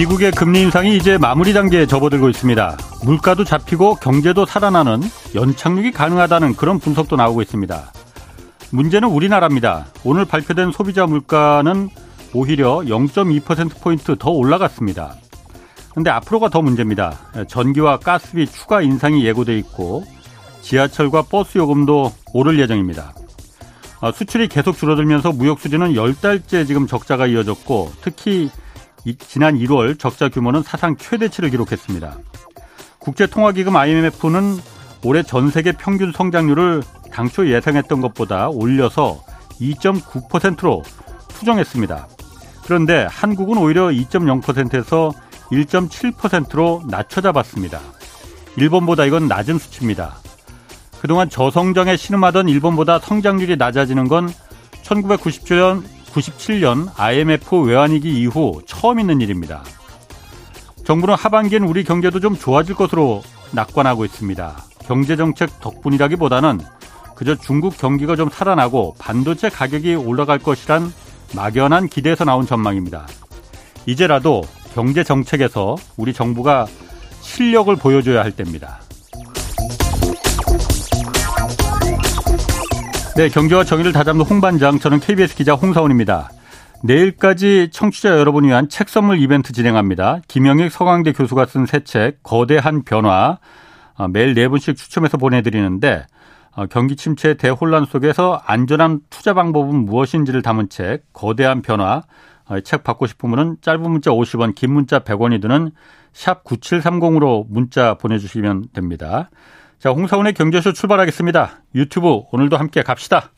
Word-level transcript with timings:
미국의 0.00 0.30
금리 0.30 0.62
인상이 0.62 0.96
이제 0.96 1.18
마무리 1.18 1.52
단계에 1.52 1.84
접어들고 1.84 2.30
있습니다. 2.30 2.78
물가도 3.04 3.44
잡히고 3.44 3.96
경제도 3.96 4.46
살아나는 4.46 5.02
연착륙이 5.34 5.92
가능하다는 5.92 6.56
그런 6.56 6.78
분석도 6.78 7.16
나오고 7.16 7.42
있습니다. 7.42 7.92
문제는 8.70 9.08
우리나라입니다. 9.10 9.88
오늘 10.02 10.24
발표된 10.24 10.72
소비자 10.72 11.04
물가는 11.04 11.90
오히려 12.32 12.78
0.2%포인트 12.78 14.16
더 14.18 14.30
올라갔습니다. 14.30 15.16
근데 15.92 16.08
앞으로가 16.08 16.48
더 16.48 16.62
문제입니다. 16.62 17.18
전기와 17.46 17.98
가스비 17.98 18.46
추가 18.46 18.80
인상이 18.80 19.26
예고돼 19.26 19.58
있고 19.58 20.04
지하철과 20.62 21.24
버스 21.30 21.58
요금도 21.58 22.10
오를 22.32 22.58
예정입니다. 22.58 23.12
아, 24.00 24.12
수출이 24.12 24.48
계속 24.48 24.78
줄어들면서 24.78 25.32
무역 25.32 25.60
수지는 25.60 25.92
10달째 25.92 26.66
지금 26.66 26.86
적자가 26.86 27.26
이어졌고 27.26 27.92
특히 28.00 28.48
지난 29.18 29.56
1월 29.58 29.98
적자 29.98 30.28
규모는 30.28 30.62
사상 30.62 30.96
최대치를 30.96 31.50
기록했습니다. 31.50 32.16
국제통화기금 32.98 33.74
IMF는 33.74 34.58
올해 35.04 35.22
전 35.22 35.50
세계 35.50 35.72
평균 35.72 36.12
성장률을 36.12 36.82
당초 37.10 37.48
예상했던 37.48 38.00
것보다 38.00 38.48
올려서 38.48 39.22
2.9%로 39.60 40.82
수정했습니다. 41.32 42.08
그런데 42.64 43.06
한국은 43.10 43.58
오히려 43.58 43.86
2.0%에서 43.88 45.12
1.7%로 45.50 46.82
낮춰 46.88 47.20
잡았습니다. 47.20 47.80
일본보다 48.56 49.04
이건 49.06 49.26
낮은 49.26 49.58
수치입니다. 49.58 50.16
그동안 51.00 51.30
저성장에 51.30 51.96
신음하던 51.96 52.48
일본보다 52.48 52.98
성장률이 52.98 53.56
낮아지는 53.56 54.08
건 54.08 54.28
1997년 54.82 55.82
97년 56.12 56.90
IMF 56.96 57.56
외환위기 57.62 58.20
이후 58.20 58.62
처음 58.66 59.00
있는 59.00 59.20
일입니다. 59.20 59.62
정부는 60.84 61.14
하반기엔 61.14 61.64
우리 61.64 61.84
경제도 61.84 62.20
좀 62.20 62.36
좋아질 62.36 62.74
것으로 62.74 63.22
낙관하고 63.52 64.04
있습니다. 64.04 64.64
경제정책 64.86 65.60
덕분이라기보다는 65.60 66.60
그저 67.14 67.34
중국 67.36 67.76
경기가 67.76 68.16
좀 68.16 68.28
살아나고 68.30 68.96
반도체 68.98 69.48
가격이 69.48 69.94
올라갈 69.94 70.38
것이란 70.38 70.92
막연한 71.34 71.88
기대에서 71.88 72.24
나온 72.24 72.46
전망입니다. 72.46 73.06
이제라도 73.86 74.42
경제정책에서 74.74 75.76
우리 75.96 76.12
정부가 76.12 76.66
실력을 77.20 77.74
보여줘야 77.76 78.22
할 78.22 78.32
때입니다. 78.32 78.80
네, 83.20 83.28
경제와 83.28 83.64
정의를 83.64 83.92
다잡는 83.92 84.24
홍반장, 84.24 84.78
저는 84.78 84.98
KBS 84.98 85.36
기자 85.36 85.52
홍사원입니다. 85.52 86.30
내일까지 86.82 87.68
청취자 87.70 88.18
여러분 88.18 88.44
위한 88.44 88.70
책 88.70 88.88
선물 88.88 89.20
이벤트 89.20 89.52
진행합니다. 89.52 90.22
김영익 90.26 90.72
서강대 90.72 91.12
교수가 91.12 91.44
쓴 91.44 91.66
새 91.66 91.80
책, 91.84 92.22
거대한 92.22 92.82
변화, 92.82 93.36
어, 93.98 94.08
매일 94.08 94.32
네 94.32 94.48
분씩 94.48 94.74
추첨해서 94.74 95.18
보내드리는데, 95.18 96.06
어, 96.52 96.64
경기 96.64 96.96
침체 96.96 97.34
대혼란 97.34 97.84
속에서 97.84 98.40
안전한 98.46 99.00
투자 99.10 99.34
방법은 99.34 99.84
무엇인지를 99.84 100.40
담은 100.40 100.70
책, 100.70 101.02
거대한 101.12 101.60
변화, 101.60 102.00
어, 102.46 102.60
책 102.60 102.84
받고 102.84 103.06
싶으면 103.06 103.58
짧은 103.60 103.82
문자 103.82 104.12
50원, 104.12 104.54
긴 104.54 104.72
문자 104.72 105.00
100원이 105.00 105.42
드는 105.42 105.72
샵 106.14 106.42
9730으로 106.42 107.44
문자 107.50 107.92
보내주시면 107.98 108.68
됩니다. 108.72 109.28
자, 109.80 109.88
홍사원의 109.92 110.34
경제쇼 110.34 110.74
출발하겠습니다. 110.74 111.62
유튜브 111.74 112.24
오늘도 112.32 112.58
함께 112.58 112.82
갑시다. 112.82 113.32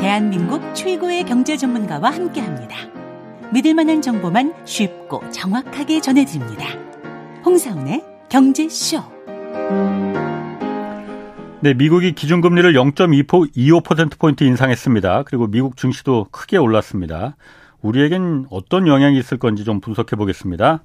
대한민국 0.00 0.74
최고의 0.74 1.22
경제 1.22 1.56
전문가와 1.56 2.10
함께 2.10 2.40
합니다. 2.40 2.76
믿을 3.52 3.74
만한 3.74 4.02
정보만 4.02 4.52
쉽고 4.64 5.30
정확하게 5.30 6.00
전해드립니다. 6.00 6.66
홍사원의 7.44 8.02
경제쇼. 8.28 9.00
네, 11.60 11.72
미국이 11.74 12.16
기준금리를 12.16 12.72
0.25%포인트 12.72 14.42
인상했습니다. 14.42 15.22
그리고 15.22 15.46
미국 15.46 15.76
증시도 15.76 16.26
크게 16.32 16.56
올랐습니다. 16.56 17.36
우리에겐 17.82 18.46
어떤 18.50 18.86
영향이 18.86 19.18
있을 19.18 19.38
건지 19.38 19.64
좀 19.64 19.80
분석해 19.80 20.16
보겠습니다. 20.16 20.82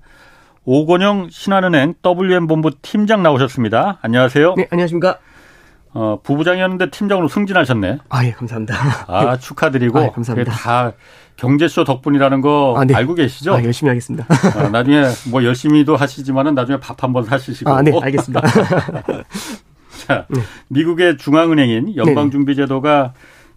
오건영 0.64 1.30
신한은행 1.32 1.96
WM본부 2.06 2.72
팀장 2.82 3.24
나오셨습니다. 3.24 4.00
안녕하세요. 4.02 4.54
네, 4.56 4.68
안녕하십니까. 4.70 5.18
어, 5.94 6.20
부부장이었는데 6.24 6.90
팀장으로 6.92 7.28
승진하셨네. 7.28 7.98
아, 8.10 8.26
예, 8.26 8.32
감사합니다. 8.32 8.76
아, 9.08 9.38
축하드리고. 9.38 10.00
아, 10.00 10.12
감사합니다. 10.12 10.52
다 10.52 10.94
경제쇼 11.36 11.84
덕분이라는 11.84 12.42
거 12.42 12.76
아, 12.78 12.86
네. 12.86 12.94
알고 12.94 13.16
계시죠? 13.16 13.56
아, 13.56 13.64
열심히 13.64 13.90
하겠습니다. 13.90 14.26
어, 14.56 14.70
나중에 14.70 15.04
뭐 15.32 15.44
열심히도 15.44 15.96
하시지만은 15.96 16.56
나중에 16.56 16.80
밥 16.80 17.04
한번 17.04 17.24
사시시고. 17.26 17.70
아, 17.70 17.82
네, 17.82 17.92
알겠습니다. 18.00 18.42
자, 20.08 20.26
네. 20.30 20.42
미국의 20.70 21.18
중앙은행인 21.18 21.96
연방준비제도가 21.98 23.14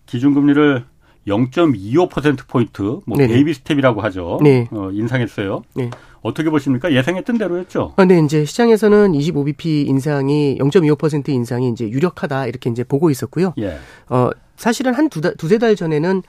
기준금리를 0.07 0.85
0.25%포인트, 1.27 3.01
뭐 3.07 3.17
네네. 3.17 3.33
baby 3.33 3.55
step이라고 3.55 4.01
하죠. 4.03 4.39
네. 4.43 4.69
어, 4.71 4.91
인상했어요. 4.93 5.63
네. 5.75 5.91
어떻게 6.23 6.49
보십니까? 6.49 6.93
예상했던 6.93 7.37
대로였죠. 7.39 7.95
아, 7.97 8.05
네, 8.05 8.19
이제 8.21 8.45
시장에서는 8.45 9.13
25bp 9.13 9.87
인상이 9.87 10.57
0.25% 10.59 11.29
인상이 11.29 11.69
이제 11.69 11.89
유력하다 11.89 12.47
이렇게 12.47 12.71
이제 12.71 12.83
보고 12.83 13.11
있었고요. 13.11 13.53
예. 13.59 13.77
어, 14.09 14.31
사실은 14.57 14.95
한 14.95 15.11
두, 15.11 15.21
두세 15.21 15.59
달 15.59 15.77
전에는 15.77 16.23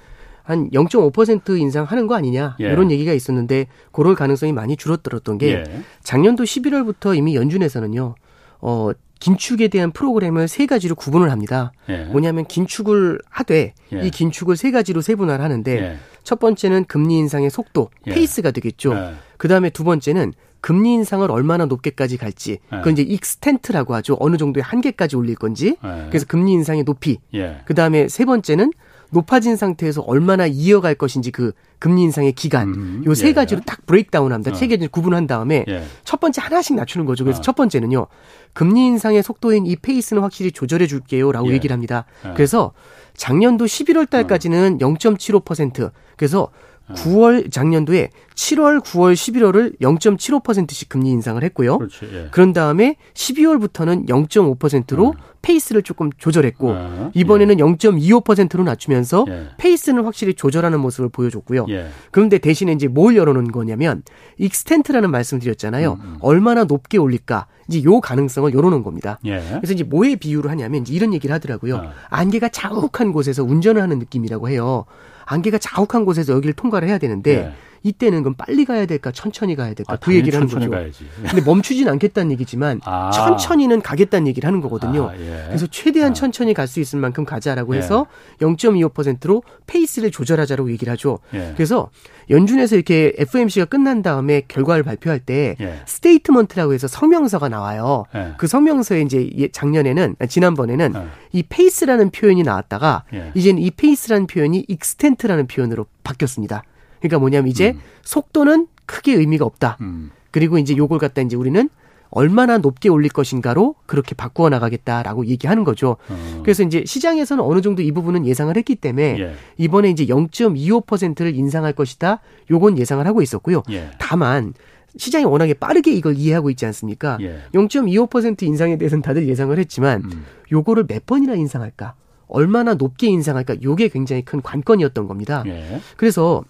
한 0.44 0.70
0.5% 0.70 1.58
인상하는 1.58 2.08
거 2.08 2.16
아니냐 2.16 2.58
예. 2.60 2.66
이런 2.66 2.92
얘기가 2.92 3.14
있었는데 3.14 3.68
그럴 3.92 4.16
가능성이 4.16 4.52
많이 4.52 4.76
줄어들었던 4.76 5.38
게 5.38 5.54
예. 5.54 5.64
작년도 6.04 6.44
11월부터 6.44 7.18
이미 7.18 7.36
연준에서는요. 7.36 8.16
어, 8.60 8.92
긴축에 9.20 9.70
대한 9.70 9.92
프로그램을 9.92 10.48
세 10.48 10.66
가지로 10.66 10.96
구분을 10.96 11.32
합니다. 11.32 11.72
예. 11.90 12.04
뭐냐면 12.06 12.46
긴축을 12.46 13.20
하되 13.30 13.74
예. 13.94 14.02
이 14.06 14.12
긴축을 14.12 14.58
세 14.58 14.72
가지로 14.72 15.02
세분화를 15.02 15.44
하는데 15.44 15.78
예. 15.78 15.98
첫 16.24 16.40
번째는 16.40 16.86
금리 16.86 17.18
인상의 17.18 17.50
속도, 17.50 17.90
예. 18.08 18.14
pace가 18.14 18.52
되겠죠. 18.52 18.94
예. 18.94 19.14
그 19.38 19.48
다음에 19.48 19.70
두 19.70 19.84
번째는 19.84 20.34
금리 20.62 20.94
인상을 20.94 21.30
얼마나 21.30 21.66
높게까지 21.66 22.18
갈지 22.18 22.60
예. 22.74 22.78
그건 22.78 22.94
이제 22.94 23.04
extent라고 23.04 23.94
하죠. 23.96 24.18
어느 24.20 24.38
정도의 24.38 24.64
한계까지 24.64 25.16
올릴 25.16 25.36
건지. 25.36 25.78
그래서 26.10 26.26
금리 26.28 26.54
인상의 26.54 26.84
높이. 26.84 27.20
그 27.66 27.74
다음에 27.76 28.08
세 28.08 28.26
번째는 28.26 28.72
높아진 29.12 29.56
상태에서 29.56 30.02
얼마나 30.02 30.46
이어갈 30.46 30.96
것인지 30.96 31.32
그 31.32 31.52
금리 31.80 32.04
인상의 32.04 32.34
기간 32.34 32.70
음, 32.70 33.04
요세 33.06 33.30
예. 33.30 33.34
가지로 33.34 33.62
딱 33.66 33.86
breakdown합니다. 33.86 34.52
어. 34.52 34.56
세 34.56 34.68
개를 34.68 34.88
구분한 34.88 35.28
다음에 35.28 35.66
예. 35.68 35.84
첫 36.04 36.20
번째 36.20 36.42
하나씩 36.42 36.76
낮추는 36.76 37.06
거죠. 37.06 37.24
그래서 37.24 37.40
어. 37.40 37.42
첫 37.42 37.56
번째는요. 37.56 38.08
금리 38.54 38.86
인상의 38.86 39.24
속도인 39.24 39.66
이 39.66 39.76
페이스는 39.76 40.22
확실히 40.22 40.52
조절해 40.52 40.88
줄게요라고 40.88 41.50
예. 41.50 41.54
얘기를 41.54 41.74
합니다. 41.74 42.06
예. 42.26 42.34
그래서 42.34 42.74
작년도 43.16 43.66
11월 43.66 44.10
달까지는 44.10 44.80
어. 44.82 44.88
0.75% 44.94 45.92
그래서 46.18 46.50
9월 46.94 47.52
작년도에 47.52 48.10
7월, 48.36 48.84
9월, 48.84 49.14
11월을 49.14 49.80
0.75%씩 49.80 50.90
금리 50.90 51.10
인상을 51.10 51.42
했고요. 51.44 51.78
그렇지, 51.78 52.10
예. 52.14 52.28
그런 52.32 52.54
다음에 52.54 52.98
12월부터는 53.14 54.08
0.5%로 54.08 55.08
음. 55.08 55.14
페이스를 55.42 55.84
조금 55.84 56.10
조절했고 56.18 56.72
아, 56.72 57.12
이번에는 57.14 57.60
예. 57.60 57.64
0.25%로 57.64 58.64
낮추면서 58.64 59.26
예. 59.30 59.48
페이스는 59.58 60.04
확실히 60.04 60.34
조절하는 60.34 60.80
모습을 60.80 61.10
보여줬고요. 61.10 61.66
예. 61.70 61.88
그런데 62.12 62.38
대신에 62.38 62.74
이제 62.74 62.88
뭘 62.88 63.16
열어놓은 63.16 63.52
거냐면 63.52 64.04
extent라는 64.38 65.12
말씀 65.12 65.40
드렸잖아요. 65.40 65.94
음, 65.94 66.00
음. 66.04 66.18
얼마나 66.22 66.66
높게 66.66 66.98
올릴까 66.98 67.48
이제 67.68 67.84
요 67.84 68.00
가능성을 68.00 68.54
열어놓은 68.54 68.84
겁니다. 68.84 69.20
예. 69.26 69.40
그래서 69.40 69.74
이제 69.74 69.84
뭐에 69.84 70.16
비유를 70.16 70.52
하냐면 70.52 70.82
이제 70.82 70.94
이런 70.94 71.14
얘기를 71.14 71.34
하더라고요. 71.34 71.78
아. 71.78 71.94
안개가 72.10 72.50
자욱한 72.50 73.12
곳에서 73.12 73.44
운전을 73.44 73.82
하는 73.82 74.00
느낌이라고 74.00 74.50
해요. 74.50 74.86
안개가 75.26 75.58
자욱한 75.58 76.06
곳에서 76.06 76.34
여기를 76.34 76.54
통과를 76.54 76.88
해야 76.88 76.98
되는데 76.98 77.32
예. 77.32 77.52
이때는 77.86 78.24
그럼 78.24 78.34
빨리 78.36 78.66
가야 78.66 78.88
될까 78.88 79.12
천천히 79.12 79.56
가야 79.56 79.76
될까 79.76 79.94
아, 79.94 79.96
그 79.98 80.16
얘기를 80.16 80.40
하는 80.40 80.52
거죠. 80.52 80.70
가야지. 80.72 81.06
근데 81.22 81.42
멈추진 81.46 81.88
않겠다는 81.88 82.32
얘기지만 82.32 82.82
아. 82.84 83.12
천천히는 83.12 83.82
가겠다는 83.82 84.28
얘기를 84.28 84.48
하는 84.48 84.60
거거든요. 84.60 85.10
아, 85.10 85.16
예. 85.18 85.44
그래서 85.48 85.68
최대한 85.68 86.12
아. 86.12 86.14
천천히 86.14 86.54
갈 86.54 86.66
수 86.66 86.80
있을 86.80 86.98
만큼 86.98 87.26
가자라고 87.26 87.76
예. 87.76 87.78
해서 87.78 88.08
0.25%로 88.40 89.44
페이스를 89.68 90.10
조절하자라고 90.10 90.72
얘기를 90.72 90.92
하죠. 90.94 91.20
예. 91.36 91.52
그래서 91.56 91.92
연준에서 92.32 92.76
이렇게 92.76 93.14
FOMC가 93.20 93.66
끝난 93.66 94.02
다음에 94.02 94.42
결과를 94.48 94.82
발표할 94.82 95.20
때 95.20 95.56
예. 95.62 95.82
statement라고 95.86 96.74
해서 96.74 96.88
성명서가 96.88 97.50
나와요. 97.50 98.06
예. 98.16 98.34
그 98.38 98.48
성명서에 98.48 99.02
이제 99.02 99.50
작년에는 99.52 100.16
지난번에는 100.28 100.94
이 101.34 101.44
pace라는 101.44 102.10
표현이 102.10 102.42
나왔다가 102.42 103.04
이제는 103.36 103.62
이 103.62 103.70
pace라는 103.70 104.26
표현이 104.26 104.66
extent라는 104.68 105.46
표현으로 105.46 105.86
바뀌었습니다. 106.04 106.64
그러니까 107.08 107.20
뭐냐면 107.20 107.50
이제 107.50 107.72
음. 107.72 107.80
속도는 108.04 108.68
크게 108.86 109.14
의미가 109.14 109.46
없다. 109.46 109.78
음. 109.82 110.12
그리고 110.32 110.58
이제 110.58 110.76
요걸 110.76 111.00
갖다 111.00 111.22
이제 111.22 111.36
우리는 111.36 111.70
얼마나 112.10 112.58
높게 112.58 112.90
올릴 112.90 113.10
것인가로 113.12 113.76
그렇게 113.86 114.16
바꾸어 114.16 114.50
나가겠다라고 114.50 115.26
얘기하는 115.26 115.64
거죠. 115.64 115.98
어. 116.10 116.42
그래서 116.44 116.64
이제 116.64 116.84
시장에서는 116.86 117.44
어느 117.44 117.62
정도 117.62 117.82
이 117.82 117.92
부분은 117.92 118.26
예상을 118.26 118.56
했기 118.56 118.76
때문에 118.76 119.20
예. 119.20 119.34
이번에 119.58 119.90
이제 119.90 120.06
0.25%를 120.06 121.36
인상할 121.36 121.74
것이다. 121.74 122.22
요건 122.52 122.78
예상을 122.78 123.06
하고 123.06 123.22
있었고요. 123.22 123.64
예. 123.72 123.92
다만 123.98 124.54
시장이 124.98 125.26
워낙에 125.26 125.56
빠르게 125.56 125.92
이걸 125.92 126.16
이해하고 126.16 126.50
있지 126.52 126.66
않습니까? 126.66 127.18
예. 127.22 127.40
0.25% 127.54 128.44
인상에 128.44 128.78
대해서는 128.78 129.02
다들 129.02 129.28
예상을 129.28 129.58
했지만 129.58 130.04
음. 130.06 130.26
요거를 130.52 130.88
몇 130.88 131.06
번이나 131.06 131.36
인상할까? 131.36 131.96
얼마나 132.28 132.74
높게 132.76 133.08
인상할까? 133.08 133.58
요게 133.62 133.90
굉장히 133.90 134.24
큰 134.24 134.42
관건이었던 134.42 135.08
겁니다. 135.08 135.44
예. 135.48 135.82
그래서 135.98 136.44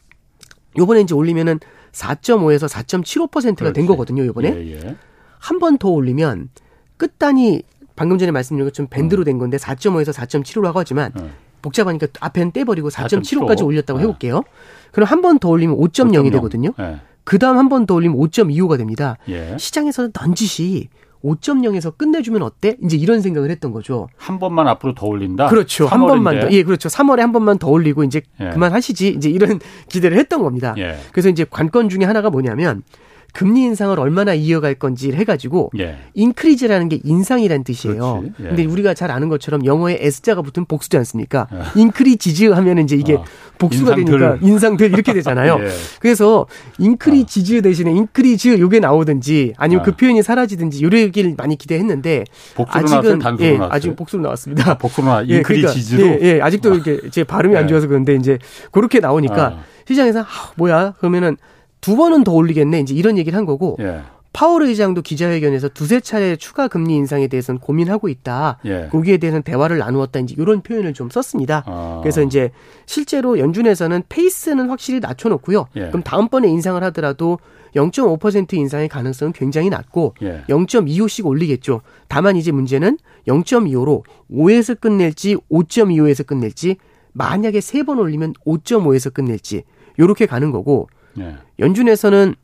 요번에 0.77 1.01
이제 1.01 1.13
올리면은 1.13 1.59
4.5에서 1.91 2.67
4.75%가 2.69 3.71
된 3.73 3.85
거거든요, 3.85 4.25
요번에. 4.25 4.49
예, 4.55 4.71
예. 4.73 4.95
한번 5.39 5.77
더 5.77 5.89
올리면 5.89 6.49
끝단이 6.97 7.61
방금 7.95 8.17
전에 8.17 8.31
말씀드린 8.31 8.65
것처럼 8.67 8.87
밴드로 8.89 9.23
음. 9.23 9.25
된 9.25 9.37
건데 9.37 9.57
4.5에서 9.57 10.11
4.75라고 10.13 10.73
하지만 10.75 11.11
음. 11.17 11.31
복잡하니까 11.61 12.07
앞에는 12.19 12.51
떼버리고 12.51 12.89
4.75까지 12.89 13.65
올렸다고 13.65 13.99
해볼게요. 14.01 14.43
그럼 14.91 15.07
한 15.07 15.21
번 15.21 15.39
더 15.39 15.49
올리면 15.49 15.77
5.0이 15.77 16.31
되거든요. 16.31 16.71
네. 16.77 16.97
그 17.23 17.39
다음 17.39 17.57
한 17.57 17.69
번 17.69 17.85
더 17.85 17.95
올리면 17.95 18.17
5.25가 18.17 18.77
됩니다. 18.77 19.17
예. 19.29 19.55
시장에서는 19.57 20.11
넌지시 20.13 20.89
5.0에서 21.23 21.97
끝내주면 21.97 22.41
어때? 22.43 22.77
이제 22.83 22.97
이런 22.97 23.21
생각을 23.21 23.49
했던 23.49 23.71
거죠. 23.71 24.07
한 24.17 24.39
번만 24.39 24.67
앞으로 24.67 24.93
더 24.93 25.07
올린다? 25.07 25.47
그렇죠. 25.47 25.87
한 25.87 26.01
번만 26.05 26.39
더. 26.39 26.51
예, 26.51 26.63
그렇죠. 26.63 26.89
3월에 26.89 27.19
한 27.19 27.31
번만 27.31 27.57
더 27.57 27.69
올리고 27.69 28.03
이제 28.03 28.21
예. 28.39 28.49
그만하시지. 28.49 29.07
이제 29.09 29.29
이런 29.29 29.59
기대를 29.89 30.17
했던 30.17 30.43
겁니다. 30.43 30.75
예. 30.77 30.97
그래서 31.11 31.29
이제 31.29 31.45
관건 31.49 31.89
중에 31.89 32.03
하나가 32.05 32.29
뭐냐면 32.29 32.83
금리 33.35 33.63
인상을 33.63 33.99
얼마나 33.99 34.33
이어갈 34.33 34.75
건지 34.75 35.11
해가지고 35.11 35.71
예. 35.77 35.97
인크리즈라는 36.13 36.87
게 36.87 36.99
인상이란 37.03 37.65
뜻이에요. 37.65 38.23
예. 38.39 38.43
근데 38.43 38.63
우리가 38.63 38.93
잘 38.93 39.11
아는 39.11 39.27
것처럼 39.27 39.65
영어에 39.65 39.97
S자가 39.99 40.41
붙은 40.41 40.63
복수지 40.63 40.95
않습니까? 40.97 41.47
예. 41.53 41.81
인크리지즈 41.81 42.45
하면 42.45 42.77
이제 42.79 42.95
이게 42.95 43.15
어. 43.15 43.25
복수가 43.57 43.95
인상들. 43.97 44.19
되니까 44.19 44.37
인상들 44.41 44.93
이렇게 44.93 45.11
되잖아요. 45.11 45.59
예. 45.61 45.67
그래서 45.99 46.47
인크리지즈 46.79 47.61
대신에 47.61 47.91
인크리즈 47.91 48.57
요게 48.57 48.79
나오든지 48.79 49.53
아니면 49.57 49.83
그 49.83 49.91
아. 49.91 49.95
표현이 49.97 50.23
사라지든지 50.23 50.81
요런 50.81 51.01
얘기를 51.01 51.35
많이 51.37 51.57
기대했는데 51.57 52.23
아직은 52.55 53.19
예, 53.41 53.57
아직 53.69 53.97
복수로 53.97 54.23
나왔습니다. 54.23 54.77
복수로 54.77 55.07
나 55.07 55.21
인크리지즈로 55.27 56.07
예, 56.07 56.19
예, 56.21 56.41
아직도 56.41 56.71
아. 56.71 56.75
이렇게 56.75 57.09
제 57.09 57.25
발음이 57.25 57.57
안 57.57 57.65
예. 57.65 57.67
좋아서 57.67 57.87
그런데 57.87 58.15
이제 58.15 58.39
그렇게 58.71 59.01
나오니까 59.01 59.45
아. 59.45 59.63
시장에서 59.85 60.21
아, 60.21 60.51
뭐야 60.55 60.93
그러면은 60.99 61.35
두 61.85 61.95
번은 61.95 62.23
더 62.23 62.31
올리겠네. 62.33 62.79
이제 62.79 62.95
이런 62.95 63.15
얘기를 63.19 63.37
한 63.37 63.45
거고. 63.45 63.77
예. 63.79 63.99
파월 64.33 64.63
의장도 64.63 65.01
기자회견에서 65.03 65.69
두세 65.69 66.01
차례 66.01 66.35
추가 66.35 66.67
금리 66.67 66.95
인상에 66.95 67.27
대해서는 67.27 67.59
고민하고 67.59 68.09
있다. 68.09 68.57
예. 68.65 68.89
거기에 68.91 69.15
대해서는 69.17 69.43
대화를 69.43 69.77
나누었다. 69.77 70.19
이제 70.19 70.35
이런 70.37 70.61
표현을 70.61 70.93
좀 70.93 71.09
썼습니다. 71.11 71.63
아. 71.67 71.99
그래서 72.01 72.21
이제 72.23 72.51
실제로 72.87 73.37
연준에서는 73.39 74.01
페이스는 74.09 74.67
확실히 74.69 74.99
낮춰놓고요. 74.99 75.67
예. 75.77 75.87
그럼 75.87 76.01
다음번에 76.03 76.49
인상을 76.49 76.83
하더라도 76.85 77.37
0.5% 77.75 78.55
인상의 78.55 78.89
가능성은 78.89 79.31
굉장히 79.33 79.69
낮고 79.69 80.15
예. 80.23 80.41
0.25씩 80.49 81.25
올리겠죠. 81.25 81.81
다만 82.09 82.35
이제 82.35 82.51
문제는 82.51 82.97
0.25로 83.27 84.01
5에서 84.31 84.77
끝낼지 84.81 85.37
5.25에서 85.49 86.25
끝낼지 86.25 86.77
만약에 87.13 87.61
세 87.61 87.83
번 87.83 87.99
올리면 87.99 88.33
5.5에서 88.45 89.13
끝낼지 89.13 89.63
요렇게 89.99 90.25
가는 90.25 90.51
거고 90.51 90.89
예. 91.19 91.35
연준에서는 91.59 92.35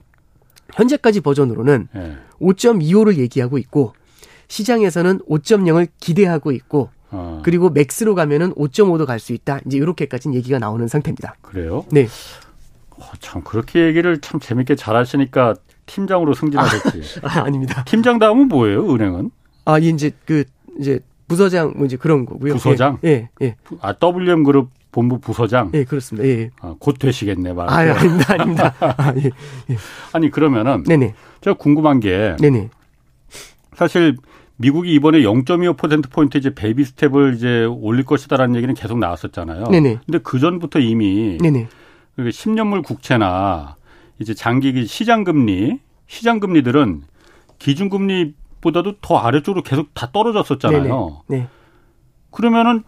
현재까지 0.73 1.21
버전으로는 1.21 1.87
예. 1.95 2.17
5.25를 2.39 3.17
얘기하고 3.17 3.57
있고 3.57 3.93
시장에서는 4.47 5.19
5.0을 5.19 5.87
기대하고 5.99 6.51
있고 6.51 6.89
어. 7.09 7.41
그리고 7.43 7.69
맥스로 7.69 8.15
가면은 8.15 8.53
5.5도 8.53 9.05
갈 9.05 9.19
수 9.19 9.33
있다. 9.33 9.59
이제 9.65 9.77
이렇게까지는 9.77 10.35
얘기가 10.35 10.59
나오는 10.59 10.87
상태입니다. 10.87 11.35
그래요? 11.41 11.85
네. 11.91 12.07
어, 12.91 13.03
참 13.19 13.43
그렇게 13.43 13.85
얘기를 13.85 14.19
참 14.21 14.39
재밌게 14.39 14.75
잘 14.75 14.95
하시니까 14.95 15.55
팀장으로 15.85 16.33
승진하셨지. 16.33 17.19
아, 17.23 17.41
아닙니다. 17.41 17.83
팀장 17.83 18.17
다음은 18.19 18.47
뭐예요? 18.47 18.93
은행은? 18.93 19.31
아, 19.65 19.77
이제 19.77 20.11
그 20.25 20.43
이제 20.79 20.99
부서장 21.27 21.73
뭐 21.75 21.85
이제 21.85 21.97
그런 21.97 22.25
거고요. 22.25 22.53
부서장? 22.53 22.97
예, 23.03 23.29
예. 23.41 23.55
아, 23.81 23.93
WM 23.93 24.43
그룹 24.43 24.69
본부 24.91 25.19
부서장. 25.19 25.71
예, 25.73 25.83
그렇습니다. 25.83 26.27
예. 26.27 26.49
아, 26.61 26.75
곧 26.79 26.97
되시겠네, 26.99 27.53
말. 27.53 27.69
아, 27.69 27.97
아닙니다, 27.97 28.33
아닙니다. 28.33 28.75
아, 28.79 29.13
예, 29.17 29.29
예. 29.69 29.77
아니 30.11 30.29
그러면은 30.29 30.83
네네. 30.83 31.13
제가 31.41 31.57
궁금한 31.57 31.99
게 31.99 32.35
네네. 32.39 32.69
사실 33.73 34.17
미국이 34.57 34.93
이번에 34.93 35.21
0.25% 35.21 36.11
포인트 36.11 36.37
이제 36.37 36.53
baby 36.53 36.83
step을 36.83 37.33
이제 37.35 37.63
올릴 37.65 38.05
것이다라는 38.05 38.55
얘기는 38.55 38.73
계속 38.75 38.99
나왔었잖아요. 38.99 39.65
네네. 39.65 39.99
근데 40.05 40.19
그 40.19 40.39
전부터 40.39 40.79
이미 40.79 41.37
네네. 41.41 41.67
10년물 42.17 42.83
국채나 42.83 43.75
이제 44.19 44.33
장기 44.35 44.85
시장 44.85 45.23
금리, 45.23 45.79
시장 46.05 46.39
금리들은 46.39 47.03
기준 47.57 47.89
금리보다도 47.89 48.97
더 49.01 49.17
아래쪽으로 49.17 49.63
계속 49.63 49.93
다 49.93 50.09
떨어졌었잖아요. 50.11 51.23
네네. 51.27 51.41
네. 51.41 51.47
그러면은 52.31 52.83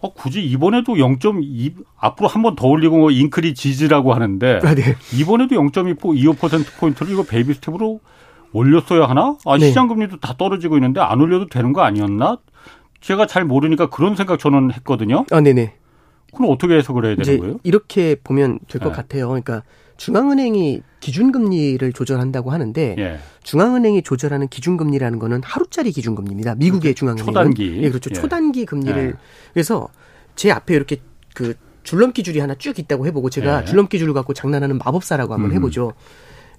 어, 0.00 0.12
굳이 0.12 0.44
이번에도 0.44 0.94
0.2 0.94 1.74
앞으로 1.98 2.28
한 2.28 2.42
번 2.42 2.54
더 2.56 2.66
올리고 2.68 2.96
뭐 2.98 3.10
increases라고 3.10 4.14
하는데 4.14 4.60
아, 4.62 4.74
네. 4.74 4.96
이번에도 5.18 5.54
0.25% 5.56 6.78
포인트를 6.78 7.12
이거 7.12 7.22
baby 7.22 7.54
step으로 7.54 8.00
올렸어야 8.52 9.04
하나? 9.06 9.36
아, 9.44 9.58
네. 9.58 9.68
시장 9.68 9.88
금리도 9.88 10.18
다 10.20 10.34
떨어지고 10.38 10.76
있는데 10.76 11.00
안 11.00 11.20
올려도 11.20 11.46
되는 11.48 11.72
거 11.72 11.82
아니었나? 11.82 12.38
제가 13.00 13.26
잘 13.26 13.44
모르니까 13.44 13.90
그런 13.90 14.16
생각 14.16 14.38
저는 14.38 14.72
했거든요. 14.72 15.26
아, 15.30 15.40
네네. 15.40 15.74
그럼 16.34 16.50
어떻게 16.50 16.74
해석을 16.76 17.04
해야 17.06 17.16
되는 17.16 17.38
거예요? 17.40 17.60
이렇게 17.62 18.16
보면 18.22 18.58
될것 18.68 18.92
네. 18.92 18.96
같아요. 18.96 19.28
그러니까 19.28 19.62
중앙은행이 19.96 20.82
기준금리를 21.00 21.92
조절한다고 21.92 22.50
하는데 22.50 22.96
예. 22.98 23.18
중앙은행이 23.42 24.02
조절하는 24.02 24.48
기준금리라는 24.48 25.18
거는 25.18 25.40
하루짜리 25.44 25.92
기준금리입니다. 25.92 26.56
미국의 26.56 26.94
그렇죠. 26.94 26.98
중앙은행 26.98 27.26
초단기. 27.26 27.82
예, 27.82 27.88
그렇죠. 27.88 28.10
예. 28.10 28.14
초단기 28.14 28.66
금리를 28.66 29.06
예. 29.06 29.12
그래서 29.52 29.88
제 30.34 30.50
앞에 30.50 30.74
이렇게 30.74 30.96
그 31.34 31.54
줄넘기 31.82 32.22
줄이 32.22 32.40
하나 32.40 32.54
쭉 32.56 32.78
있다고 32.78 33.06
해보고 33.06 33.30
제가 33.30 33.62
예. 33.62 33.64
줄넘기 33.64 33.98
줄을 33.98 34.14
갖고 34.14 34.34
장난하는 34.34 34.78
마법사라고 34.78 35.32
한번 35.32 35.50
음. 35.50 35.56
해보죠. 35.56 35.92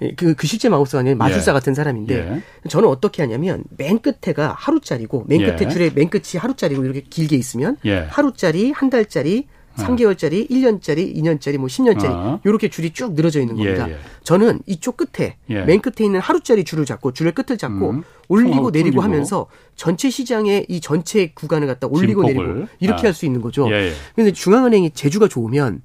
예, 0.02 0.14
그, 0.16 0.36
그 0.36 0.48
실제 0.48 0.70
마법사가 0.70 1.02
아니라 1.02 1.16
마술사 1.16 1.52
예. 1.52 1.54
같은 1.54 1.74
사람인데 1.74 2.42
저는 2.70 2.88
어떻게 2.88 3.24
하냐면 3.24 3.64
맨 3.78 4.00
끝에가 4.00 4.56
하루짜리고 4.58 5.26
맨 5.28 5.44
끝에 5.44 5.68
줄에 5.70 5.92
맨 5.94 6.10
끝이 6.10 6.38
하루짜리고 6.38 6.86
이렇게 6.86 7.02
길게 7.02 7.36
있으면 7.36 7.78
하루짜리 8.10 8.72
한 8.72 8.90
달짜리 8.90 9.48
3개월짜리, 9.78 10.50
1년짜리, 10.50 11.16
2년짜리, 11.16 11.58
뭐 11.58 11.68
10년짜리 11.68 12.10
어. 12.10 12.40
이렇게 12.44 12.70
줄이 12.70 12.92
쭉 12.92 13.14
늘어져 13.14 13.40
있는 13.40 13.56
겁니다. 13.56 13.88
예, 13.88 13.94
예. 13.94 13.98
저는 14.24 14.60
이쪽 14.66 14.98
끝에 14.98 15.38
예. 15.50 15.62
맨 15.64 15.80
끝에 15.82 16.06
있는 16.06 16.20
하루짜리 16.20 16.64
줄을 16.64 16.86
잡고 16.86 17.14
줄의 17.14 17.34
끝을 17.34 17.58
잡고 17.58 17.90
음. 17.92 18.04
올리고 18.28 18.72
내리고 18.72 19.02
하면서 19.02 19.48
전체 19.76 20.10
시장의 20.10 20.66
이 20.70 20.82
전체 20.82 21.32
구간을 21.34 21.68
갖다 21.68 21.88
올리고 21.88 22.26
진폭을. 22.26 22.48
내리고 22.48 22.68
이렇게 22.80 23.02
아. 23.02 23.06
할수 23.08 23.26
있는 23.26 23.42
거죠. 23.42 23.66
그런데 23.66 23.94
예, 24.18 24.26
예. 24.26 24.32
중앙은행이 24.32 24.92
제주가 24.92 25.28
좋으면 25.28 25.82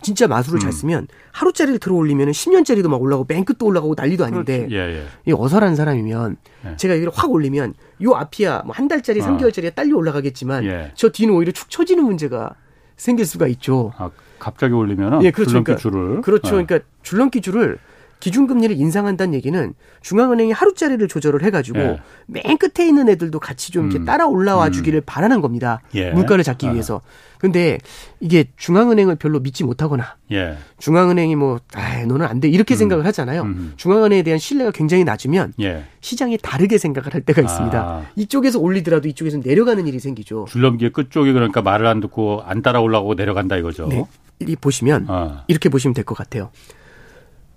진짜 0.00 0.26
마술을 0.26 0.58
음. 0.58 0.60
잘 0.60 0.72
쓰면 0.72 1.08
하루짜리를 1.32 1.78
들어 1.78 1.94
올리면 1.96 2.30
10년짜리도 2.30 2.88
막 2.88 3.02
올라가고 3.02 3.26
맨 3.28 3.44
끝도 3.44 3.66
올라가고 3.66 3.94
난리도 3.94 4.24
아닌데 4.24 4.66
예, 4.70 4.76
예. 4.76 5.04
이 5.26 5.32
어설한 5.36 5.76
사람이면 5.76 6.36
예. 6.66 6.76
제가 6.76 6.94
이걸 6.94 7.10
확 7.14 7.30
올리면 7.30 7.74
요 8.02 8.12
앞이야 8.14 8.62
뭐 8.64 8.72
한 8.74 8.88
달짜리, 8.88 9.20
어. 9.20 9.26
3개월짜리가 9.26 9.74
딸려 9.74 9.94
올라가겠지만 9.96 10.64
예. 10.64 10.92
저 10.94 11.10
뒤는 11.10 11.34
오히려 11.34 11.52
축 11.52 11.68
처지는 11.68 12.02
문제가 12.04 12.54
생길 12.96 13.26
수가 13.26 13.46
있죠. 13.48 13.92
아, 13.96 14.10
갑자기 14.38 14.74
올리면 14.74 15.22
예, 15.24 15.30
그렇죠. 15.30 15.50
줄넘기 15.50 15.74
그러니까, 15.74 15.82
줄을 15.82 16.20
그렇죠. 16.22 16.56
네. 16.56 16.64
그러니까 16.64 16.88
줄넘기 17.02 17.40
줄을 17.40 17.78
기준금리를 18.24 18.74
인상한다는 18.80 19.34
얘기는 19.34 19.74
중앙은행이 20.00 20.52
하루짜리를 20.52 21.06
조절을 21.08 21.42
해가지고 21.42 21.78
예. 21.78 22.00
맨 22.26 22.56
끝에 22.56 22.88
있는 22.88 23.10
애들도 23.10 23.38
같이 23.38 23.70
좀 23.70 23.84
이렇게 23.84 23.98
음. 23.98 24.06
따라 24.06 24.26
올라와 24.26 24.68
음. 24.68 24.72
주기를 24.72 25.00
음. 25.00 25.02
바라는 25.04 25.42
겁니다. 25.42 25.82
예. 25.94 26.10
물가를 26.10 26.42
잡기 26.42 26.66
아. 26.66 26.72
위해서. 26.72 27.02
근데 27.38 27.78
이게 28.20 28.46
중앙은행을 28.56 29.16
별로 29.16 29.40
믿지 29.40 29.62
못하거나 29.62 30.16
예. 30.32 30.56
중앙은행이 30.78 31.36
뭐, 31.36 31.58
아, 31.74 32.02
너는 32.06 32.24
안 32.24 32.40
돼. 32.40 32.48
이렇게 32.48 32.74
음. 32.74 32.78
생각을 32.78 33.04
하잖아요. 33.04 33.42
음. 33.42 33.74
중앙은행에 33.76 34.22
대한 34.22 34.38
신뢰가 34.38 34.70
굉장히 34.70 35.04
낮으면 35.04 35.52
예. 35.60 35.84
시장이 36.00 36.38
다르게 36.40 36.78
생각을 36.78 37.12
할 37.12 37.20
때가 37.20 37.42
있습니다. 37.42 37.78
아. 37.78 38.06
이쪽에서 38.16 38.58
올리더라도 38.58 39.06
이쪽에서 39.06 39.36
내려가는 39.44 39.86
일이 39.86 40.00
생기죠. 40.00 40.46
줄넘기의 40.48 40.92
끝쪽이 40.94 41.30
그러니까 41.34 41.60
말을 41.60 41.86
안 41.86 42.00
듣고 42.00 42.40
안 42.46 42.62
따라 42.62 42.80
올라오고 42.80 43.16
내려간다 43.16 43.58
이거죠. 43.58 43.86
네. 43.88 44.02
이 44.40 44.56
보시면 44.56 45.04
아. 45.10 45.44
이렇게 45.46 45.68
보시면 45.68 45.92
될 45.92 46.06
것 46.06 46.16
같아요. 46.16 46.50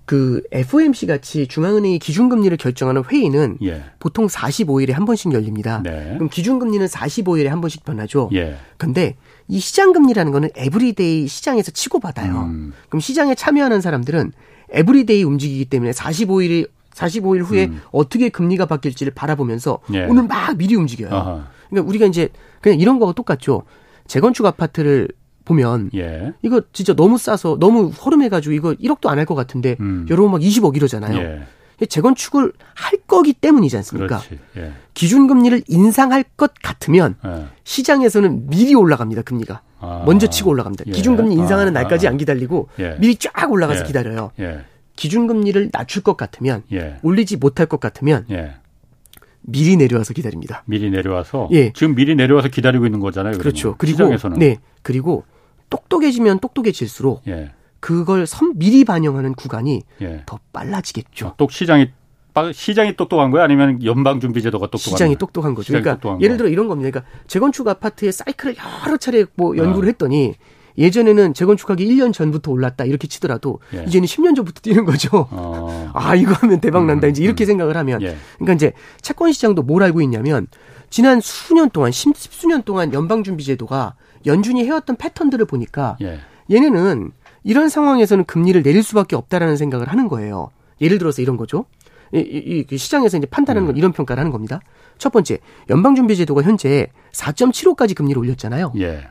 그 0.07 0.41
FOMC 0.53 1.05
같이 1.05 1.47
중앙은행이 1.47 1.99
기준금리를 1.99 2.55
결정하는 2.55 3.03
회의는 3.03 3.57
예. 3.61 3.83
보통 3.99 4.27
45일에 4.27 4.93
한 4.93 5.03
번씩 5.03 5.33
열립니다. 5.33 5.81
네. 5.83 6.13
그럼 6.13 6.29
기준금리는 6.29 6.87
45일에 6.87 7.47
한 7.47 7.59
번씩 7.59 7.83
변하죠. 7.83 8.29
예. 8.33 8.55
근데 8.77 9.17
이 9.49 9.59
시장금리라는 9.59 10.31
거는 10.31 10.49
every 10.55 11.00
day 11.00 11.27
시장에서 11.27 11.71
치고받아요. 11.71 12.39
음. 12.39 12.71
그럼 12.87 13.01
시장에 13.01 13.35
참여하는 13.35 13.81
사람들은 13.81 14.31
every 14.69 15.03
day 15.03 15.23
움직이기 15.23 15.65
때문에 15.65 15.91
45일이 15.91 16.69
45일 16.93 17.43
후에 17.43 17.65
음. 17.65 17.81
어떻게 17.91 18.29
금리가 18.29 18.65
바뀔지를 18.65 19.13
바라보면서 19.13 19.79
예. 19.93 20.05
오늘 20.05 20.23
막 20.23 20.55
미리 20.55 20.75
움직여요. 20.75 21.13
아하. 21.13 21.47
그러니까 21.69 21.89
우리가 21.89 22.05
이제 22.05 22.29
그냥 22.61 22.79
이런 22.79 22.97
거하고 22.97 23.13
똑같죠. 23.13 23.63
재건축 24.07 24.45
아파트를 24.45 25.09
보면 25.51 25.89
예. 25.95 26.33
이거 26.41 26.61
진짜 26.73 26.93
너무 26.93 27.17
싸서 27.17 27.57
너무 27.59 27.87
허름해가지고 27.89 28.53
이거 28.53 28.73
1억도 28.73 29.07
안 29.07 29.17
할 29.17 29.25
것 29.25 29.33
같은데 29.35 29.75
음. 29.79 30.05
여러분 30.09 30.31
막 30.31 30.41
20억 30.41 30.75
이러잖아요. 30.75 31.17
예. 31.17 31.85
재건축을 31.85 32.53
할 32.73 32.99
거기 33.07 33.33
때문이지 33.33 33.75
않습니까? 33.77 34.21
예. 34.57 34.71
기준금리를 34.93 35.63
인상할 35.67 36.23
것 36.35 36.51
같으면 36.61 37.15
예. 37.25 37.45
시장에서는 37.63 38.47
미리 38.49 38.73
올라갑니다 38.75 39.21
금리가 39.23 39.61
아. 39.79 40.03
먼저 40.05 40.27
치고 40.27 40.49
올라갑니다. 40.51 40.83
예. 40.87 40.91
기준금리 40.91 41.33
인상하는 41.35 41.75
아. 41.75 41.81
날까지 41.81 42.07
안 42.07 42.17
기다리고 42.17 42.69
예. 42.79 42.97
미리 42.99 43.15
쫙 43.15 43.51
올라가서 43.51 43.83
기다려요. 43.85 44.31
기준금리를 44.95 45.69
낮출 45.71 46.01
것 46.03 46.17
같으면 46.17 46.63
올리지 47.03 47.37
못할 47.37 47.65
것 47.67 47.79
같으면 47.79 48.25
미리 49.41 49.77
내려와서 49.77 50.13
기다립니다. 50.13 50.63
미리 50.65 50.89
내려와서 50.89 51.47
예. 51.53 51.71
지금 51.73 51.95
미리 51.95 52.15
내려와서 52.15 52.49
기다리고 52.49 52.85
있는 52.85 52.99
거잖아요. 52.99 53.37
그렇죠. 53.37 53.75
그리고 53.77 53.93
시장에서는. 53.93 54.39
네. 54.39 54.57
그리고 54.81 55.23
똑똑해지면 55.69 56.39
똑똑해질수록 56.39 57.23
예. 57.27 57.51
그걸 57.79 58.25
선 58.25 58.53
미리 58.57 58.83
반영하는 58.83 59.33
구간이 59.33 59.83
예. 60.01 60.23
더 60.25 60.39
빨라지겠죠. 60.53 61.27
아, 61.27 61.33
똑 61.37 61.51
시장이 61.51 61.91
시장이 62.53 62.95
똑똑한 62.95 63.31
거야 63.31 63.43
아니면 63.43 63.83
연방 63.83 64.19
준비제도가 64.19 64.67
똑똑한 64.67 64.91
시장이 64.91 65.13
거야? 65.13 65.17
똑똑한 65.17 65.55
거죠. 65.55 65.73
그러니까 65.73 66.17
예를 66.21 66.37
들어 66.37 66.49
이런 66.49 66.67
겁니다. 66.67 66.91
그러니까 66.91 67.11
재건축 67.27 67.67
아파트의 67.67 68.11
사이클을 68.11 68.55
여러 68.85 68.97
차례 68.97 69.25
뭐 69.35 69.57
연구를 69.57 69.87
어. 69.87 69.91
했더니 69.91 70.35
예전에는 70.77 71.33
재건축하기 71.33 71.85
1년 71.87 72.13
전부터 72.13 72.51
올랐다 72.51 72.85
이렇게 72.85 73.07
치더라도 73.07 73.59
예. 73.73 73.83
이제는 73.87 74.05
10년 74.07 74.35
전부터 74.35 74.61
뛰는 74.61 74.85
거죠. 74.85 75.27
어. 75.31 75.91
아 75.95 76.15
이거 76.15 76.33
하면 76.33 76.59
대박 76.59 76.85
난다 76.85 77.07
음, 77.07 77.11
이제 77.11 77.23
이렇게 77.23 77.45
음. 77.45 77.47
생각을 77.47 77.75
하면 77.77 78.01
예. 78.01 78.15
그러니까 78.35 78.53
이제 78.53 78.73
채권 79.01 79.31
시장도 79.31 79.63
뭘 79.63 79.81
알고 79.83 80.01
있냐면 80.01 80.47
지난 80.89 81.19
수년 81.19 81.69
동안 81.71 81.91
십수년 81.91 82.63
동안 82.63 82.93
연방준비제도가 82.93 83.95
연준이 84.27 84.65
해왔던 84.65 84.97
패턴들을 84.97 85.45
보니까 85.45 85.97
예. 86.01 86.19
얘네는 86.51 87.11
이런 87.43 87.69
상황에서는 87.69 88.25
금리를 88.25 88.61
내릴 88.61 88.83
수밖에 88.83 89.15
없다라는 89.15 89.57
생각을 89.57 89.87
하는 89.87 90.07
거예요. 90.07 90.49
예를 90.81 90.97
들어서 90.97 91.21
이런 91.21 91.37
거죠. 91.37 91.65
이, 92.13 92.19
이, 92.19 92.65
이 92.69 92.77
시장에서 92.77 93.17
이제 93.17 93.25
판단하는 93.27 93.65
건 93.65 93.75
음. 93.75 93.77
이런 93.77 93.91
평가를 93.91 94.19
하는 94.21 94.31
겁니다. 94.31 94.59
첫 94.97 95.11
번째, 95.11 95.39
연방준비제도가 95.69 96.41
현재 96.43 96.87
4.75까지 97.11 97.95
금리를 97.95 98.17
올렸잖아요. 98.19 98.73
예. 98.77 99.07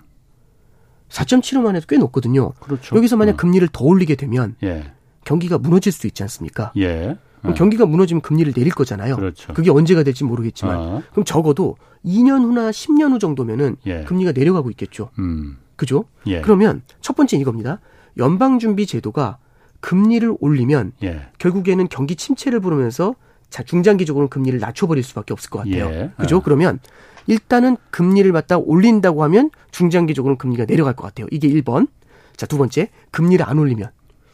4.75만 1.09 1.77
해도 1.77 1.87
꽤 1.89 1.99
높거든요. 1.99 2.53
그렇죠. 2.61 2.97
여기서 2.97 3.17
만약 3.17 3.33
음. 3.33 3.37
금리를 3.37 3.69
더 3.73 3.85
올리게 3.85 4.17
되면 4.17 4.57
예. 4.63 4.93
경기가 5.25 5.59
무너질 5.59 5.93
수 5.93 6.07
있지 6.07 6.23
않습니까? 6.23 6.73
예. 6.79 7.17
네. 7.45 7.55
경기가 7.55 7.87
무너지면 7.87 8.21
금리를 8.21 8.53
내릴 8.53 8.73
거잖아요. 8.73 9.17
그렇죠. 9.17 9.53
그게 9.55 9.71
언제가 9.71 10.03
될지 10.03 10.25
모르겠지만 10.25 10.77
어. 10.77 11.03
그럼 11.11 11.25
적어도 11.25 11.77
2년 12.05 12.43
후나 12.43 12.71
10년 12.71 13.13
후 13.13 13.19
정도면은 13.19 13.77
예. 13.87 14.05
금리가 14.05 14.33
내려가고 14.33 14.71
있겠죠. 14.71 15.11
음. 15.19 15.59
그죠? 15.77 16.05
예. 16.27 16.41
그러면 16.41 16.83
첫 17.01 17.17
번째 17.17 17.37
이겁니다. 17.37 17.81
연방준비 18.17 18.87
제도가 18.87 19.39
금리를 19.81 20.37
올리면 20.41 20.93
예. 21.03 21.29
결국에는 21.39 21.89
경기 21.89 22.17
침체를 22.17 22.61
부르면서 22.61 23.15
자 23.51 23.63
중장기적으로 23.63 24.29
금리를 24.29 24.59
낮춰버릴 24.59 25.05
수밖에 25.05 25.33
없을 25.33 25.51
것 25.51 25.61
같아요. 25.61 25.87
예. 25.87 26.11
그죠? 26.17 26.39
어. 26.39 26.43
그러면 26.43 26.81
일단은 27.27 27.77
금리를 27.91 28.31
갖다 28.33 28.57
올린다고 28.57 29.23
하면 29.25 29.51
중장기적으로는 29.71 30.39
금리가 30.39 30.65
내려갈 30.65 30.95
것 30.95 31.05
같아요. 31.05 31.27
이게 31.31 31.49
1번. 31.49 31.89
자, 32.37 32.47
두 32.47 32.59
번째, 32.59 32.91
금리를 33.11 33.45
안 33.49 33.59
올리면 33.59 33.91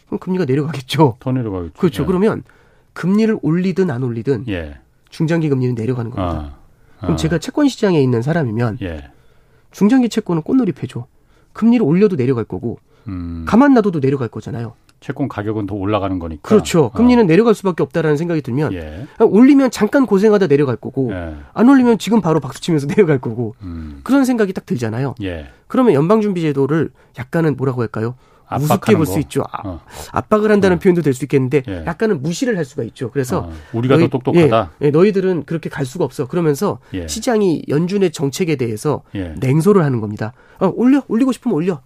그럼 0.06 0.18
금리가 0.18 0.44
내려가겠죠. 0.44 1.16
더 1.20 1.32
내려가겠죠. 1.32 1.74
그렇죠. 1.74 2.02
예. 2.02 2.06
그러면 2.06 2.42
금리를 2.92 3.38
올리든 3.42 3.90
안 3.90 4.02
올리든 4.02 4.44
예. 4.48 4.78
중장기 5.10 5.48
금리는 5.48 5.74
내려가는 5.74 6.10
겁니다. 6.10 6.38
아. 6.38 6.56
아. 6.98 7.00
그럼 7.00 7.16
제가 7.16 7.38
채권 7.38 7.68
시장에 7.68 8.00
있는 8.00 8.22
사람이면 8.22 8.78
예. 8.82 9.10
중장기 9.70 10.08
채권은 10.08 10.42
꽃놀이 10.42 10.72
패죠. 10.72 11.06
금리를 11.52 11.84
올려도 11.84 12.16
내려갈 12.16 12.44
거고 12.44 12.78
음. 13.08 13.44
가만 13.46 13.74
놔둬도 13.74 14.00
내려갈 14.00 14.28
거잖아요. 14.28 14.74
채권 15.00 15.28
가격은 15.28 15.66
더 15.66 15.74
올라가는 15.74 16.16
거니까. 16.18 16.48
그렇죠. 16.48 16.90
금리는 16.90 17.24
어. 17.24 17.26
내려갈 17.26 17.54
수밖에 17.54 17.82
없다라는 17.82 18.16
생각이 18.16 18.40
들면 18.40 18.72
예. 18.74 19.06
올리면 19.20 19.72
잠깐 19.72 20.06
고생하다 20.06 20.46
내려갈 20.46 20.76
거고 20.76 21.12
예. 21.12 21.34
안 21.52 21.68
올리면 21.68 21.98
지금 21.98 22.20
바로 22.20 22.38
박수치면서 22.38 22.86
내려갈 22.94 23.18
거고 23.18 23.56
음. 23.62 24.00
그런 24.04 24.24
생각이 24.24 24.52
딱 24.52 24.64
들잖아요. 24.64 25.16
예. 25.22 25.48
그러면 25.66 25.94
연방준비제도를 25.94 26.90
약간은 27.18 27.56
뭐라고 27.56 27.80
할까요? 27.82 28.14
우습게 28.56 28.96
볼 28.96 29.06
수 29.06 29.18
있죠. 29.20 29.42
아, 29.50 29.60
어. 29.68 29.80
압박을 30.12 30.50
한다는 30.50 30.76
어. 30.76 30.80
표현도 30.80 31.02
될 31.02 31.14
수 31.14 31.24
있겠는데 31.24 31.62
예. 31.68 31.84
약간은 31.86 32.22
무시를 32.22 32.56
할 32.56 32.64
수가 32.64 32.82
있죠. 32.84 33.10
그래서 33.10 33.40
어. 33.40 33.52
우리가 33.72 33.96
너희, 33.96 34.04
더 34.04 34.18
똑똑하다. 34.18 34.70
예, 34.82 34.86
예, 34.86 34.90
너희들은 34.90 35.44
그렇게 35.44 35.68
갈 35.68 35.84
수가 35.86 36.04
없어. 36.04 36.26
그러면서 36.26 36.78
예. 36.94 37.06
시장이 37.08 37.64
연준의 37.68 38.12
정책에 38.12 38.56
대해서 38.56 39.02
예. 39.14 39.34
냉소를 39.40 39.82
하는 39.84 40.00
겁니다. 40.00 40.32
어, 40.58 40.72
올려 40.74 41.02
올리고 41.08 41.32
싶으면 41.32 41.54
올려. 41.54 41.80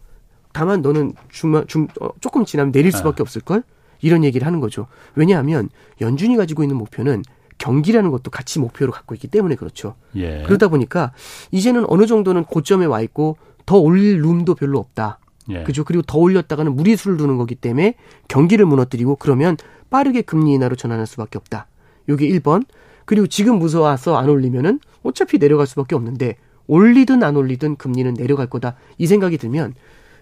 다만 0.53 0.81
너는 0.83 1.13
중, 1.31 1.65
중 1.67 1.89
어, 2.01 2.09
조금 2.21 2.45
지나면 2.45 2.73
내릴 2.73 2.95
아. 2.95 2.99
수밖에 2.99 3.23
없을 3.23 3.41
걸. 3.43 3.63
이런 4.03 4.25
얘기를 4.25 4.47
하는 4.47 4.61
거죠. 4.61 4.87
왜냐하면 5.15 5.71
연준이 6.03 6.37
가지고 6.37 6.63
있는 6.63 6.77
목표는 6.77 7.23
경기라는 7.59 8.11
것도 8.11 8.31
같이 8.31 8.59
목표로 8.59 8.93
갖고 8.93 9.15
있기 9.15 9.29
때문에 9.29 9.55
그렇죠. 9.55 9.95
예. 10.17 10.43
그러다 10.47 10.69
보니까 10.69 11.13
이제는 11.51 11.87
어느 11.89 12.07
정도는 12.07 12.45
고점에 12.45 12.85
와 12.85 13.01
있고 13.01 13.39
더 13.65 13.79
올릴 13.79 14.21
룸도 14.21 14.55
별로 14.55 14.79
없다. 14.79 15.19
예. 15.51 15.63
그죠? 15.63 15.85
그리고 15.85 16.03
더 16.03 16.19
올렸다가는 16.19 16.75
무리수를 16.75 17.17
두는 17.17 17.37
거기 17.37 17.55
때문에 17.55 17.95
경기를 18.29 18.67
무너뜨리고 18.67 19.17
그러면 19.17 19.57
빠르게 19.91 20.23
금리 20.23 20.53
인하로 20.55 20.77
전환할 20.77 21.07
수밖에 21.07 21.39
없다. 21.39 21.67
요게 22.09 22.29
1번. 22.29 22.65
그리고 23.05 23.27
지금 23.27 23.59
무서워서 23.59 24.17
안 24.17 24.29
올리면은 24.29 24.81
어차피 25.03 25.39
내려갈 25.39 25.67
수밖에 25.67 25.95
없는데 25.95 26.37
올리든 26.67 27.23
안 27.23 27.37
올리든 27.37 27.77
금리는 27.77 28.15
내려갈 28.15 28.49
거다. 28.49 28.77
이 28.99 29.07
생각이 29.07 29.39
들면 29.39 29.75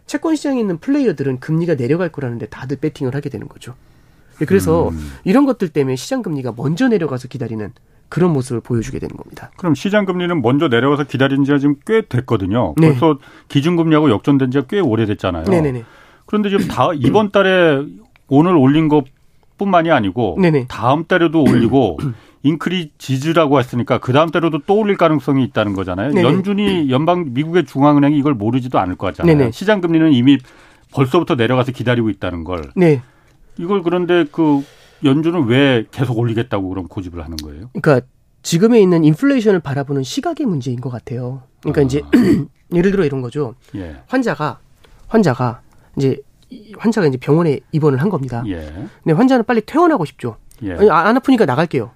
채권 0.07 0.37
시장에 0.37 0.61
있는 0.61 0.79
플레이어들은 0.79 1.41
금리가 1.41 1.77
내려갈 1.77 2.11
거라는데 2.11 2.47
다들 2.47 2.77
배팅을 2.77 3.15
하게 3.15 3.31
되는 3.31 3.49
거죠. 3.49 3.75
그래서 4.47 4.89
음. 4.89 5.13
이런 5.25 5.47
것들 5.47 5.69
때문에 5.69 5.97
시장 5.97 6.23
금리가 6.23 6.53
먼저 6.57 6.89
내려가서 6.89 7.29
기다리는 7.29 7.73
그런 8.09 8.33
모습을 8.33 8.61
보여주게 8.61 8.99
되는 8.99 9.17
겁니다. 9.17 9.51
그럼 9.57 9.75
시장 9.75 10.05
금리는 10.05 10.41
먼저 10.43 10.69
내려가서 10.69 11.05
기다린 11.05 11.45
지가 11.45 11.59
지금 11.59 11.77
꽤 11.87 12.03
됐거든요. 12.03 12.75
네. 12.77 12.89
벌써 12.89 13.19
기준금리하고 13.49 14.11
역전된 14.11 14.51
지가 14.51 14.67
꽤 14.69 14.81
오래됐잖아요. 14.81 15.45
네네네. 15.45 15.85
그런데 16.27 16.51
지금 16.51 16.69
다 16.69 16.91
이번 16.95 17.31
달에 17.31 17.83
오늘 18.29 18.57
올린 18.57 18.89
것 18.89 19.05
뿐만이 19.59 19.91
아니고 19.91 20.39
네네. 20.41 20.67
다음 20.69 21.05
달에도 21.05 21.43
올리고 21.43 21.99
인크리지즈라고 22.43 23.59
했으니까 23.59 23.99
그 23.99 24.13
다음 24.13 24.31
달에도 24.31 24.59
또 24.67 24.79
올릴 24.79 24.97
가능성이 24.97 25.45
있다는 25.45 25.73
거잖아요. 25.73 26.11
네네. 26.11 26.23
연준이 26.23 26.91
연방 26.91 27.33
미국의 27.33 27.65
중앙은행이 27.65 28.19
이걸 28.19 28.35
모르지도 28.35 28.79
않을 28.79 28.97
거잖아요. 28.97 29.37
네네. 29.37 29.51
시장 29.53 29.81
금리는 29.81 30.13
이미 30.13 30.39
벌써부터 30.93 31.35
내려가서 31.35 31.73
기다리고 31.73 32.11
있다는 32.11 32.45
걸. 32.45 32.71
네. 32.77 33.03
이걸 33.57 33.83
그런데 33.83 34.25
그 34.31 34.63
연준은 35.05 35.47
왜 35.47 35.85
계속 35.91 36.19
올리겠다고 36.19 36.69
그럼 36.69 36.89
고집을 36.89 37.23
하는 37.23 37.37
거예요? 37.37 37.71
그러니까 37.75 38.07
지금에 38.43 38.81
있는 38.81 39.05
인플레이션을 39.05 39.61
바라보는 39.61 40.03
시각의 40.03 40.47
문제인 40.47 40.81
것 40.81 40.91
같아요. 40.91 41.43
그러니까 41.61 41.81
아. 41.81 41.85
이제 41.85 42.03
예를 42.75 42.91
들어 42.91 43.05
이런 43.05 43.21
거죠. 43.21 43.55
예. 43.75 43.97
환자가 44.07 44.59
환자가 45.09 45.63
이제 45.97 46.19
환자가 46.79 47.07
이제 47.07 47.17
병원에 47.19 47.61
입원을 47.73 48.01
한 48.01 48.09
겁니다. 48.09 48.43
예. 48.47 48.61
근데 49.03 49.13
환자는 49.13 49.45
빨리 49.45 49.61
퇴원하고 49.61 50.05
싶죠. 50.05 50.37
예. 50.63 50.73
아니, 50.73 50.91
아, 50.91 51.09
안 51.09 51.17
아프니까 51.17 51.47
나갈게요. 51.47 51.91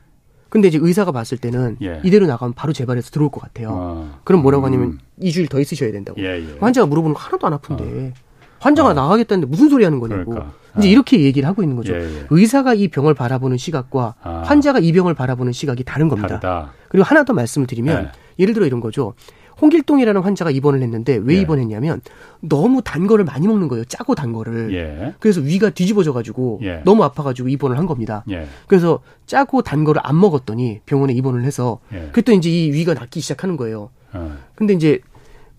근데 0.49 0.69
이제 0.69 0.79
의사가 0.81 1.13
봤을 1.13 1.37
때는 1.39 1.77
예. 1.83 2.01
이대로 2.05 2.27
나가면 2.27 2.55
바로 2.55 2.73
재발해서 2.73 3.11
들어올 3.11 3.31
것 3.31 3.41
같아요. 3.41 3.71
아. 3.73 4.21
그럼 4.25 4.43
뭐라고 4.43 4.65
음. 4.65 4.67
하냐면 4.67 4.99
2주일 5.21 5.51
더 5.51 5.61
있으셔야 5.61 5.93
된다고. 5.93 6.21
예, 6.23 6.39
예. 6.39 6.57
환자가 6.59 6.87
물어보는 6.87 7.15
거 7.15 7.21
하나도 7.21 7.47
안 7.47 7.53
아픈데. 7.53 8.13
아. 8.15 8.28
환자가 8.61 8.91
어. 8.91 8.93
나가겠다는데 8.95 9.49
무슨 9.49 9.69
소리 9.69 9.85
하는 9.85 10.01
거냐고. 10.01 10.31
그러니까. 10.31 10.53
이제 10.79 10.89
아. 10.89 10.91
이렇게 10.91 11.21
얘기를 11.21 11.49
하고 11.49 11.63
있는 11.63 11.77
거죠. 11.77 11.95
예, 11.95 12.01
예. 12.03 12.27
의사가 12.31 12.75
이 12.75 12.89
병을 12.89 13.15
바라보는 13.15 13.57
시각과 13.57 14.15
아. 14.23 14.43
환자가 14.47 14.79
이 14.79 14.93
병을 14.93 15.15
바라보는 15.15 15.53
시각이 15.53 15.85
다른 15.85 16.09
겁니다. 16.09 16.41
다르다. 16.41 16.73
그리고 16.89 17.05
하나 17.05 17.25
더 17.25 17.33
말씀을 17.33 17.67
드리면 17.67 18.05
예. 18.05 18.43
예를 18.43 18.55
들어 18.55 18.67
이런 18.67 18.81
거죠. 18.81 19.15
홍길동이라는 19.61 20.21
환자가 20.21 20.53
입원을 20.53 20.83
했는데 20.83 21.19
왜 21.21 21.37
예. 21.37 21.41
입원했냐면 21.41 22.01
너무 22.41 22.81
단 22.81 23.09
거를 23.09 23.25
많이 23.25 23.49
먹는 23.49 23.67
거예요. 23.67 23.85
짜고 23.87 24.15
단 24.15 24.33
거를. 24.33 24.73
예. 24.73 25.15
그래서 25.19 25.41
위가 25.41 25.71
뒤집어져 25.71 26.13
가지고 26.13 26.61
예. 26.63 26.83
너무 26.85 27.03
아파 27.03 27.25
가지고 27.25 27.49
입원을 27.49 27.77
한 27.77 27.87
겁니다. 27.87 28.25
그래서 28.69 29.01
짜고 29.27 29.63
단 29.63 29.83
거를 29.83 30.01
안 30.05 30.21
먹었더니 30.21 30.81
병원에 30.87 31.13
입원을 31.13 31.45
해서 31.45 31.81
그랬더니 32.13 32.39
이제 32.39 32.51
이 32.51 32.71
위가 32.73 32.95
낫기 32.95 33.21
시작하는 33.21 33.57
거예요. 33.57 33.91
어. 34.13 34.37
근데 34.55 34.75
이제 34.75 35.01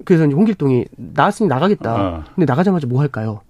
그래서 0.06 0.26
이제 0.26 0.36
홍길동이 0.36 0.86
나왔으니 0.96 1.50
나가겠다. 1.50 1.96
어. 1.96 2.24
근데 2.36 2.46
나가자마자 2.46 2.88
뭐 2.88 3.02
할까요? 3.02 3.42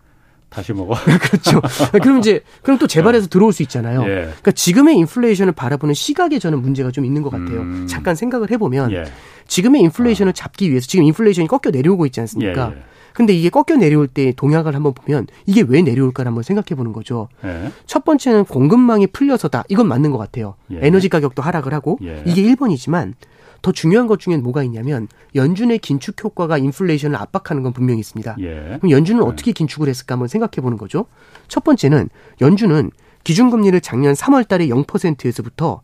다시 0.49 0.73
먹어. 0.73 0.95
그렇죠. 1.21 1.61
그럼 2.01 2.19
이제 2.19 2.41
그럼 2.63 2.79
또 2.79 2.87
재발해서 2.87 3.25
어. 3.25 3.29
들어올 3.29 3.53
수 3.53 3.61
있잖아요. 3.63 4.01
예. 4.03 4.21
그러니까 4.23 4.51
지금의 4.51 4.97
인플레이션을 4.97 5.53
바라보는 5.53 5.93
시각에 5.93 6.39
저는 6.39 6.61
문제가 6.61 6.91
좀 6.91 7.05
있는 7.05 7.21
것 7.21 7.29
같아요. 7.29 7.61
음. 7.61 7.87
잠깐 7.87 8.15
생각을 8.15 8.49
해보면 8.51 8.91
예. 8.91 9.05
지금의 9.47 9.81
인플레이션을 9.83 10.31
어. 10.31 10.33
잡기 10.33 10.69
위해서 10.71 10.87
지금 10.87 11.05
인플레이션이 11.05 11.47
꺾여 11.47 11.71
내려오고 11.71 12.05
있지 12.07 12.19
않습니까? 12.21 12.71
예, 12.73 12.77
예. 12.77 12.83
근데 13.13 13.33
이게 13.33 13.49
꺾여 13.49 13.77
내려올 13.77 14.07
때 14.07 14.31
동향을 14.35 14.75
한번 14.75 14.93
보면 14.93 15.27
이게 15.45 15.63
왜 15.67 15.81
내려올까를 15.81 16.27
한번 16.27 16.43
생각해 16.43 16.75
보는 16.75 16.93
거죠. 16.93 17.27
예. 17.43 17.71
첫 17.85 18.03
번째는 18.03 18.45
공급망이 18.45 19.07
풀려서다. 19.07 19.65
이건 19.69 19.87
맞는 19.87 20.11
것 20.11 20.17
같아요. 20.17 20.55
예. 20.71 20.79
에너지 20.81 21.09
가격도 21.09 21.41
하락을 21.43 21.73
하고 21.73 21.99
이게 22.25 22.41
1번이지만 22.41 23.13
더 23.61 23.71
중요한 23.71 24.07
것 24.07 24.19
중엔 24.19 24.43
뭐가 24.43 24.63
있냐면 24.63 25.07
연준의 25.35 25.79
긴축 25.79 26.23
효과가 26.23 26.57
인플레이션을 26.57 27.15
압박하는 27.15 27.63
건 27.63 27.73
분명히 27.73 27.99
있습니다. 27.99 28.35
예. 28.39 28.77
그럼 28.79 28.91
연준은 28.91 29.21
네. 29.21 29.27
어떻게 29.27 29.51
긴축을 29.51 29.87
했을까 29.87 30.15
한번 30.15 30.27
생각해 30.27 30.61
보는 30.61 30.77
거죠. 30.77 31.05
첫 31.47 31.63
번째는 31.63 32.09
연준은 32.41 32.91
기준금리를 33.23 33.79
작년 33.81 34.13
3월 34.13 34.47
달에 34.47 34.67
0%에서부터 34.67 35.81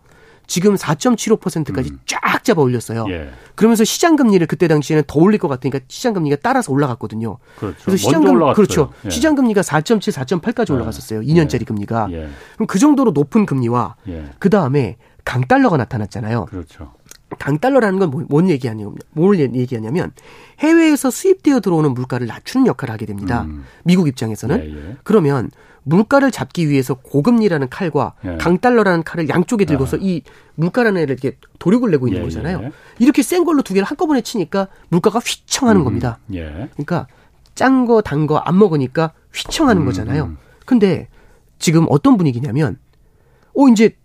지금 0.47 0.75
4.75%까지 0.75 1.91
음. 1.91 1.99
쫙 2.05 2.43
잡아 2.43 2.61
올렸어요. 2.61 3.05
예. 3.09 3.31
그러면서 3.55 3.83
시장 3.83 4.15
금리를 4.15 4.45
그때 4.47 4.67
당시에는 4.67 5.03
더 5.07 5.19
올릴 5.19 5.39
것 5.39 5.47
같으니까 5.47 5.79
시장 5.87 6.13
금리가 6.13 6.37
따라서 6.41 6.71
올라갔거든요. 6.71 7.37
그렇죠. 7.57 7.77
그래서 7.83 7.97
시장 7.97 8.23
금 8.23 8.53
그렇죠. 8.53 8.93
예. 9.05 9.09
시장 9.09 9.35
금리가 9.35 9.61
4.7, 9.61 10.11
4.8까지 10.11 10.71
올라갔었어요. 10.71 11.21
2년짜리 11.21 11.61
예. 11.61 11.65
금리가. 11.65 12.07
예. 12.11 12.29
그럼 12.53 12.67
그 12.67 12.77
정도로 12.77 13.11
높은 13.11 13.45
금리와 13.45 13.95
예. 14.07 14.25
그 14.39 14.49
다음에 14.49 14.97
강달러가 15.23 15.77
나타났잖아요. 15.77 16.45
그렇죠. 16.45 16.93
강달러라는 17.39 17.99
건 17.99 18.11
뭐, 18.11 18.23
뭔 18.29 18.49
얘기하냐면 18.49 18.95
뭘 19.11 19.39
얘기하냐면 19.39 20.11
해외에서 20.59 21.09
수입되어 21.11 21.59
들어오는 21.59 21.93
물가를 21.93 22.27
낮추는 22.27 22.67
역할을 22.67 22.93
하게 22.93 23.05
됩니다. 23.05 23.43
음. 23.43 23.65
미국 23.83 24.07
입장에서는 24.07 24.59
예, 24.63 24.69
예. 24.89 24.95
그러면 25.03 25.49
물가를 25.83 26.31
잡기 26.31 26.69
위해서 26.69 26.93
고금리라는 26.95 27.69
칼과 27.69 28.13
예. 28.25 28.37
강달러라는 28.37 29.03
칼을 29.03 29.29
양쪽에 29.29 29.65
들고서 29.65 29.97
아. 29.97 29.99
이 30.01 30.21
물가라는 30.55 31.01
애를 31.01 31.13
이렇게 31.19 31.37
도륙을 31.59 31.91
내고 31.91 32.07
있는 32.07 32.21
예, 32.21 32.23
거잖아요. 32.25 32.61
예. 32.63 32.71
이렇게 32.99 33.21
센 33.21 33.43
걸로 33.43 33.61
두 33.61 33.73
개를 33.73 33.85
한꺼번에 33.85 34.21
치니까 34.21 34.67
물가가 34.89 35.19
휘청 35.19 35.67
하는 35.69 35.81
음. 35.81 35.85
겁니다. 35.85 36.19
예. 36.33 36.69
그러니까 36.73 37.07
짠 37.55 37.85
거 37.85 38.01
단 38.01 38.27
거 38.27 38.37
안 38.43 38.57
먹으니까 38.57 39.13
휘청 39.33 39.67
하는 39.69 39.81
음. 39.83 39.85
거잖아요. 39.85 40.35
근데 40.65 41.07
지금 41.59 41.85
어떤 41.89 42.17
분위기냐면 42.17 42.77
어 43.55 43.67
이제 43.69 43.95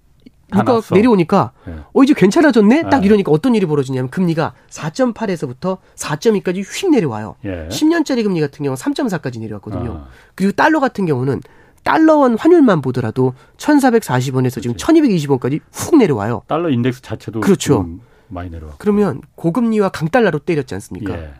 물가 0.53 0.81
가 0.81 0.95
내려오니까 0.95 1.53
네. 1.67 1.75
어 1.93 2.03
이제 2.03 2.15
괜찮아졌네. 2.15 2.83
딱 2.91 3.01
네. 3.01 3.07
이러니까 3.07 3.33
어떤 3.33 3.55
일이 3.55 3.67
벌어지냐면 3.67 4.11
금리가 4.11 4.55
4.8에서부터 4.69 5.79
4.2까지 5.97 6.65
휙 6.65 6.91
내려와요. 6.91 7.37
예. 7.45 7.69
10년짜리 7.69 8.23
금리 8.23 8.41
같은 8.41 8.63
경우는 8.65 8.77
3.4까지 8.77 9.41
내려왔거든요. 9.41 10.05
아. 10.05 10.09
그리고 10.35 10.53
달러 10.53 10.81
같은 10.81 11.07
경우는 11.07 11.41
달러원 11.83 12.37
환율만 12.39 12.83
보더라도 12.83 13.35
1,440원에서 13.57 14.61
지금 14.63 14.77
1,220원까지 14.77 15.61
훅 15.73 15.97
내려와요. 15.99 16.43
달러 16.47 16.69
인덱스 16.69 17.03
자체도 17.03 17.41
그렇죠. 17.41 17.89
많이 18.29 18.51
내려와. 18.51 18.75
그러면 18.79 19.21
고금리와 19.35 19.89
강달러로 19.91 20.41
때렸지 20.41 20.75
않습니까? 20.75 21.19
예. 21.19 21.35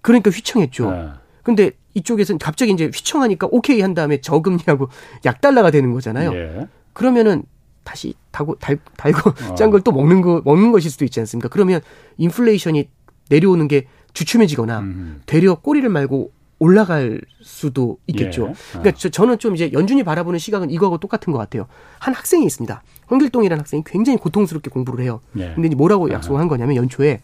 그러니까 0.00 0.30
휘청했죠. 0.30 0.92
예. 0.92 1.08
근데 1.42 1.70
이쪽에서는 1.94 2.38
갑자기 2.38 2.72
이제 2.72 2.86
휘청하니까 2.86 3.48
오케이 3.50 3.80
한 3.80 3.94
다음에 3.94 4.20
저금리하고 4.20 4.88
약달러가 5.24 5.70
되는 5.70 5.92
거잖아요. 5.92 6.34
예. 6.34 6.68
그러면은 6.92 7.44
다시 7.84 8.14
달고 8.38 8.56
달, 8.56 8.78
달고 8.96 9.30
어. 9.50 9.54
짠걸 9.54 9.80
또 9.82 9.92
먹는 9.92 10.20
거 10.20 10.42
먹는 10.44 10.72
것일 10.72 10.90
수도 10.90 11.04
있지 11.04 11.20
않습니까? 11.20 11.48
그러면 11.48 11.80
인플레이션이 12.18 12.88
내려오는 13.28 13.66
게 13.68 13.86
주춤해지거나 14.12 14.78
음. 14.80 15.22
되려 15.26 15.56
꼬리를 15.56 15.88
말고 15.88 16.32
올라갈 16.60 17.20
수도 17.40 17.98
있겠죠. 18.08 18.48
예. 18.48 18.54
그러니까 18.72 18.92
저, 18.98 19.08
저는 19.08 19.38
좀 19.38 19.54
이제 19.54 19.70
연준이 19.72 20.02
바라보는 20.02 20.38
시각은 20.40 20.70
이거하고 20.70 20.98
똑같은 20.98 21.32
것 21.32 21.38
같아요. 21.38 21.66
한 22.00 22.14
학생이 22.14 22.44
있습니다. 22.46 22.82
홍길동이라는 23.10 23.60
학생이 23.60 23.82
굉장히 23.86 24.18
고통스럽게 24.18 24.70
공부를 24.70 25.04
해요. 25.04 25.20
예. 25.36 25.52
근데 25.54 25.68
이제 25.68 25.76
뭐라고 25.76 26.10
약속을 26.10 26.40
한 26.40 26.48
거냐면 26.48 26.76
연초에 26.76 27.20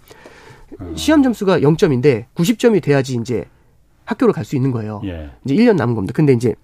어. 0.78 0.92
시험 0.94 1.22
점수가 1.22 1.60
0점인데 1.60 2.26
90점이 2.36 2.80
돼야지 2.82 3.16
이제 3.20 3.44
학교를 4.04 4.32
갈 4.34 4.44
수 4.44 4.54
있는 4.54 4.70
거예요. 4.70 5.00
예. 5.04 5.30
이제 5.44 5.54
1년 5.56 5.76
남은 5.76 5.94
겁니다. 5.96 6.12
근데 6.14 6.32
이제 6.32 6.54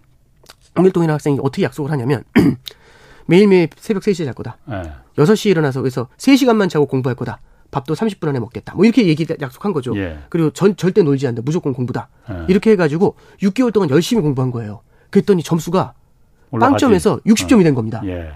홍길동이라는 0.77 1.13
학생이 1.15 1.39
어떻게 1.43 1.63
약속을 1.65 1.91
하냐면 1.91 2.23
매일매일 3.31 3.69
새벽 3.77 4.03
3시에 4.03 4.25
잘 4.25 4.35
거다. 4.35 4.57
네. 4.64 4.83
6시에 5.16 5.51
일어나서 5.51 5.81
그래서 5.81 6.09
3시간만 6.16 6.69
자고 6.69 6.87
공부할 6.87 7.14
거다. 7.14 7.38
밥도 7.71 7.95
30분 7.95 8.27
안에 8.27 8.40
먹겠다. 8.40 8.75
뭐 8.75 8.85
이렇게 8.85 9.07
얘기 9.07 9.25
약속한 9.40 9.73
거죠. 9.73 9.97
예. 9.97 10.19
그리고 10.29 10.51
전 10.51 10.75
절대 10.75 11.05
놀지 11.05 11.29
않는다. 11.29 11.43
무조건 11.45 11.73
공부다. 11.73 12.09
예. 12.29 12.47
이렇게 12.49 12.73
해가지고 12.73 13.14
6개월 13.40 13.73
동안 13.73 13.88
열심히 13.90 14.21
공부한 14.23 14.51
거예요. 14.51 14.81
그랬더니 15.11 15.45
점수가 15.45 15.95
올라가지. 16.51 16.73
빵점에서 16.73 17.21
60점이 17.25 17.62
된 17.62 17.77
겁니다. 17.77 18.03
예. 18.05 18.33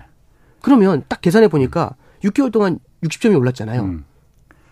그러면 0.60 1.02
딱 1.08 1.20
계산해 1.20 1.48
보니까 1.48 1.96
6개월 2.22 2.52
동안 2.52 2.78
60점이 3.02 3.36
올랐잖아요. 3.36 3.82
음. 3.82 4.04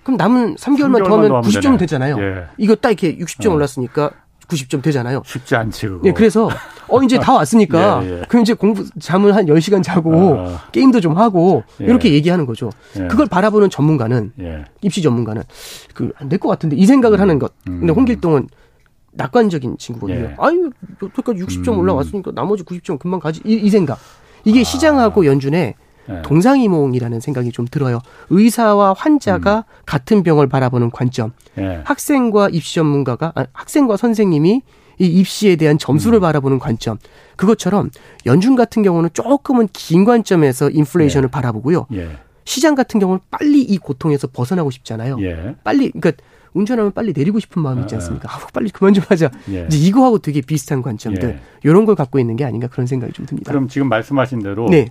그럼 0.05 0.17
남은 0.17 0.55
3개월만, 0.55 1.03
3개월만 1.03 1.09
더 1.09 1.17
하면 1.17 1.43
90점 1.43 1.79
되잖아요. 1.81 2.17
예. 2.21 2.45
이거 2.59 2.77
딱 2.77 2.91
이렇게 2.91 3.19
60점 3.19 3.51
어. 3.51 3.55
올랐으니까 3.55 4.13
90점 4.49 4.83
되잖아요. 4.83 5.23
쉽지 5.25 5.55
않지, 5.57 5.87
그거. 5.87 6.01
네, 6.05 6.13
그래서, 6.13 6.49
어, 6.89 7.03
이제 7.03 7.19
다 7.19 7.33
왔으니까, 7.35 8.03
예, 8.05 8.21
예. 8.21 8.23
그럼 8.29 8.43
이제 8.43 8.55
공부, 8.55 8.85
잠을 9.01 9.35
한 9.35 9.47
10시간 9.47 9.83
자고, 9.83 10.13
어. 10.15 10.59
게임도 10.73 11.01
좀 11.01 11.17
하고, 11.17 11.63
예. 11.81 11.85
이렇게 11.87 12.13
얘기하는 12.13 12.45
거죠. 12.47 12.71
예. 12.99 13.07
그걸 13.07 13.27
바라보는 13.27 13.71
전문가는, 13.71 14.33
예. 14.41 14.65
입시 14.83 15.01
전문가는, 15.03 15.43
그, 15.95 16.13
안 16.19 16.29
될 16.29 16.39
것 16.39 16.49
같은데, 16.49 16.77
이 16.77 16.87
생각을 16.87 17.19
음. 17.19 17.21
하는 17.23 17.39
것. 17.39 17.53
음. 17.69 17.81
근데 17.81 17.93
홍길동은 17.93 18.49
낙관적인 19.13 19.77
친구거든요. 19.79 20.21
예. 20.21 20.35
아유, 20.39 20.71
여태까지 21.03 21.41
60점 21.45 21.69
음. 21.75 21.79
올라왔으니까 21.81 22.33
나머지 22.35 22.63
90점 22.63 22.99
금방 22.99 23.21
가지. 23.21 23.41
이, 23.45 23.55
이 23.55 23.69
생각. 23.71 23.99
이게 24.45 24.61
아. 24.61 24.65
시장하고 24.65 25.27
연준에 25.27 25.75
네. 26.09 26.23
동상이몽이라는 26.23 27.21
생각이 27.21 27.53
좀 27.53 27.67
들어요. 27.67 28.01
의사와 28.31 28.95
환자가 28.97 29.59
음. 29.59 29.63
같은 29.87 30.23
병을 30.23 30.49
바라보는 30.49 30.91
관점. 30.91 31.33
네. 31.55 31.81
학생과 31.85 32.49
입시 32.51 32.77
전문가가 32.77 33.33
아, 33.35 33.47
학생과 33.53 33.97
선생님이 33.97 34.63
이 34.99 35.07
입시에 35.07 35.57
대한 35.57 35.79
점수를 35.79 36.19
음. 36.19 36.21
바라보는 36.21 36.59
관점. 36.59 36.99
그것처럼 37.37 37.91
연준 38.27 38.57
같은 38.57 38.83
경우는 38.83 39.11
조금은 39.13 39.69
긴 39.73 40.05
관점에서 40.05 40.71
인플레이션을 40.71 41.29
네. 41.29 41.31
바라보고요. 41.31 41.87
예. 41.95 42.11
시장 42.45 42.75
같은 42.75 43.01
경우는 43.01 43.21
빨리 43.31 43.63
이 43.63 43.79
고통에서 43.79 44.27
벗어나고 44.27 44.71
싶잖아요. 44.71 45.19
예. 45.21 45.55
빨리 45.65 45.91
그러니까 45.91 46.23
운전하면 46.55 46.93
빨리 46.93 47.13
내리고 47.17 47.41
싶은 47.41 47.63
마음이 47.63 47.83
있지 47.83 47.95
아. 47.95 47.99
않습니까? 47.99 48.29
아, 48.31 48.47
빨리 48.53 48.71
그만 48.71 48.93
좀 48.93 49.05
하자. 49.09 49.31
예. 49.51 49.67
이제 49.69 49.79
이거하고 49.79 50.19
되게 50.19 50.41
비슷한 50.41 50.83
관점들 50.83 51.29
예. 51.29 51.41
이런 51.65 51.85
걸 51.85 51.95
갖고 51.95 52.19
있는 52.19 52.37
게 52.37 52.45
아닌가 52.45 52.67
그런 52.67 52.87
생각이 52.87 53.13
좀 53.13 53.27
듭니다. 53.27 53.51
그럼 53.51 53.69
지금 53.69 53.89
말씀하신 53.89 54.43
대로 54.43 54.69
네. 54.69 54.89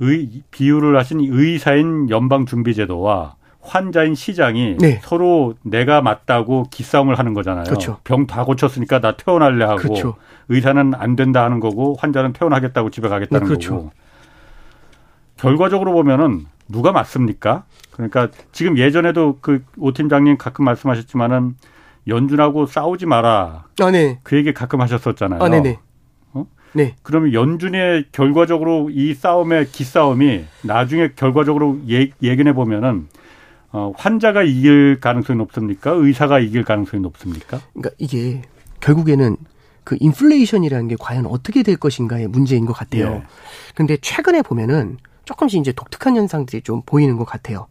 의, 0.00 0.42
비유를 0.50 0.96
하신 0.98 1.20
의사인 1.22 2.08
연방준비제도와 2.10 3.34
환자인 3.60 4.14
시장이 4.14 4.76
네. 4.78 5.00
서로 5.02 5.54
내가 5.62 6.00
맞다고 6.00 6.64
기싸움을 6.70 7.18
하는 7.18 7.34
거잖아요. 7.34 7.64
그렇죠. 7.64 7.98
병다 8.04 8.44
고쳤으니까 8.44 9.00
나 9.00 9.16
퇴원할래 9.16 9.64
하고 9.64 9.78
그렇죠. 9.78 10.14
의사는 10.48 10.94
안 10.94 11.16
된다 11.16 11.44
하는 11.44 11.60
거고 11.60 11.94
환자는 11.98 12.32
퇴원하겠다고 12.32 12.90
집에 12.90 13.08
가겠다는 13.08 13.40
네, 13.44 13.46
그렇죠. 13.48 13.70
거고. 13.76 13.90
결과적으로 15.36 15.92
보면은 15.92 16.46
누가 16.68 16.92
맞습니까? 16.92 17.64
그러니까 17.92 18.28
지금 18.52 18.78
예전에도 18.78 19.38
그 19.40 19.62
오 19.78 19.92
팀장님 19.92 20.36
가끔 20.38 20.64
말씀하셨지만은 20.64 21.56
연준하고 22.06 22.66
싸우지 22.66 23.06
마라. 23.06 23.64
아, 23.80 23.90
네. 23.90 24.18
그 24.22 24.36
얘기 24.36 24.52
가끔 24.54 24.80
하셨었잖아요. 24.80 25.42
아, 25.42 25.48
네네. 25.48 25.78
네. 26.72 26.94
그러면 27.02 27.32
연준의 27.32 28.06
결과적으로 28.12 28.90
이 28.90 29.14
싸움의 29.14 29.68
기싸움이 29.70 30.44
나중에 30.62 31.10
결과적으로 31.16 31.80
예, 31.90 32.10
예견해 32.22 32.52
보면은 32.52 33.08
어, 33.70 33.92
환자가 33.96 34.42
이길 34.42 34.98
가능성이 35.00 35.38
높습니까? 35.38 35.90
의사가 35.90 36.40
이길 36.40 36.64
가능성이 36.64 37.02
높습니까? 37.02 37.60
그러니까 37.74 37.90
이게 37.98 38.42
결국에는 38.80 39.36
그 39.84 39.96
인플레이션이라는 40.00 40.88
게 40.88 40.96
과연 40.98 41.26
어떻게 41.26 41.62
될 41.62 41.76
것인가의 41.76 42.28
문제인 42.28 42.66
것 42.66 42.72
같아요. 42.72 43.06
예. 43.06 43.22
근데 43.74 43.96
최근에 43.96 44.42
보면은 44.42 44.98
조금씩 45.24 45.60
이제 45.60 45.72
독특한 45.72 46.16
현상들이 46.16 46.62
좀 46.62 46.82
보이는 46.84 47.16
것 47.16 47.24
같아요. 47.24 47.66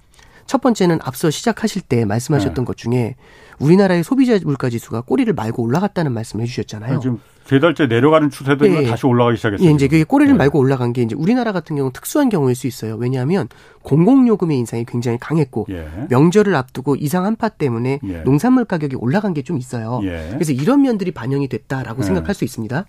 첫 0.45 0.61
번째는 0.61 0.99
앞서 1.03 1.29
시작하실 1.29 1.83
때 1.83 2.05
말씀하셨던 2.05 2.63
네. 2.63 2.65
것 2.65 2.77
중에 2.77 3.15
우리나라의 3.59 4.03
소비자 4.03 4.37
물가 4.43 4.69
지수가 4.69 5.01
꼬리를 5.01 5.31
말고 5.33 5.61
올라갔다는 5.61 6.13
말씀을 6.13 6.43
해주셨잖아요. 6.43 6.99
지금 6.99 7.19
세 7.47 7.59
달째 7.59 7.87
내려가는 7.87 8.29
추세도 8.29 8.65
네. 8.65 8.85
다시 8.87 9.05
올라가기 9.05 9.37
시작했어요. 9.37 9.69
예, 9.69 9.71
이제 9.71 9.87
그게 9.87 10.03
꼬리를 10.03 10.33
네. 10.33 10.37
말고 10.37 10.59
올라간 10.59 10.91
게 10.91 11.01
이제 11.01 11.15
우리나라 11.15 11.53
같은 11.53 11.77
경우는 11.77 11.93
특수한 11.93 12.27
경우일 12.27 12.55
수 12.55 12.67
있어요. 12.67 12.95
왜냐하면 12.97 13.47
공공요금의 13.83 14.57
인상이 14.57 14.83
굉장히 14.85 15.17
강했고 15.17 15.67
예. 15.69 15.87
명절을 16.09 16.53
앞두고 16.55 16.97
이상 16.97 17.23
한파 17.25 17.47
때문에 17.47 17.99
예. 18.03 18.17
농산물 18.23 18.65
가격이 18.65 18.97
올라간 18.97 19.33
게 19.33 19.43
좀 19.47 19.57
있어요. 19.57 20.01
예. 20.03 20.27
그래서 20.33 20.51
이런 20.51 20.81
면들이 20.81 21.11
반영이 21.11 21.47
됐다라고 21.47 22.01
예. 22.01 22.05
생각할 22.05 22.35
수 22.35 22.43
있습니다. 22.43 22.85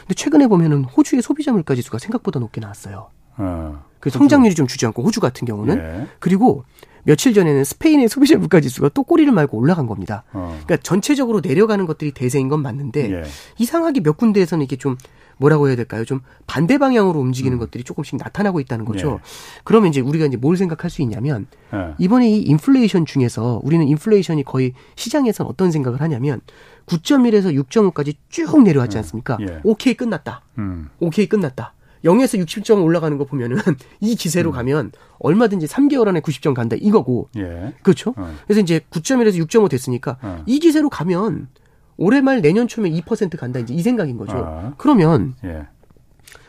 근데 0.00 0.14
최근에 0.14 0.48
보면은 0.48 0.82
호주의 0.82 1.22
소비자 1.22 1.52
물가 1.52 1.76
지수가 1.76 1.98
생각보다 1.98 2.40
높게 2.40 2.60
나왔어요. 2.60 3.10
어, 3.36 3.84
그 4.00 4.10
성장률이 4.10 4.56
좀 4.56 4.66
주지 4.66 4.86
않고 4.86 5.04
호주 5.04 5.20
같은 5.20 5.46
경우는 5.46 5.78
예. 5.78 6.06
그리고 6.18 6.64
며칠 7.04 7.34
전에는 7.34 7.64
스페인의 7.64 8.08
소비자 8.08 8.36
물가 8.36 8.60
지수가 8.60 8.90
또 8.90 9.02
꼬리를 9.02 9.32
말고 9.32 9.58
올라간 9.58 9.86
겁니다. 9.86 10.24
어. 10.32 10.48
그러니까 10.64 10.76
전체적으로 10.78 11.40
내려가는 11.42 11.86
것들이 11.86 12.12
대세인 12.12 12.48
건 12.48 12.62
맞는데 12.62 13.12
예. 13.12 13.24
이상하게 13.58 14.00
몇 14.00 14.16
군데에서는 14.16 14.64
이게 14.64 14.76
좀 14.76 14.96
뭐라고 15.40 15.68
해야 15.68 15.76
될까요? 15.76 16.04
좀 16.04 16.20
반대 16.46 16.76
방향으로 16.76 17.18
움직이는 17.18 17.56
음. 17.56 17.58
것들이 17.58 17.82
조금씩 17.82 18.18
나타나고 18.18 18.60
있다는 18.60 18.84
거죠. 18.84 19.20
예. 19.20 19.28
그러면 19.64 19.88
이제 19.88 20.00
우리가 20.00 20.26
이제 20.26 20.36
뭘 20.36 20.56
생각할 20.56 20.90
수 20.90 21.00
있냐면 21.02 21.46
예. 21.72 21.94
이번에 21.98 22.28
이 22.28 22.42
인플레이션 22.42 23.06
중에서 23.06 23.60
우리는 23.64 23.88
인플레이션이 23.88 24.44
거의 24.44 24.74
시장에서는 24.96 25.50
어떤 25.50 25.70
생각을 25.70 26.02
하냐면 26.02 26.42
9.1에서 26.86 27.54
6.5까지 27.64 28.16
쭉 28.28 28.62
내려왔지 28.62 28.96
음. 28.96 28.98
않습니까? 28.98 29.38
예. 29.40 29.60
오케이 29.64 29.94
끝났다. 29.94 30.42
음. 30.58 30.90
오케이 31.00 31.26
끝났다. 31.26 31.72
0에서 32.04 32.42
60점 32.44 32.82
올라가는 32.82 33.16
거 33.18 33.24
보면은 33.24 33.58
이 34.00 34.14
기세로 34.14 34.50
음. 34.50 34.52
가면 34.52 34.92
얼마든지 35.18 35.66
3개월 35.66 36.08
안에 36.08 36.20
90점 36.20 36.54
간다 36.54 36.76
이거고. 36.78 37.28
예. 37.36 37.74
그렇죠? 37.82 38.14
어. 38.16 38.34
그래서 38.46 38.60
이제 38.60 38.80
9점이라서 38.90 39.46
6.5 39.46 39.68
됐으니까 39.68 40.18
어. 40.22 40.42
이 40.46 40.58
기세로 40.58 40.88
가면 40.88 41.48
올해 41.96 42.20
말 42.20 42.40
내년 42.40 42.66
초면 42.66 42.92
2% 42.92 43.36
간다 43.36 43.60
이제 43.60 43.74
이 43.74 43.82
생각인 43.82 44.16
거죠. 44.16 44.36
어. 44.36 44.74
그러면 44.78 45.34
예. 45.44 45.66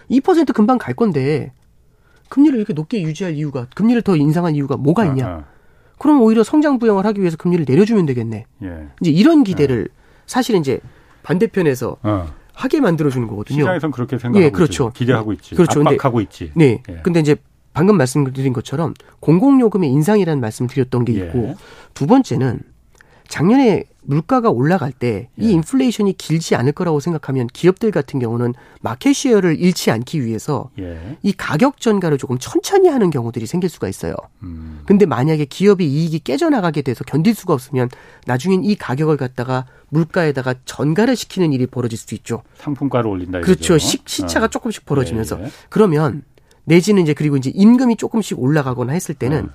2% 0.10 0.54
금방 0.54 0.78
갈 0.78 0.94
건데 0.94 1.54
금리를 2.30 2.58
이렇게 2.58 2.74
높게 2.74 3.02
유지할 3.02 3.36
이유가 3.36 3.68
금리를 3.76 4.02
더 4.04 4.16
인상한 4.16 4.56
이유가 4.56 4.78
뭐가 4.78 5.06
있냐? 5.06 5.28
어, 5.28 5.38
어. 5.40 5.44
그럼 5.98 6.22
오히려 6.22 6.44
성장 6.44 6.80
부양을 6.80 7.06
하기 7.06 7.20
위해서 7.22 7.38
금리를 7.38 7.66
내려주면 7.68 8.06
되겠네. 8.06 8.46
예. 8.64 8.88
이제 9.02 9.12
이런 9.12 9.44
기대를 9.44 9.90
어. 9.92 10.02
사실은 10.26 10.62
이제 10.62 10.80
반대편에서 11.24 11.98
어. 12.02 12.34
하게 12.54 12.80
만들어주는 12.80 13.28
거거든요. 13.28 13.60
시장에서는 13.60 13.92
그렇게 13.92 14.18
생각하고 14.18 14.44
예, 14.44 14.50
그렇죠. 14.50 14.90
있지. 14.90 15.00
기대하고 15.00 15.34
있지. 15.34 15.56
그렇죠. 15.56 15.82
압박하고 15.82 16.18
근데, 16.18 16.24
있지. 16.24 16.52
네. 16.56 16.84
예. 16.90 17.00
근데 17.04 17.20
이제 17.20 17.36
방금 17.74 17.98
말씀드린 17.98 18.54
것처럼 18.54 18.94
공공요금의 19.20 19.90
인상이라는 19.90 20.42
말씀 20.42 20.68
드렸던 20.68 21.06
게 21.06 21.14
예. 21.16 21.26
있고 21.26 21.40
예. 21.40 21.56
두 21.94 22.08
번째는 22.08 22.60
작년에 23.28 23.86
물가가 24.04 24.50
올라갈 24.50 24.92
때이 24.92 25.28
예. 25.40 25.52
인플레이션이 25.52 26.14
길지 26.14 26.56
않을 26.56 26.74
거라고 26.74 27.00
생각하면 27.00 27.48
기업들 27.48 27.92
같은 27.92 28.20
경우는 28.20 28.54
마켓 28.82 29.14
시어를 29.14 29.60
잃지 29.60 29.92
않기 29.92 30.26
위해서 30.26 30.70
예. 30.80 31.18
이 31.22 31.32
가격 31.32 31.80
전가를 31.80 32.18
조금 32.18 32.38
천천히 32.40 32.90
하는 32.90 33.10
경우들이 33.10 33.46
생길 33.46 33.70
수가 33.70 33.88
있어요. 33.88 34.16
음. 34.44 34.82
근데 34.86 35.06
만약에 35.06 35.46
기업이 35.46 35.86
이익이 35.86 36.20
깨져나가게 36.20 36.82
돼서 36.82 37.04
견딜 37.04 37.36
수가 37.36 37.54
없으면 37.54 37.90
나중엔 38.26 38.66
이 38.66 38.76
가격을 38.76 39.18
갖다가 39.18 39.66
물가에다가 39.92 40.56
전가를 40.66 41.16
시키는 41.16 41.54
일이 41.54 41.68
벌어질 41.68 41.98
수도 41.98 42.16
있죠. 42.16 42.44
상품가를 42.56 43.10
올린다. 43.10 43.42
그렇죠. 43.42 43.78
시, 43.78 44.00
시차가 44.06 44.46
어. 44.46 44.50
조금씩 44.50 44.86
벌어지면서 44.86 45.40
예. 45.42 45.52
그러면 45.70 46.24
내지는 46.64 47.04
이제 47.04 47.14
그리고 47.14 47.38
이제 47.38 47.52
임금이 47.54 47.98
조금씩 47.98 48.40
올라가거나 48.40 48.94
했을 48.94 49.14
때는 49.14 49.46
어. 49.46 49.50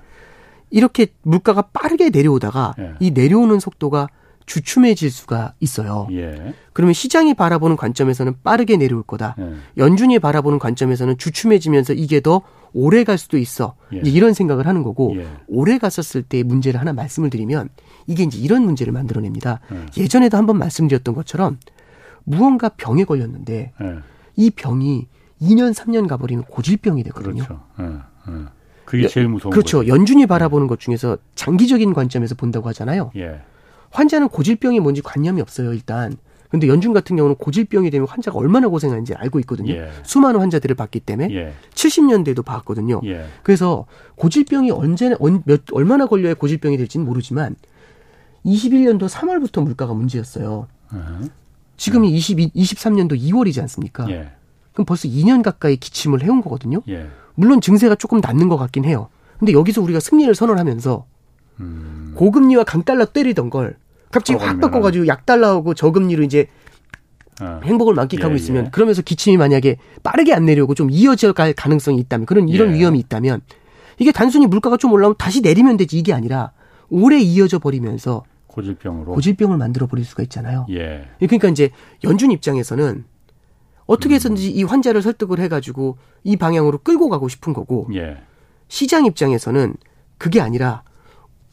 이렇게 0.69 1.07
물가가 1.23 1.63
빠르게 1.63 2.09
내려오다가 2.09 2.75
예. 2.79 2.93
이 2.99 3.11
내려오는 3.11 3.59
속도가 3.59 4.09
주춤해질 4.45 5.11
수가 5.11 5.53
있어요. 5.59 6.07
예. 6.11 6.53
그러면 6.71 6.93
시장이 6.93 7.33
바라보는 7.33 7.75
관점에서는 7.75 8.35
빠르게 8.43 8.77
내려올 8.77 9.03
거다. 9.03 9.35
예. 9.39 9.53
연준이 9.77 10.19
바라보는 10.19 10.59
관점에서는 10.59 11.17
주춤해지면서 11.17 11.93
이게 11.93 12.21
더 12.21 12.41
오래 12.73 13.03
갈 13.03 13.17
수도 13.17 13.37
있어. 13.39 13.75
예. 13.93 14.01
이런 14.05 14.33
생각을 14.33 14.67
하는 14.67 14.83
거고 14.83 15.15
예. 15.17 15.27
오래 15.47 15.79
갔었을 15.79 16.21
때의 16.21 16.43
문제를 16.43 16.79
하나 16.79 16.93
말씀을 16.93 17.31
드리면 17.31 17.69
이게 18.07 18.23
이제 18.23 18.39
이런 18.39 18.63
문제를 18.63 18.93
만들어냅니다. 18.93 19.59
예. 19.71 20.01
예전에도 20.01 20.37
한번 20.37 20.57
말씀드렸던 20.57 21.13
것처럼 21.13 21.59
무언가 22.23 22.69
병에 22.69 23.03
걸렸는데 23.03 23.73
예. 23.79 23.97
이 24.35 24.49
병이 24.49 25.07
2년 25.41 25.73
3년 25.73 26.07
가버리면 26.07 26.45
고질병이 26.45 27.03
되거든요. 27.03 27.43
그렇죠. 27.43 28.51
그게 28.85 29.07
제일 29.07 29.27
무서운 29.27 29.51
그렇죠. 29.51 29.79
거죠. 29.79 29.93
연준이 29.93 30.25
바라보는 30.25 30.67
것 30.67 30.79
중에서 30.79 31.17
장기적인 31.35 31.93
관점에서 31.93 32.35
본다고 32.35 32.69
하잖아요. 32.69 33.11
예. 33.17 33.41
환자는 33.91 34.29
고질병이 34.29 34.79
뭔지 34.79 35.01
관념이 35.01 35.41
없어요, 35.41 35.73
일단. 35.73 36.15
근데 36.49 36.69
연준 36.69 36.93
같은 36.93 37.17
경우는 37.17 37.35
고질병이 37.35 37.89
되면 37.89 38.07
환자가 38.07 38.37
얼마나 38.37 38.69
고생하는지 38.69 39.13
알고 39.15 39.39
있거든요. 39.41 39.73
예. 39.73 39.89
수많은 40.03 40.39
환자들을 40.39 40.75
봤기 40.77 41.01
때문에 41.01 41.33
예. 41.35 41.53
70년대에도 41.73 42.45
봤거든요. 42.45 43.01
예. 43.03 43.25
그래서 43.43 43.85
고질병이 44.15 44.71
언제 44.71 45.13
몇 45.43 45.61
얼마나 45.73 46.05
걸려야 46.05 46.35
고질병이 46.35 46.77
될지는 46.77 47.05
모르지만 47.05 47.57
21년도 48.47 49.09
3월부터 49.09 49.63
물가가 49.63 49.93
문제였어요. 49.93 50.67
uh-huh. 50.91 51.29
지금이 51.75 52.11
22, 52.11 52.49
23년도 52.49 53.19
2월이지 53.19 53.61
않습니까? 53.61 54.09
예. 54.09 54.31
그럼 54.73 54.85
벌써 54.85 55.07
2년 55.07 55.43
가까이 55.43 55.77
기침을 55.77 56.23
해온 56.23 56.41
거거든요. 56.41 56.81
예. 56.89 57.07
물론 57.35 57.61
증세가 57.61 57.95
조금 57.95 58.19
낫는 58.19 58.49
것 58.49 58.57
같긴 58.57 58.85
해요. 58.85 59.09
근데 59.37 59.53
여기서 59.53 59.81
우리가 59.81 59.99
승리를 59.99 60.33
선언하면서 60.33 61.05
음. 61.59 62.13
고금리와 62.15 62.63
강달러 62.63 63.05
때리던 63.05 63.49
걸 63.49 63.77
갑자기 64.11 64.43
확 64.43 64.59
바꿔가지고 64.59 65.07
약달러하고 65.07 65.73
저금리로 65.73 66.23
이제 66.23 66.47
어. 67.39 67.59
행복을 67.63 67.93
만끽하고 67.93 68.31
예, 68.31 68.35
있으면 68.35 68.65
예. 68.65 68.69
그러면서 68.71 69.03
기침이 69.03 69.37
만약에 69.37 69.77
빠르게 70.01 70.33
안 70.33 70.45
내려오고 70.45 70.73
좀 70.73 70.89
이어져 70.89 71.33
갈 71.33 71.53
가능성이 71.53 71.99
있다면 71.99 72.25
그런 72.25 72.49
이런 72.49 72.71
예. 72.71 72.79
위험이 72.79 72.99
있다면 72.99 73.41
이게 73.99 74.11
단순히 74.11 74.47
물가가 74.47 74.77
좀 74.77 74.91
올라오면 74.91 75.17
다시 75.19 75.41
내리면 75.41 75.77
되지 75.77 75.99
이게 75.99 76.13
아니라 76.13 76.51
오래 76.89 77.19
이어져 77.19 77.59
버리면서 77.59 78.23
고질병으로 78.57 79.13
고질병을 79.13 79.57
만들어 79.57 79.87
버릴 79.87 80.03
수가 80.03 80.23
있잖아요. 80.23 80.65
예. 80.71 81.07
그러니까 81.19 81.47
이제 81.47 81.69
연준 82.03 82.31
입장에서는 82.31 83.05
어떻게 83.85 84.15
해서든지 84.15 84.51
이 84.51 84.63
환자를 84.63 85.01
설득을 85.01 85.39
해가지고 85.39 85.97
이 86.23 86.35
방향으로 86.35 86.79
끌고 86.79 87.09
가고 87.09 87.29
싶은 87.29 87.53
거고 87.53 87.87
예. 87.93 88.17
시장 88.67 89.05
입장에서는 89.05 89.75
그게 90.17 90.41
아니라 90.41 90.83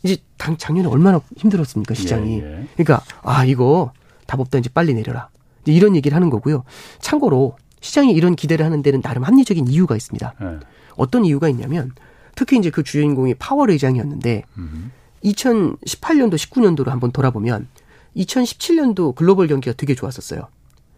이제 0.02 0.16
당, 0.36 0.56
작년에 0.56 0.88
얼마나 0.88 1.20
힘들었습니까 1.36 1.94
시장이. 1.94 2.40
예, 2.40 2.44
예. 2.44 2.66
그러니까 2.74 3.02
아 3.22 3.44
이거 3.44 3.92
답 4.26 4.40
없다 4.40 4.58
이제 4.58 4.70
빨리 4.72 4.94
내려라. 4.94 5.28
이제 5.62 5.72
이런 5.72 5.94
얘기를 5.96 6.14
하는 6.16 6.30
거고요. 6.30 6.64
참고로 7.00 7.56
시장이 7.80 8.12
이런 8.12 8.34
기대를 8.34 8.64
하는 8.64 8.82
데는 8.82 9.02
나름 9.02 9.22
합리적인 9.24 9.68
이유가 9.68 9.94
있습니다. 9.94 10.34
예. 10.40 10.60
어떤 10.96 11.24
이유가 11.24 11.48
있냐면 11.48 11.92
특히 12.34 12.58
이제 12.58 12.70
그 12.70 12.82
주인공이 12.82 13.34
파월 13.34 13.70
의장이었는데 13.70 14.42
음. 14.58 14.90
2018년도 15.24 16.34
19년도로 16.34 16.86
한번 16.88 17.12
돌아보면 17.12 17.68
2017년도 18.16 19.14
글로벌 19.14 19.48
경기가 19.48 19.74
되게 19.76 19.94
좋았었어요. 19.94 20.48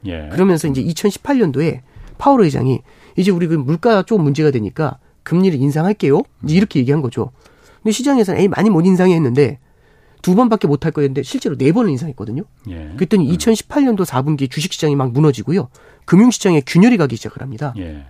예. 0.07 0.29
그러면서 0.33 0.69
이제 0.69 0.83
2018년도에 0.83 1.81
파월 2.19 2.43
의장이 2.43 2.83
이제 3.17 3.31
우리 3.31 3.47
그 3.47 3.55
물가 3.55 4.03
좀 4.03 4.23
문제가 4.23 4.51
되니까 4.51 4.99
금리를 5.23 5.59
인상할게요. 5.61 6.23
이제 6.45 6.55
이렇게 6.55 6.81
얘기한 6.81 7.03
거죠. 7.03 7.31
근데 7.83 7.93
시장에서는 7.93 8.41
에이 8.41 8.49
많이 8.49 8.71
못 8.71 8.85
인상해 8.85 9.15
했는데 9.15 9.59
두 10.23 10.35
번밖에 10.35 10.67
못 10.67 10.85
할 10.85 10.93
거였는데 10.93 11.23
실제로 11.23 11.57
네 11.57 11.73
번을 11.73 11.91
인상했거든요. 11.91 12.43
예. 12.71 12.93
그랬더니 12.97 13.31
음. 13.31 13.37
2018년도 13.37 14.05
4분기 14.05 14.51
주식 14.51 14.73
시장이 14.73 14.97
막 14.97 15.13
무너지고요. 15.13 15.69
금융 16.05 16.31
시장에 16.31 16.63
균열이 16.67 16.97
가기 16.97 17.17
시작을 17.17 17.43
합니다. 17.43 17.75
예. 17.79 18.05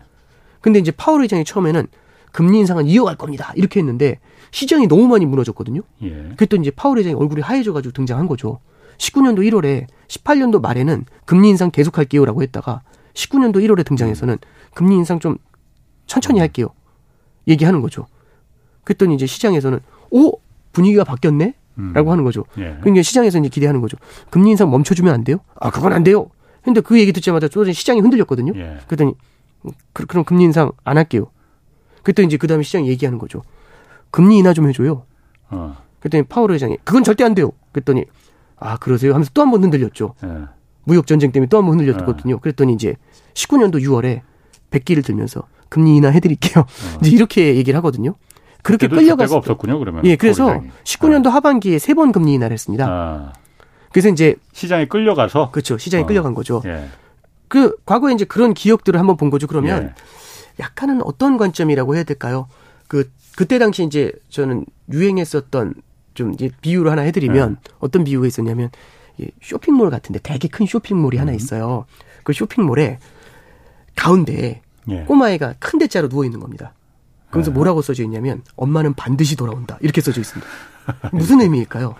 근데 0.61 0.79
이제 0.79 0.91
파월 0.91 1.23
의장이 1.23 1.45
처음에는 1.45 1.87
금리 2.33 2.59
인상은 2.59 2.87
이어갈 2.87 3.17
겁니다. 3.17 3.53
이렇게 3.55 3.81
했는데 3.81 4.19
시장이 4.57 4.89
너무 4.89 5.07
많이 5.07 5.27
무너졌거든요. 5.27 5.83
예. 6.01 6.33
그랬더니 6.35 6.63
이제 6.63 6.71
파월 6.71 6.97
의장이 6.97 7.15
얼굴이 7.15 7.43
하얘져 7.43 7.75
가지고 7.75 7.93
등장한 7.93 8.27
거죠. 8.27 8.59
19년도 8.97 9.41
1월에 9.41 9.87
18년도 10.09 10.63
말에는 10.63 11.05
금리 11.27 11.51
인상 11.51 11.71
계속할게요라고 11.71 12.41
했다가 12.41 12.81
19년도 13.13 13.57
1월에 13.57 13.85
등장해서는 13.85 14.39
금리 14.73 14.97
인상 14.97 15.21
좀 15.21 15.37
천천히 16.07 16.41
할게요. 16.41 16.69
얘기하는 17.47 17.83
거죠. 17.83 18.07
그랬더니 18.85 19.17
이제 19.17 19.27
시장에서는 19.27 19.79
오 20.11 20.39
분위기가 20.73 21.05
바뀌었네. 21.05 21.55
라고 21.93 22.09
음. 22.09 22.13
하는 22.13 22.25
거죠. 22.25 22.47
예. 22.57 22.79
그러니까 22.81 23.03
시장에서 23.03 23.39
이제 23.39 23.51
기대하는 23.51 23.83
거죠. 23.83 23.99
금리 24.31 24.49
인상 24.53 24.71
멈춰주면 24.71 25.13
안 25.13 25.23
돼요? 25.23 25.37
아, 25.61 25.71
그건 25.71 25.93
안 25.93 26.03
돼요. 26.03 26.31
근데 26.63 26.81
그 26.81 26.99
얘기 26.99 27.13
듣자마자 27.13 27.49
또 27.49 27.71
시장이 27.71 28.01
흔들렸거든요. 28.01 28.55
예. 28.57 28.79
그랬더니, 28.87 29.13
그, 29.93 30.07
럼 30.15 30.25
금리 30.25 30.45
인상 30.45 30.73
안 30.85 30.97
할게요. 30.97 31.27
그랬더니 32.03 32.29
이제 32.29 32.39
그 32.39 32.47
다음에 32.47 32.63
시장이 32.63 32.89
얘기하는 32.89 33.19
거죠. 33.19 33.43
금리 34.17 34.39
인하 34.39 34.55
좀 34.55 34.67
해줘요. 34.67 35.05
어. 35.51 35.77
그랬더니 36.01 36.23
파월 36.25 36.53
회장이, 36.53 36.79
그건 36.85 37.05
절대 37.05 37.23
안 37.23 37.35
돼요. 37.35 37.51
그랬더니, 37.73 38.07
아, 38.57 38.79
그러세요? 38.79 39.13
하면서 39.13 39.31
또 39.35 39.43
한 39.43 39.51
번 39.51 39.63
흔들렸죠. 39.63 40.15
예. 40.25 40.29
무역 40.85 41.07
전쟁 41.07 41.33
때문에 41.33 41.49
또 41.51 41.59
한 41.59 41.67
번 41.67 41.79
흔들렸거든요. 41.79 42.37
예. 42.37 42.39
그랬더니 42.41 42.73
이제 42.73 42.97
19년도 43.35 43.83
6월에 43.83 44.23
백기를 44.71 45.03
들면서 45.03 45.43
금리 45.69 45.97
인하 45.97 46.09
해드릴게요. 46.09 46.63
어. 46.65 46.99
이제 47.03 47.11
이렇게 47.11 47.57
얘기를 47.57 47.77
하거든요. 47.79 48.15
그렇게 48.63 48.89
끌려갔을 48.89 49.37
없었군요. 49.37 49.79
그러면 49.79 50.05
예, 50.07 50.17
그래서 50.17 50.63
19년도 50.85 51.27
아. 51.29 51.35
하반기에 51.35 51.79
세 51.79 51.93
번 51.93 52.11
금리 52.11 52.33
인하를 52.33 52.55
했습니다. 52.55 52.87
아. 52.89 53.33
그래서 53.93 54.09
이제 54.09 54.35
시장에 54.55 54.87
끌려가서 54.87 55.51
그렇죠. 55.51 55.77
시장에 55.77 56.05
어. 56.05 56.07
끌려간 56.07 56.33
거죠. 56.33 56.63
예. 56.65 56.89
그 57.49 57.77
과거에 57.85 58.15
이제 58.15 58.25
그런 58.25 58.55
기억들을 58.55 58.99
한번 58.99 59.19
본 59.19 59.29
거죠. 59.29 59.47
그러면 59.47 59.83
예. 59.85 59.95
약간은 60.61 61.03
어떤 61.05 61.37
관점이라고 61.37 61.95
해야 61.97 62.03
될까요? 62.05 62.49
그 62.89 63.11
그때 63.37 63.59
당시 63.59 63.85
이제 63.85 64.13
저는 64.29 64.65
유행했었던 64.91 65.75
좀 66.15 66.33
이제 66.33 66.51
비유를 66.61 66.91
하나 66.91 67.03
해드리면 67.03 67.57
예. 67.61 67.73
어떤 67.79 68.05
비유가 68.05 68.27
있었냐면 68.27 68.71
쇼핑몰 69.43 69.91
같은데 69.91 70.19
되게 70.23 70.49
큰 70.49 70.67
쇼핑몰이 70.67 71.19
음. 71.19 71.21
하나 71.21 71.33
있어요. 71.33 71.85
그 72.23 72.33
쇼핑몰에 72.33 72.99
가운데 73.95 74.63
예. 74.89 75.05
꼬마애가 75.05 75.55
큰 75.59 75.79
대자로 75.79 76.09
누워 76.09 76.25
있는 76.25 76.41
겁니다. 76.41 76.73
그러면서 77.31 77.51
네. 77.51 77.55
뭐라고 77.55 77.83
써져 77.83 78.03
있냐면 78.05 78.43
엄마는 78.57 78.95
반드시 78.95 79.37
돌아온다 79.37 79.79
이렇게 79.81 80.01
써져 80.01 80.21
있습니다. 80.21 80.47
무슨 81.13 81.41
의미일까요? 81.41 81.95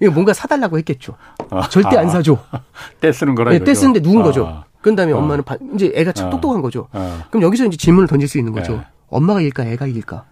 이거 0.00 0.12
뭔가 0.12 0.32
사달라고 0.32 0.76
했겠죠. 0.78 1.16
아, 1.50 1.68
절대 1.68 1.96
안 1.96 2.10
사줘. 2.10 2.38
떼 3.00 3.12
쓰는 3.12 3.34
거라. 3.34 3.52
네, 3.52 3.60
떼 3.60 3.72
쓰는데 3.72 4.00
누운 4.00 4.20
아, 4.20 4.24
거죠. 4.24 4.64
그런 4.82 4.96
다음에 4.96 5.12
아, 5.12 5.16
엄마는 5.16 5.44
반, 5.44 5.58
이제 5.74 5.90
애가 5.94 6.12
참 6.12 6.26
아. 6.26 6.30
똑똑한 6.30 6.60
거죠. 6.60 6.88
아. 6.92 7.24
그럼 7.30 7.44
여기서 7.44 7.64
이제 7.66 7.76
질문을 7.76 8.06
던질 8.08 8.28
수 8.28 8.38
있는 8.38 8.52
거죠. 8.52 8.84
네. 9.10 9.16
엄마가 9.16 9.40
이길까, 9.40 9.64
애가 9.64 9.86
이길까? 9.86 10.24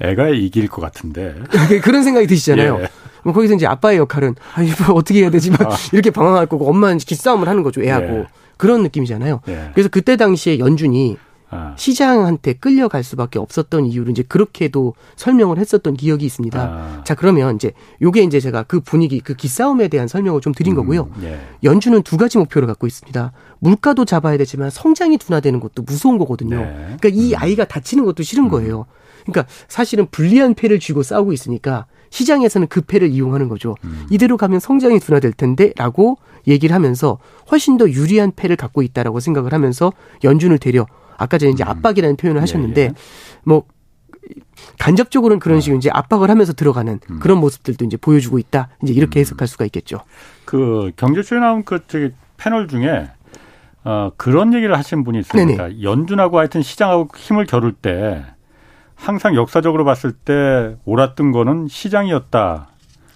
애가 0.00 0.28
이길 0.30 0.68
것 0.68 0.80
같은데. 0.80 1.34
그런 1.82 2.02
생각이 2.02 2.26
드시잖아요. 2.26 2.80
예. 2.80 2.88
뭐 3.22 3.34
거기서 3.34 3.54
이제 3.54 3.66
아빠의 3.66 3.98
역할은 3.98 4.34
아 4.54 4.62
이거 4.62 4.94
어떻게 4.94 5.20
해야 5.20 5.30
되지 5.30 5.50
막 5.50 5.60
아. 5.62 5.76
이렇게 5.92 6.10
방황할 6.10 6.46
거고 6.46 6.68
엄마는 6.70 6.96
기싸움을 6.98 7.48
하는 7.48 7.62
거죠 7.62 7.82
애하고 7.82 8.06
예. 8.20 8.26
그런 8.56 8.82
느낌이잖아요. 8.82 9.40
예. 9.48 9.70
그래서 9.74 9.88
그때 9.90 10.16
당시에 10.16 10.58
연준이 10.58 11.18
아. 11.50 11.74
시장한테 11.76 12.54
끌려갈 12.54 13.02
수밖에 13.02 13.38
없었던 13.38 13.86
이유를 13.86 14.12
이제 14.12 14.22
그렇게도 14.22 14.94
설명을 15.16 15.58
했었던 15.58 15.94
기억이 15.94 16.24
있습니다. 16.24 16.60
아. 16.60 17.04
자 17.04 17.14
그러면 17.14 17.56
이제 17.56 17.72
요게 18.00 18.22
이제 18.22 18.40
제가 18.40 18.62
그 18.64 18.80
분위기 18.80 19.20
그 19.20 19.34
기싸움에 19.34 19.88
대한 19.88 20.08
설명을 20.08 20.40
좀 20.40 20.52
드린 20.54 20.74
음, 20.74 20.76
거고요. 20.76 21.10
예. 21.22 21.40
연준은 21.64 22.02
두 22.02 22.16
가지 22.16 22.38
목표를 22.38 22.66
갖고 22.66 22.86
있습니다. 22.86 23.32
물가도 23.58 24.04
잡아야 24.04 24.36
되지만 24.36 24.70
성장이 24.70 25.18
둔화되는 25.18 25.60
것도 25.60 25.82
무서운 25.82 26.18
거거든요. 26.18 26.60
네. 26.60 26.96
그러니까 26.98 27.08
이 27.08 27.32
음. 27.32 27.38
아이가 27.38 27.64
다치는 27.64 28.04
것도 28.04 28.22
싫은 28.22 28.44
음. 28.44 28.48
거예요. 28.48 28.86
그러니까 29.24 29.46
사실은 29.68 30.06
불리한 30.10 30.54
패를 30.54 30.78
쥐고 30.78 31.02
싸우고 31.02 31.32
있으니까 31.32 31.86
시장에서는 32.10 32.68
그 32.68 32.80
패를 32.80 33.08
이용하는 33.08 33.48
거죠. 33.48 33.76
음. 33.84 34.06
이대로 34.10 34.36
가면 34.36 34.60
성장이 34.60 34.98
둔화될 34.98 35.32
텐데라고 35.32 36.18
얘기를 36.46 36.74
하면서 36.74 37.18
훨씬 37.50 37.76
더 37.76 37.88
유리한 37.88 38.32
패를 38.34 38.56
갖고 38.56 38.82
있다라고 38.82 39.20
생각을 39.20 39.52
하면서 39.52 39.92
연준을 40.24 40.58
데려 40.58 40.86
아까 41.20 41.36
전에 41.38 41.52
이제 41.52 41.62
음. 41.62 41.68
압박이라는 41.68 42.16
표현을 42.16 42.40
하셨는데 42.42 42.80
예, 42.80 42.86
예. 42.86 42.92
뭐 43.44 43.64
간접적으로는 44.78 45.38
그런 45.38 45.58
네. 45.58 45.60
식으로 45.60 45.78
이제 45.78 45.90
압박을 45.92 46.30
하면서 46.30 46.52
들어가는 46.52 46.98
음. 47.10 47.18
그런 47.20 47.38
모습들도 47.38 47.84
이제 47.84 47.96
보여주고 47.96 48.38
있다. 48.38 48.68
이제 48.82 48.92
이렇게 48.92 49.18
음. 49.18 49.20
해석할 49.20 49.46
수가 49.46 49.66
있겠죠. 49.66 50.00
그 50.46 50.90
경제쇼에 50.96 51.38
나온 51.38 51.64
그 51.64 51.80
저기 51.86 52.12
패널 52.38 52.68
중에 52.68 53.10
어 53.84 54.10
그런 54.16 54.54
얘기를 54.54 54.76
하신 54.76 55.04
분이 55.04 55.18
있습니다. 55.20 55.68
네네. 55.68 55.82
연준하고 55.82 56.38
하여튼 56.38 56.62
시장하고 56.62 57.08
힘을 57.16 57.44
겨룰 57.44 57.72
때 57.72 58.24
항상 58.94 59.34
역사적으로 59.34 59.84
봤을 59.84 60.12
때 60.12 60.76
옳았던 60.84 61.32
거는 61.32 61.68
시장이었다. 61.68 62.68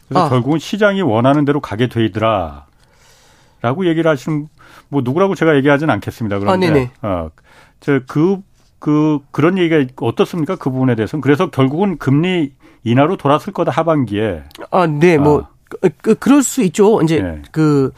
그래서 0.08 0.26
아. 0.26 0.28
결국은 0.28 0.58
시장이 0.58 1.00
원하는 1.02 1.44
대로 1.44 1.60
가게 1.60 1.88
되더라. 1.88 2.66
라고 3.62 3.86
얘기를 3.86 4.10
하시는 4.10 4.46
뭐 4.88 5.00
누구라고 5.02 5.34
제가 5.34 5.56
얘기하지는 5.56 5.92
않겠습니다. 5.94 6.38
그런데 6.38 6.90
아, 7.00 7.08
어, 7.08 7.30
저그 7.84 8.38
그 8.78 9.18
그런 9.30 9.58
얘기가 9.58 9.84
어떻습니까? 10.00 10.56
그 10.56 10.70
부분에 10.70 10.94
대해서는 10.94 11.20
그래서 11.20 11.50
결국은 11.50 11.98
금리 11.98 12.52
인하로 12.82 13.16
돌았을 13.16 13.52
거다 13.52 13.70
하반기에. 13.70 14.42
아, 14.70 14.86
네, 14.86 15.18
뭐 15.18 15.42
아. 15.42 15.48
그, 15.68 15.90
그, 16.00 16.14
그럴 16.14 16.42
수 16.42 16.62
있죠. 16.62 17.00
이제 17.02 17.20
네. 17.20 17.42
그 17.50 17.92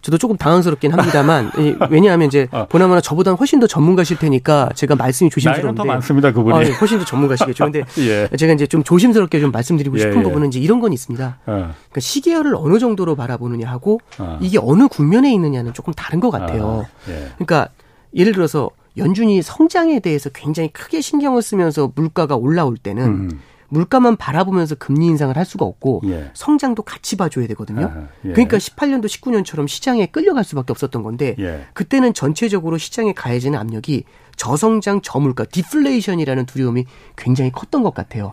저도 0.00 0.16
조금 0.16 0.36
당황스럽긴 0.36 0.92
합니다만 0.92 1.50
왜냐하면 1.90 2.28
이제 2.28 2.46
어. 2.52 2.66
보나마나 2.68 3.00
저보다 3.00 3.32
훨씬 3.32 3.58
더 3.58 3.66
전문가실 3.66 4.16
테니까 4.16 4.70
제가 4.74 4.94
말씀이 4.94 5.28
조심스러운데 5.28 5.66
나이는 5.66 5.74
더 5.74 5.84
많습니다 5.84 6.32
그분이 6.32 6.56
아, 6.56 6.60
네, 6.60 6.70
훨씬 6.70 7.00
더 7.00 7.04
전문가시겠죠. 7.04 7.64
근데 7.64 7.82
예. 7.98 8.28
제가 8.36 8.52
이제 8.52 8.66
좀 8.66 8.84
조심스럽게 8.84 9.40
좀 9.40 9.50
말씀드리고 9.50 9.96
예, 9.96 10.02
싶은 10.02 10.18
예. 10.18 10.22
부분은 10.22 10.48
이제 10.48 10.60
이런 10.60 10.80
건 10.80 10.92
있습니다. 10.92 11.38
어. 11.46 11.52
그러니까 11.52 12.00
시계열을 12.00 12.54
어느 12.56 12.78
정도로 12.78 13.16
바라보느냐 13.16 13.68
하고 13.68 14.00
어. 14.18 14.38
이게 14.40 14.58
어느 14.62 14.86
국면에 14.86 15.32
있느냐는 15.32 15.74
조금 15.74 15.92
다른 15.94 16.20
것 16.20 16.30
같아요. 16.30 16.86
아, 16.86 17.10
예. 17.10 17.28
그러니까 17.34 17.68
예를 18.14 18.32
들어서 18.32 18.70
연준이 18.96 19.42
성장에 19.42 20.00
대해서 20.00 20.30
굉장히 20.30 20.70
크게 20.70 21.00
신경을 21.00 21.42
쓰면서 21.42 21.92
물가가 21.94 22.36
올라올 22.36 22.76
때는 22.76 23.04
음. 23.04 23.40
물가만 23.70 24.16
바라보면서 24.16 24.74
금리 24.76 25.06
인상을 25.06 25.36
할 25.36 25.44
수가 25.44 25.64
없고 25.64 26.02
예. 26.06 26.30
성장도 26.32 26.82
같이 26.82 27.16
봐줘야 27.16 27.46
되거든요. 27.48 27.86
아하, 27.86 28.08
예. 28.24 28.32
그러니까 28.32 28.56
18년도 28.56 29.06
19년처럼 29.06 29.68
시장에 29.68 30.06
끌려갈 30.06 30.44
수밖에 30.44 30.72
없었던 30.72 31.02
건데 31.02 31.36
예. 31.38 31.66
그때는 31.74 32.14
전체적으로 32.14 32.78
시장에 32.78 33.12
가해지는 33.12 33.58
압력이 33.58 34.04
저성장 34.36 35.02
저물가 35.02 35.44
디플레이션이라는 35.44 36.46
두려움이 36.46 36.86
굉장히 37.16 37.50
컸던 37.52 37.82
것 37.82 37.92
같아요. 37.92 38.32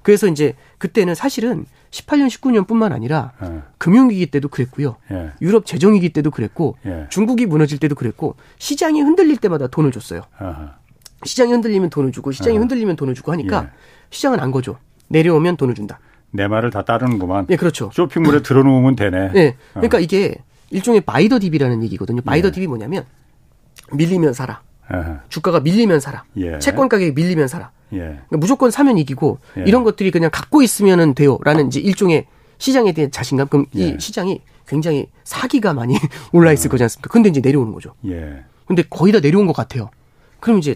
예. 0.00 0.02
그래서 0.02 0.26
이제 0.26 0.54
그때는 0.78 1.14
사실은 1.14 1.66
18년 1.90 2.28
19년뿐만 2.28 2.92
아니라 2.92 3.32
예. 3.42 3.62
금융위기 3.78 4.26
때도 4.26 4.48
그랬고요. 4.48 4.96
예. 5.10 5.30
유럽 5.40 5.66
재정위기 5.66 6.10
때도 6.10 6.30
그랬고 6.30 6.76
중국이 7.10 7.46
무너질 7.46 7.78
때도 7.78 7.94
그랬고 7.94 8.36
시장이 8.58 9.00
흔들릴 9.02 9.36
때마다 9.38 9.66
돈을 9.66 9.92
줬어요. 9.92 10.22
아하. 10.38 10.74
시장이 11.24 11.52
흔들리면 11.52 11.90
돈을 11.90 12.12
주고 12.12 12.32
시장이 12.32 12.56
아하. 12.56 12.60
흔들리면 12.62 12.96
돈을 12.96 13.14
주고 13.14 13.32
하니까 13.32 13.70
시장은 14.10 14.40
안 14.40 14.50
거죠. 14.50 14.78
내려오면 15.08 15.56
돈을 15.56 15.74
준다. 15.74 15.98
내 16.30 16.46
말을 16.46 16.70
다 16.70 16.82
따르는구만. 16.82 17.46
네, 17.46 17.56
그렇죠. 17.56 17.90
쇼핑몰에 17.92 18.40
들어놓으면 18.42 18.96
되네. 18.96 19.32
네. 19.32 19.56
그러니까 19.72 19.98
어. 19.98 20.00
이게 20.00 20.36
일종의 20.70 21.00
buy 21.00 21.20
the 21.20 21.40
dip이라는 21.40 21.82
얘기거든요. 21.82 22.22
buy 22.22 22.35
the 22.35 22.48
예. 22.48 22.52
dip이 22.52 22.66
뭐냐면 22.68 23.04
밀리면 23.92 24.32
사라. 24.32 24.62
아하. 24.90 25.20
주가가 25.28 25.60
밀리면 25.60 26.00
사라. 26.00 26.24
예. 26.36 26.58
채권 26.58 26.88
가격이 26.88 27.12
밀리면 27.12 27.48
사라. 27.48 27.70
예. 27.92 27.98
그러니까 27.98 28.36
무조건 28.38 28.70
사면 28.70 28.98
이기고 28.98 29.38
예. 29.58 29.64
이런 29.66 29.84
것들이 29.84 30.10
그냥 30.10 30.30
갖고 30.32 30.62
있으면 30.62 31.14
돼요라는 31.14 31.68
이제 31.68 31.80
일종의 31.80 32.26
시장에 32.58 32.92
대한 32.92 33.10
자신감. 33.10 33.48
그럼 33.48 33.66
이 33.72 33.82
예. 33.82 33.98
시장이 33.98 34.40
굉장히 34.66 35.06
사기가 35.24 35.72
많이 35.74 35.96
올라 36.32 36.52
있을 36.52 36.68
아. 36.68 36.70
거지 36.72 36.82
않습니까? 36.84 37.08
근데 37.08 37.28
이제 37.28 37.40
내려오는 37.40 37.72
거죠. 37.72 37.94
예. 38.06 38.44
근데 38.66 38.82
거의 38.88 39.12
다 39.12 39.20
내려온 39.20 39.46
것 39.46 39.52
같아요. 39.54 39.90
그럼 40.40 40.58
이제 40.58 40.74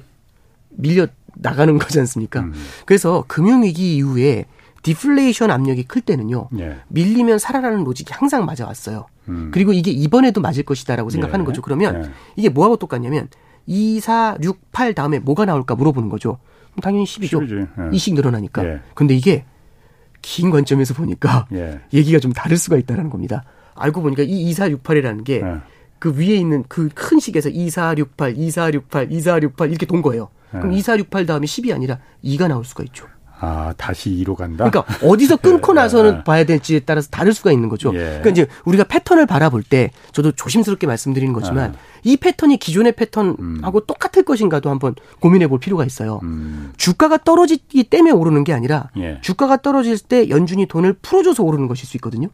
밀려 0.71 1.07
나가는 1.35 1.77
거지 1.79 1.99
않습니까? 2.01 2.41
음. 2.41 2.55
그래서 2.87 3.25
금융위기 3.29 3.97
이후에 3.97 4.47
디플레이션 4.83 5.51
압력이 5.51 5.85
클 5.85 6.03
때는요. 6.03 6.49
예. 6.59 6.77
밀리면 6.89 7.39
살아라는 7.39 7.85
로직이 7.85 8.13
항상 8.13 8.45
맞아왔어요. 8.45 9.07
음. 9.29 9.51
그리고 9.53 9.73
이게 9.73 9.91
이번에도 9.91 10.41
맞을 10.41 10.63
것이다라고 10.63 11.09
생각하는 11.11 11.45
예. 11.45 11.47
거죠. 11.47 11.63
그러면 11.63 12.05
예. 12.05 12.11
이게 12.37 12.49
뭐하고 12.51 12.77
똑같냐면 12.77 13.29
2, 13.67 14.01
4, 14.01 14.39
6, 14.43 14.73
8 14.73 14.95
다음에 14.95 15.19
뭐가 15.19 15.45
나올까 15.45 15.75
물어보는 15.75 16.09
거죠. 16.09 16.39
당연히 16.83 17.05
10이죠. 17.05 17.49
10이지. 17.49 17.91
2씩 17.93 18.11
예. 18.11 18.15
늘어나니까. 18.15 18.65
예. 18.65 18.81
근데 18.95 19.15
이게 19.15 19.45
긴 20.23 20.51
관점에서 20.51 20.95
보니까 20.95 21.47
예. 21.53 21.81
얘기가 21.93 22.19
좀 22.19 22.33
다를 22.33 22.57
수가 22.57 22.77
있다는 22.77 23.11
겁니다. 23.11 23.45
알고 23.75 24.03
보니까 24.03 24.23
이 24.23 24.49
2, 24.49 24.53
4, 24.53 24.71
6, 24.71 24.83
8이라는 24.83 25.25
게 25.25 25.43
그 26.05 26.15
위에 26.19 26.37
있는 26.37 26.65
그 26.69 26.91
큰 26.95 27.19
식에서 27.19 27.49
2, 27.49 27.71
4, 27.71 27.95
6, 27.97 28.17
8, 28.19 28.37
2, 28.37 28.51
4, 28.51 28.73
6, 28.75 28.91
8, 28.91 29.11
2, 29.11 29.21
4, 29.21 29.41
6, 29.43 29.57
8 29.57 29.71
이렇게 29.71 29.87
돈 29.87 30.03
거예요. 30.03 30.29
그럼 30.51 30.71
네. 30.71 30.77
2468 30.77 31.25
다음에 31.25 31.47
10이 31.47 31.75
아니라 31.75 31.99
2가 32.23 32.47
나올 32.47 32.65
수가 32.65 32.85
있죠. 32.85 33.07
아, 33.45 33.75
다시 33.77 34.11
2로 34.11 34.35
간다? 34.35 34.69
그러니까 34.71 35.07
어디서 35.07 35.37
끊고 35.37 35.73
네. 35.75 35.83
나서는 35.83 36.25
봐야 36.25 36.45
될지에 36.45 36.81
따라서 36.81 37.09
다를 37.11 37.35
수가 37.35 37.53
있는 37.53 37.69
거죠. 37.69 37.91
예. 37.95 37.99
그러니까 37.99 38.31
이제 38.31 38.47
우리가 38.65 38.85
패턴을 38.85 39.27
바라볼 39.27 39.63
때 39.63 39.91
저도 40.13 40.33
조심스럽게 40.33 40.87
말씀드리는 40.87 41.33
거지만 41.35 41.73
아. 41.73 41.79
이 42.03 42.17
패턴이 42.17 42.57
기존의 42.59 42.93
패턴하고 42.93 43.79
음. 43.79 43.87
똑같을 43.87 44.23
것인가도 44.25 44.71
한번 44.71 44.95
고민해 45.21 45.49
볼 45.49 45.61
필요가 45.61 45.85
있어요. 45.85 46.21
음. 46.23 46.73
주가가 46.77 47.19
떨어지기 47.19 47.85
때문에 47.85 48.13
오르는 48.13 48.45
게 48.45 48.53
아니라 48.53 48.91
예. 48.97 49.19
주가가 49.21 49.59
떨어질 49.59 49.99
때 49.99 50.29
연준이 50.31 50.67
돈을 50.67 50.95
풀어줘서 51.03 51.43
오르는 51.43 51.69
것일 51.69 51.87
수 51.87 51.97
있거든요. 51.99 52.29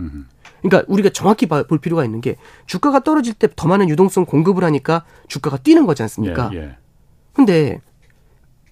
음. 0.00 0.26
그러니까 0.62 0.84
우리가 0.92 1.10
정확히 1.10 1.46
볼 1.46 1.64
필요가 1.78 2.04
있는 2.04 2.20
게 2.20 2.36
주가가 2.66 3.00
떨어질 3.00 3.34
때 3.34 3.46
더 3.54 3.68
많은 3.68 3.88
유동성 3.88 4.26
공급을 4.26 4.64
하니까 4.64 5.04
주가가 5.28 5.56
뛰는 5.58 5.86
거지 5.86 6.02
않습니까? 6.02 6.50
예. 6.54 6.58
예. 6.58 6.76
근데 7.32 7.80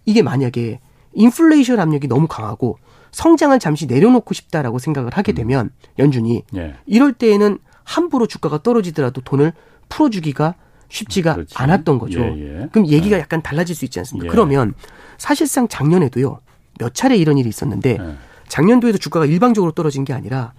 이게 0.04 0.22
만약에 0.22 0.80
인플레이션 1.18 1.80
압력이 1.80 2.06
너무 2.06 2.26
강하고 2.28 2.78
성장을 3.10 3.58
잠시 3.58 3.86
내려놓고 3.86 4.34
싶다라고 4.34 4.78
생각을 4.78 5.10
하게 5.12 5.32
음. 5.32 5.34
되면 5.34 5.70
연준이 5.98 6.44
예. 6.56 6.76
이럴 6.86 7.12
때에는 7.12 7.58
함부로 7.84 8.26
주가가 8.26 8.62
떨어지더라도 8.62 9.20
돈을 9.22 9.52
풀어주기가 9.88 10.54
쉽지가 10.88 11.34
그렇지. 11.34 11.54
않았던 11.56 11.98
거죠. 11.98 12.20
예, 12.20 12.62
예. 12.62 12.68
그럼 12.70 12.86
얘기가 12.86 13.16
예. 13.16 13.20
약간 13.20 13.42
달라질 13.42 13.74
수 13.74 13.84
있지 13.84 13.98
않습니까? 13.98 14.26
예. 14.26 14.30
그러면 14.30 14.74
사실상 15.18 15.68
작년에도요 15.68 16.38
몇 16.78 16.94
차례 16.94 17.16
이런 17.16 17.36
일이 17.38 17.48
있었는데 17.48 17.98
예. 18.00 18.16
작년도에도 18.46 18.98
주가가 18.98 19.26
일방적으로 19.26 19.72
떨어진 19.72 20.04
게 20.04 20.14
아니라 20.14 20.54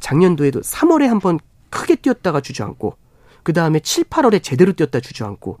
작년도에도 0.00 0.62
3월에 0.62 1.06
한번 1.06 1.38
크게 1.68 1.96
뛰었다가 1.96 2.40
주저앉고 2.40 2.96
그 3.42 3.52
다음에 3.52 3.80
7, 3.80 4.04
8월에 4.04 4.42
제대로 4.42 4.72
뛰었다 4.72 5.00
주저앉고 5.00 5.58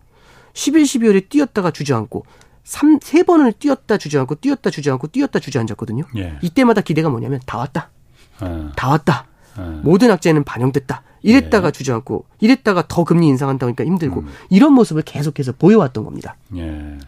11, 0.54 0.82
12월에 0.84 1.28
뛰었다가 1.28 1.70
주저앉고 1.72 2.24
3, 2.64 2.98
세 3.02 3.22
번을 3.22 3.52
뛰었다 3.52 3.98
주저앉고 3.98 4.36
뛰었다 4.36 4.70
주저앉고 4.70 5.08
뛰었다 5.08 5.38
주저앉았거든요. 5.38 6.04
예. 6.16 6.38
이때마다 6.42 6.80
기대가 6.80 7.10
뭐냐면 7.10 7.40
다 7.46 7.58
왔다. 7.58 7.90
어. 8.40 8.72
다 8.74 8.88
왔다. 8.88 9.26
어. 9.56 9.80
모든 9.84 10.10
악재는 10.10 10.44
반영됐다. 10.44 11.02
이랬다가 11.22 11.68
예. 11.68 11.72
주저앉고 11.72 12.24
이랬다가 12.40 12.84
더 12.88 13.04
금리 13.04 13.26
인상한다 13.28 13.66
보니까 13.66 13.84
힘들고 13.84 14.20
음. 14.20 14.28
이런 14.50 14.72
모습을 14.72 15.02
계속해서 15.02 15.52
보여왔던 15.52 16.04
겁니다. 16.04 16.36
예. 16.56 16.98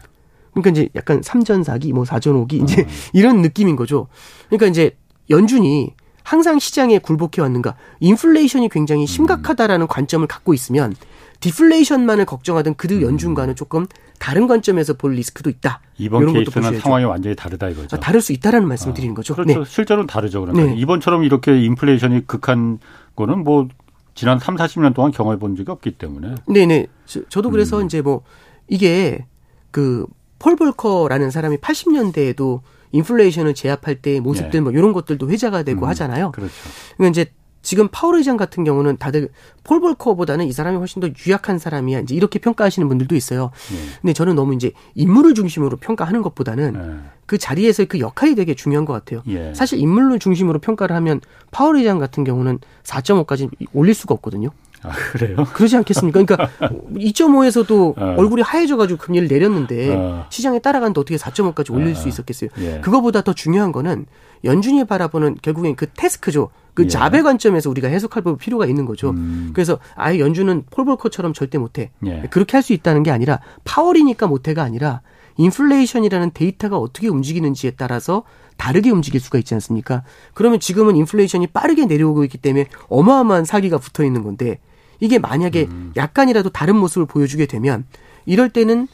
그러니까 0.53 0.69
이제 0.71 0.89
약간 0.95 1.21
삼전사기 1.23 1.91
뭐 1.93 2.05
사전오기 2.05 2.57
이제 2.57 2.83
어. 2.83 2.85
이런 3.13 3.41
느낌인 3.41 3.75
거죠. 3.75 4.07
그러니까 4.47 4.67
이제 4.67 4.95
연준이 5.29 5.93
항상 6.23 6.59
시장에 6.59 6.99
굴복해 6.99 7.41
왔는가 7.41 7.75
인플레이션이 7.99 8.69
굉장히 8.69 9.07
심각하다라는 9.07 9.85
음. 9.85 9.87
관점을 9.87 10.27
갖고 10.27 10.53
있으면 10.53 10.93
디플레이션만을 11.39 12.25
걱정하던 12.25 12.75
그들 12.75 12.97
음. 12.97 13.01
연준과는 13.03 13.55
조금 13.55 13.85
다른 14.19 14.47
관점에서 14.47 14.93
볼 14.93 15.13
리스크도 15.13 15.49
있다. 15.49 15.81
이번 15.97 16.23
이런 16.23 16.33
케이스는 16.33 16.79
상황이 16.79 17.05
완전히 17.05 17.35
다르다 17.35 17.69
이거죠. 17.69 17.95
아, 17.95 17.99
다를 17.99 18.21
수 18.21 18.33
있다라는 18.33 18.67
말씀을 18.67 18.91
아, 18.91 18.93
드리는 18.95 19.13
거죠. 19.13 19.35
그렇죠. 19.35 19.59
네. 19.59 19.65
실제로는 19.65 20.07
다르죠. 20.07 20.41
그러니까 20.41 20.65
네. 20.65 20.75
이번처럼 20.75 21.23
이렇게 21.23 21.61
인플레이션이 21.63 22.25
극한 22.25 22.79
거는 23.15 23.43
뭐 23.43 23.67
지난 24.15 24.39
3, 24.39 24.55
40년 24.55 24.95
동안 24.95 25.11
경험해 25.11 25.37
본 25.39 25.55
적이 25.55 25.71
없기 25.71 25.91
때문에. 25.91 26.35
네네. 26.47 26.65
네. 26.65 26.87
저, 27.05 27.41
도 27.41 27.51
그래서 27.51 27.79
음. 27.79 27.85
이제 27.85 28.01
뭐 28.01 28.23
이게 28.67 29.25
그 29.71 30.05
폴 30.39 30.55
볼커라는 30.55 31.31
사람이 31.31 31.57
80년대에도 31.57 32.61
인플레이션을 32.91 33.53
제압할 33.53 34.01
때 34.01 34.19
모습들 34.19 34.51
네. 34.51 34.61
뭐 34.61 34.71
이런 34.71 34.93
것들도 34.93 35.29
회자가 35.29 35.63
되고 35.63 35.85
음, 35.85 35.89
하잖아요. 35.89 36.31
그렇죠. 36.31 36.53
그러니까 36.95 37.21
이제 37.21 37.31
지금 37.67 37.89
파월 37.89 38.15
의장 38.15 38.37
같은 38.37 38.63
경우는 38.63 38.95
다들 38.95 39.27
폴 39.65 39.81
볼커보다는 39.81 40.45
이 40.45 40.53
사람이 40.53 40.77
훨씬 40.77 41.01
더 41.01 41.09
유약한 41.27 41.59
사람이야. 41.59 41.99
이제 41.99 42.15
이렇게 42.15 42.39
평가하시는 42.39 42.87
분들도 42.87 43.13
있어요. 43.13 43.51
네. 43.69 43.77
근데 43.99 44.13
저는 44.13 44.35
너무 44.35 44.53
이제 44.53 44.71
인물을 44.95 45.33
중심으로 45.33 45.75
평가하는 45.75 46.21
것보다는 46.21 46.71
네. 46.71 47.09
그 47.25 47.37
자리에서 47.37 47.83
그 47.83 47.99
역할이 47.99 48.35
되게 48.35 48.53
중요한 48.53 48.85
것 48.85 48.93
같아요. 48.93 49.21
예. 49.27 49.53
사실 49.53 49.79
인물을 49.79 50.17
중심으로 50.19 50.59
평가를 50.59 50.95
하면 50.95 51.19
파월 51.51 51.75
의장 51.75 51.99
같은 51.99 52.23
경우는 52.23 52.59
4.5까지 52.83 53.49
올릴 53.73 53.93
수가 53.93 54.13
없거든요. 54.13 54.51
아, 54.83 54.91
그래요? 55.11 55.35
그러지 55.53 55.75
않겠습니까? 55.75 56.23
그러니까 56.23 56.49
2.5에서도 56.61 57.97
어. 57.97 58.15
얼굴이 58.17 58.43
하얘져가지고 58.43 58.97
금리를 58.97 59.27
내렸는데 59.27 59.93
어. 59.93 60.25
시장에 60.29 60.59
따라가는데 60.59 61.01
어떻게 61.01 61.17
4.5까지 61.17 61.73
올릴 61.73 61.91
어. 61.91 61.95
수 61.95 62.07
있었겠어요? 62.07 62.49
예. 62.59 62.79
그거보다 62.79 63.23
더 63.23 63.33
중요한 63.33 63.73
거는 63.73 64.05
연준이 64.43 64.83
바라보는 64.85 65.37
결국엔 65.41 65.75
그 65.75 65.87
태스크죠. 65.87 66.49
그 66.73 66.83
예. 66.83 66.87
자배 66.87 67.23
관점에서 67.23 67.69
우리가 67.71 67.87
해석할 67.87 68.23
필요가 68.37 68.65
있는 68.67 68.85
거죠. 68.85 69.09
음. 69.09 69.49
그래서 69.53 69.79
아예 69.95 70.19
연준은 70.19 70.65
폴볼커처럼 70.69 71.33
절대 71.33 71.57
못해. 71.57 71.91
예. 72.05 72.27
그렇게 72.29 72.55
할 72.55 72.61
수 72.61 72.73
있다는 72.73 73.03
게 73.03 73.11
아니라 73.11 73.39
파월이니까 73.63 74.27
못해가 74.27 74.61
아니라 74.63 75.01
인플레이션이라는 75.37 76.31
데이터가 76.33 76.77
어떻게 76.77 77.07
움직이는지에 77.07 77.71
따라서 77.71 78.23
다르게 78.57 78.89
움직일 78.89 79.21
수가 79.21 79.37
있지 79.37 79.53
않습니까? 79.53 80.03
그러면 80.33 80.59
지금은 80.59 80.95
인플레이션이 80.95 81.47
빠르게 81.47 81.85
내려오고 81.85 82.23
있기 82.25 82.37
때문에 82.39 82.65
어마어마한 82.89 83.45
사기가 83.45 83.77
붙어 83.77 84.03
있는 84.03 84.23
건데 84.23 84.59
이게 84.99 85.19
만약에 85.19 85.67
음. 85.69 85.93
약간이라도 85.95 86.49
다른 86.49 86.75
모습을 86.75 87.05
보여주게 87.05 87.45
되면 87.45 87.85
이럴 88.25 88.49
때는 88.49 88.87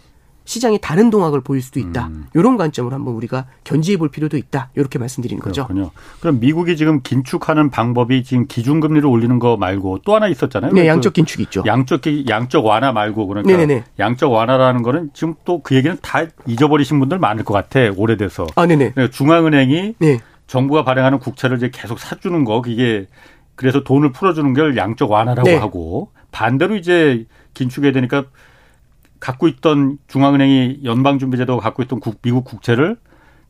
시장이 0.45 0.79
다른 0.81 1.09
동학을 1.09 1.41
보일 1.41 1.61
수도 1.61 1.79
있다. 1.79 2.07
음. 2.07 2.25
이런 2.33 2.57
관점으로 2.57 2.93
한번 2.93 3.13
우리가 3.15 3.45
견지해 3.63 3.97
볼 3.97 4.09
필요도 4.09 4.35
있다. 4.37 4.69
이렇게 4.75 4.99
말씀드리는 4.99 5.41
거죠. 5.41 5.65
그렇군요. 5.67 5.91
그럼 6.19 6.39
미국이 6.39 6.75
지금 6.75 7.01
긴축하는 7.01 7.69
방법이 7.69 8.23
지금 8.23 8.45
기준금리를 8.47 9.07
올리는 9.07 9.39
거 9.39 9.55
말고 9.57 9.99
또 10.05 10.15
하나 10.15 10.27
있었잖아요. 10.27 10.73
네, 10.73 10.81
그 10.81 10.87
양적 10.87 11.13
긴축 11.13 11.39
있죠. 11.41 11.63
양적 11.65 12.01
양적 12.29 12.65
완화 12.65 12.91
말고 12.91 13.27
그러니까 13.27 13.55
네네네. 13.55 13.83
양적 13.99 14.31
완화라는 14.31 14.83
거는 14.83 15.11
지금 15.13 15.35
또 15.45 15.63
그 15.63 15.75
얘기는 15.75 15.97
다 16.01 16.25
잊어버리신 16.45 16.99
분들 16.99 17.19
많을 17.19 17.45
것 17.45 17.53
같아. 17.53 17.79
오래돼서. 17.95 18.45
아, 18.55 18.65
네네. 18.65 18.91
그러니까 18.91 19.15
중앙은행이 19.15 19.95
네. 19.99 20.19
정부가 20.47 20.83
발행하는 20.83 21.19
국채를 21.19 21.55
이제 21.57 21.69
계속 21.73 21.99
사주는 21.99 22.43
거 22.43 22.61
그게 22.61 23.07
그래서 23.55 23.83
돈을 23.83 24.11
풀어주는 24.11 24.53
걸 24.53 24.75
양적 24.75 25.09
완화라고 25.09 25.47
네. 25.47 25.55
하고 25.55 26.11
반대로 26.31 26.75
이제 26.75 27.25
긴축해야 27.53 27.93
되니까 27.93 28.25
갖고 29.23 29.47
있던 29.47 29.99
중앙은행이 30.07 30.81
연방준비제도가 30.83 31.61
갖고 31.63 31.81
있던 31.83 32.01
국, 32.01 32.21
미국 32.21 32.43
국채를 32.43 32.97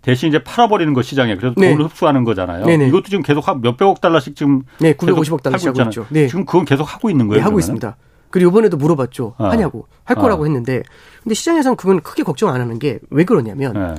대신 0.04 0.30
이제 0.30 0.44
팔아버리는 0.44 0.94
거 0.94 1.02
시장에 1.02 1.36
그래서 1.36 1.56
네. 1.58 1.72
돈을 1.72 1.86
흡수하는 1.86 2.24
거잖아요. 2.24 2.64
네네. 2.64 2.90
이것도 2.90 3.06
지금 3.06 3.24
계속 3.24 3.44
몇백억 3.60 4.00
달러씩 4.00 4.36
지금 4.36 4.62
네, 4.80 4.94
950억 4.94 5.42
달러씩 5.42 5.70
하고 5.70 5.82
있죠. 5.84 6.06
네. 6.10 6.28
지금 6.28 6.46
그건 6.46 6.66
계속 6.66 6.84
하고 6.84 7.10
있는 7.10 7.28
거예요. 7.28 7.40
네, 7.40 7.44
하고 7.44 7.58
있습니다. 7.58 7.96
그리고 8.30 8.52
이번에도 8.52 8.78
물어봤죠. 8.78 9.34
어. 9.36 9.48
하냐고 9.48 9.88
할 10.04 10.16
거라고 10.16 10.44
어. 10.44 10.46
했는데 10.46 10.84
근데 11.24 11.34
시장에서는 11.34 11.76
그건 11.76 12.02
크게 12.02 12.22
걱정 12.22 12.50
안 12.50 12.62
하는 12.62 12.78
게 12.78 13.00
왜 13.10 13.24
그러냐면 13.24 13.74
네. 13.74 13.96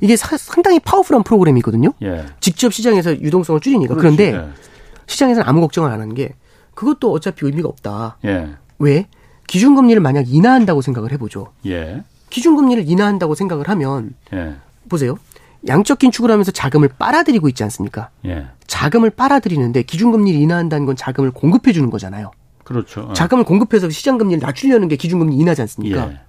이게 0.00 0.14
사, 0.14 0.36
상당히 0.36 0.78
파워풀한 0.78 1.24
프로그램이거든요. 1.24 1.92
예. 2.02 2.26
직접 2.38 2.72
시장에서 2.72 3.18
유동성을 3.20 3.60
줄이니까 3.60 3.94
그렇지. 3.96 4.16
그런데 4.16 4.36
예. 4.38 4.48
시장에서는 5.06 5.48
아무 5.48 5.60
걱정을 5.62 5.90
안 5.90 6.00
하는 6.00 6.14
게 6.14 6.34
그것도 6.74 7.10
어차피 7.10 7.46
의미가 7.46 7.68
없다. 7.68 8.18
예. 8.26 8.50
왜? 8.78 9.08
기준금리를 9.46 10.00
만약 10.00 10.24
인하한다고 10.28 10.82
생각을 10.82 11.12
해보죠. 11.12 11.52
예. 11.66 12.02
기준금리를 12.30 12.88
인하한다고 12.88 13.34
생각을 13.34 13.68
하면 13.68 14.14
예. 14.32 14.56
보세요. 14.88 15.18
양적 15.66 15.98
긴축을 15.98 16.30
하면서 16.30 16.50
자금을 16.50 16.90
빨아들이고 16.98 17.48
있지 17.48 17.62
않습니까? 17.64 18.10
예. 18.24 18.46
자금을 18.66 19.10
빨아들이는데 19.10 19.82
기준금리를 19.82 20.40
인하한다는 20.40 20.86
건 20.86 20.96
자금을 20.96 21.30
공급해 21.30 21.72
주는 21.72 21.90
거잖아요. 21.90 22.30
그렇죠. 22.64 23.02
어. 23.02 23.12
자금을 23.12 23.44
공급해서 23.44 23.88
시장금리를 23.88 24.40
낮추려는 24.40 24.88
게 24.88 24.96
기준금리 24.96 25.36
인하지 25.36 25.62
않습니까? 25.62 26.10
예. 26.10 26.20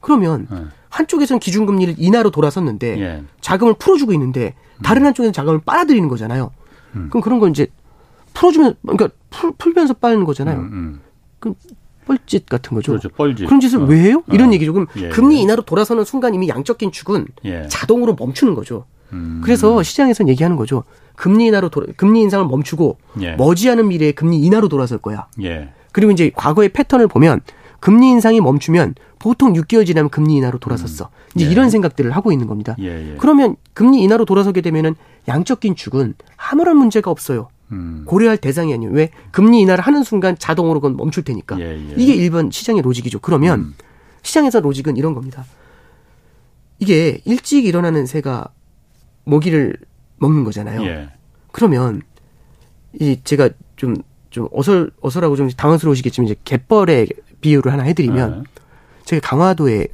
그러면 0.00 0.46
어. 0.50 0.66
한쪽에서는 0.88 1.38
기준금리를 1.38 1.94
인하로 1.98 2.30
돌아섰는데 2.30 3.00
예. 3.00 3.22
자금을 3.40 3.74
풀어주고 3.74 4.12
있는데 4.14 4.54
다른 4.82 5.02
음. 5.02 5.06
한쪽에서는 5.06 5.32
자금을 5.32 5.60
빨아들이는 5.64 6.08
거잖아요. 6.08 6.50
음. 6.96 7.08
그럼 7.10 7.22
그런 7.22 7.38
건 7.38 7.50
이제 7.50 7.68
풀어주면 8.34 8.76
그러니까 8.82 9.08
풀, 9.30 9.52
풀면서 9.56 9.94
빠는 9.94 10.24
거잖아요. 10.24 10.58
음, 10.58 10.64
음. 10.72 11.00
그럼 11.38 11.54
뻘짓 12.10 12.46
같은 12.48 12.74
거죠. 12.74 12.92
그렇죠. 12.92 13.08
뻘짓. 13.10 13.46
그런 13.46 13.60
짓을 13.60 13.80
어. 13.80 13.84
왜 13.84 14.00
해요? 14.00 14.22
이런 14.32 14.50
어. 14.50 14.52
얘기죠. 14.52 14.72
그럼 14.72 14.88
예, 14.96 15.08
금리 15.10 15.36
예. 15.36 15.40
인하로 15.42 15.62
돌아서는 15.62 16.04
순간 16.04 16.34
이미 16.34 16.48
양적 16.48 16.78
긴축은 16.78 17.26
예. 17.44 17.66
자동으로 17.68 18.16
멈추는 18.18 18.54
거죠. 18.54 18.86
음. 19.12 19.40
그래서 19.44 19.82
시장에서는 19.82 20.28
얘기하는 20.30 20.56
거죠. 20.56 20.84
금리 21.14 21.46
인하로 21.46 21.68
돌아, 21.68 21.86
금리 21.96 22.20
인상을 22.22 22.46
멈추고 22.46 22.98
예. 23.22 23.32
머지않은 23.34 23.88
미래에 23.88 24.12
금리 24.12 24.38
인하로 24.38 24.68
돌아설 24.68 24.98
거야. 24.98 25.28
예. 25.42 25.70
그리고 25.92 26.10
이제 26.12 26.30
과거의 26.34 26.70
패턴을 26.70 27.06
보면 27.08 27.40
금리 27.78 28.08
인상이 28.08 28.40
멈추면 28.40 28.94
보통 29.18 29.52
6개월 29.54 29.86
지나면 29.86 30.10
금리 30.10 30.34
인하로 30.36 30.58
돌아섰어. 30.58 31.06
음. 31.06 31.30
이제 31.36 31.46
예. 31.46 31.50
이런 31.50 31.70
생각들을 31.70 32.10
하고 32.10 32.32
있는 32.32 32.46
겁니다. 32.46 32.76
그러면 33.18 33.56
금리 33.74 34.02
인하로 34.02 34.24
돌아서게 34.24 34.60
되면은 34.60 34.96
양적 35.28 35.60
긴축은 35.60 36.14
아무런 36.36 36.76
문제가 36.76 37.10
없어요. 37.10 37.48
음. 37.72 38.02
고려할 38.06 38.36
대상이 38.36 38.74
아니에요. 38.74 38.92
왜? 38.92 39.10
금리 39.30 39.60
인하를 39.60 39.84
하는 39.84 40.02
순간 40.02 40.36
자동으로 40.38 40.80
그건 40.80 40.96
멈출 40.96 41.24
테니까. 41.24 41.60
예, 41.60 41.76
예. 41.76 41.94
이게 41.96 42.14
일반 42.14 42.50
시장의 42.50 42.82
로직이죠. 42.82 43.20
그러면 43.20 43.60
음. 43.60 43.74
시장에서 44.22 44.60
로직은 44.60 44.96
이런 44.96 45.14
겁니다. 45.14 45.44
이게 46.78 47.20
일찍 47.24 47.64
일어나는 47.64 48.06
새가 48.06 48.48
모기를 49.24 49.76
먹는 50.16 50.44
거잖아요. 50.44 50.82
예. 50.84 51.10
그러면 51.52 52.02
이 52.98 53.20
제가 53.22 53.50
좀좀 53.76 54.48
어설 54.52 54.90
어설하고 55.00 55.36
좀 55.36 55.48
당황스러우시겠지만 55.50 56.26
이제 56.26 56.36
갯벌의 56.44 57.08
비유를 57.40 57.72
하나 57.72 57.84
해드리면 57.84 58.32
어. 58.32 58.42
제가 59.04 59.26
강화도에 59.26 59.88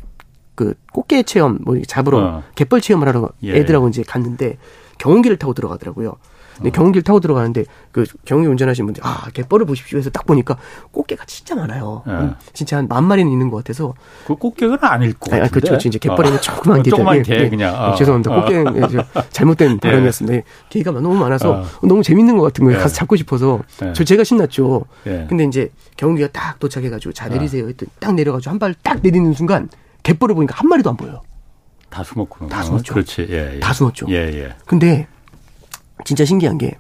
그 0.55 0.75
꽃게 0.93 1.25
체험 1.25 1.59
뭐 1.62 1.81
잡으러 1.87 2.19
어. 2.19 2.43
갯벌 2.55 2.81
체험을 2.81 3.07
하러 3.09 3.31
예. 3.43 3.57
애들하고 3.57 3.89
이제 3.89 4.03
갔는데 4.03 4.59
경운기를 4.99 5.37
타고 5.37 5.53
들어가더라고요. 5.55 6.17
근데 6.57 6.71
경운기를 6.71 7.03
타고 7.03 7.21
들어가는데 7.21 7.64
그 7.92 8.05
경운기 8.25 8.49
운전하시는 8.49 8.87
분들 8.87 9.03
아 9.05 9.29
갯벌을 9.35 9.66
보십시오 9.66 9.99
해서 9.99 10.11
딱 10.11 10.25
보니까 10.27 10.57
꽃게가 10.92 11.25
진짜 11.27 11.55
많아요. 11.55 12.03
네. 12.07 12.12
음, 12.12 12.35
진짜 12.53 12.79
한 12.79 12.88
만 12.88 13.05
마리는 13.05 13.31
있는 13.31 13.51
것 13.51 13.59
같아서. 13.59 13.95
그 14.27 14.35
꽃게는 14.37 14.79
아닐 14.81 15.12
거. 15.12 15.37
아, 15.37 15.49
그렇죠. 15.49 15.77
이제 15.88 15.99
갯벌에는 15.99 16.38
어. 16.38 16.40
조그만 16.40 16.83
게. 16.83 16.88
조그만 16.90 17.23
개 17.23 17.37
네, 17.37 17.51
그냥. 17.51 17.75
어. 17.75 17.95
죄송합니다. 17.95 18.33
어. 18.33 18.40
꽃게 18.42 18.64
잘못된 19.31 19.79
네. 19.81 19.88
발언이었습니다. 19.88 20.47
개가 20.71 20.90
너무 20.92 21.14
많아서 21.14 21.53
어. 21.61 21.64
너무 21.83 22.03
재밌는 22.03 22.37
것 22.38 22.45
같은 22.45 22.64
거예요. 22.64 22.79
네. 22.79 22.83
가서 22.83 22.95
잡고 22.95 23.16
싶어서 23.16 23.61
네. 23.81 23.92
저 23.92 24.03
제가 24.05 24.25
신났죠. 24.25 24.85
네. 25.05 25.27
근데 25.29 25.45
이제 25.45 25.71
경운기가 25.97 26.29
딱 26.33 26.59
도착해가지고 26.59 27.12
자 27.12 27.29
내리세요. 27.29 27.69
했더니 27.69 27.90
딱 28.01 28.14
내려가지고 28.14 28.51
한 28.51 28.59
발 28.59 28.75
딱 28.83 29.01
내리는 29.03 29.33
순간 29.35 29.69
갯벌을 30.03 30.35
보니까 30.35 30.55
한 30.57 30.69
마리도 30.69 30.88
안 30.90 30.97
보여요. 30.97 31.21
다 31.90 32.03
숨었구나. 32.03 32.49
다 32.49 32.62
숨었죠. 32.62 32.95
그렇지. 32.95 33.27
예, 33.31 33.55
예. 33.57 33.61
다 33.61 33.73
숨었죠. 33.73 34.07
예, 34.11 34.14
예. 34.14 34.55
근데 34.66 35.07
진짜 36.05 36.25
신기한 36.25 36.59
게 36.59 36.77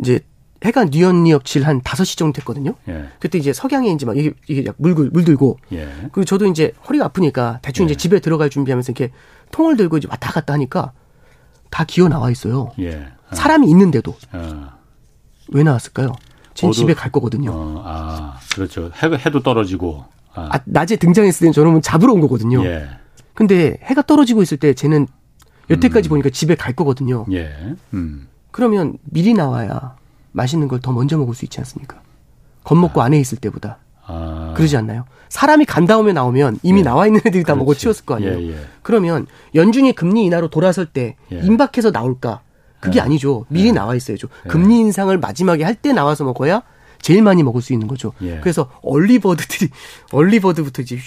이제 0.00 0.20
해가 0.64 0.84
뉘엿뉘엿질 0.86 1.66
한 1.66 1.80
5시 1.80 2.18
정도 2.18 2.38
됐거든요. 2.38 2.74
예. 2.88 3.08
그때 3.18 3.38
이제 3.38 3.52
석양에 3.52 3.90
이제 3.90 4.04
막 4.04 4.16
이게, 4.16 4.32
이게 4.46 4.70
물, 4.76 4.94
물들고. 4.94 5.58
예. 5.72 5.86
그리고 6.12 6.24
저도 6.24 6.46
이제 6.46 6.72
허리가 6.86 7.06
아프니까 7.06 7.60
대충 7.62 7.84
예. 7.84 7.92
이제 7.92 7.94
집에 7.96 8.20
들어갈 8.20 8.50
준비하면서 8.50 8.92
이렇게 8.92 9.12
통을 9.50 9.76
들고 9.76 9.98
이제 9.98 10.08
왔다 10.10 10.30
갔다 10.30 10.52
하니까 10.52 10.92
다 11.70 11.84
기어 11.84 12.08
나와 12.08 12.30
있어요. 12.30 12.72
예. 12.78 13.06
어. 13.30 13.34
사람이 13.34 13.68
있는데도. 13.70 14.14
어. 14.32 14.68
왜 15.52 15.62
나왔을까요? 15.62 16.12
제 16.52 16.70
집에 16.72 16.92
갈 16.92 17.10
거거든요. 17.10 17.52
어, 17.52 17.82
아, 17.84 18.38
그렇죠. 18.54 18.90
해, 19.02 19.06
해도 19.24 19.42
떨어지고. 19.42 20.04
아. 20.34 20.50
아 20.52 20.60
낮에 20.66 20.96
등장했을 20.96 21.40
때는 21.40 21.52
저는 21.52 21.82
잡으러 21.82 22.12
온 22.12 22.20
거거든요. 22.20 22.62
예. 22.66 22.86
근데 23.34 23.78
해가 23.82 24.02
떨어지고 24.02 24.42
있을 24.42 24.58
때 24.58 24.74
쟤는 24.74 25.06
여태까지 25.68 26.08
음. 26.08 26.10
보니까 26.10 26.30
집에 26.30 26.54
갈 26.54 26.74
거거든요. 26.74 27.26
예. 27.32 27.52
음. 27.92 28.28
그러면 28.50 28.98
미리 29.04 29.34
나와야 29.34 29.96
맛있는 30.32 30.68
걸 30.68 30.80
더 30.80 30.92
먼저 30.92 31.18
먹을 31.18 31.34
수 31.34 31.44
있지 31.44 31.58
않습니까? 31.60 32.00
겁먹고 32.64 33.00
아. 33.02 33.04
안에 33.06 33.18
있을 33.20 33.38
때보다. 33.38 33.78
아. 34.06 34.54
그러지 34.56 34.76
않나요? 34.76 35.04
사람이 35.28 35.64
간 35.64 35.86
다음에 35.86 36.12
나오면 36.12 36.58
이미 36.62 36.80
예. 36.80 36.84
나와 36.84 37.06
있는 37.06 37.20
애들이 37.24 37.42
다 37.44 37.54
그렇지. 37.54 37.58
먹어 37.58 37.74
치웠을 37.74 38.04
거 38.04 38.16
아니에요. 38.16 38.40
예, 38.40 38.50
예. 38.52 38.56
그러면 38.82 39.26
연준이 39.54 39.92
금리 39.94 40.24
인하로 40.24 40.48
돌아설 40.50 40.86
때 40.86 41.16
예. 41.32 41.38
임박해서 41.40 41.90
나올까? 41.92 42.40
그게 42.80 42.98
예. 42.98 43.02
아니죠. 43.02 43.44
미리 43.48 43.68
예. 43.68 43.72
나와 43.72 43.94
있어야죠. 43.94 44.28
금리 44.48 44.78
인상을 44.80 45.16
마지막에 45.18 45.62
할 45.64 45.74
때 45.76 45.92
나와서 45.92 46.24
먹어야 46.24 46.62
제일 47.00 47.22
많이 47.22 47.42
먹을 47.42 47.62
수 47.62 47.72
있는 47.72 47.86
거죠. 47.86 48.12
그래서 48.18 48.70
얼리버드들이 48.82 49.70
얼리버드부터 50.12 50.82
이제 50.82 50.98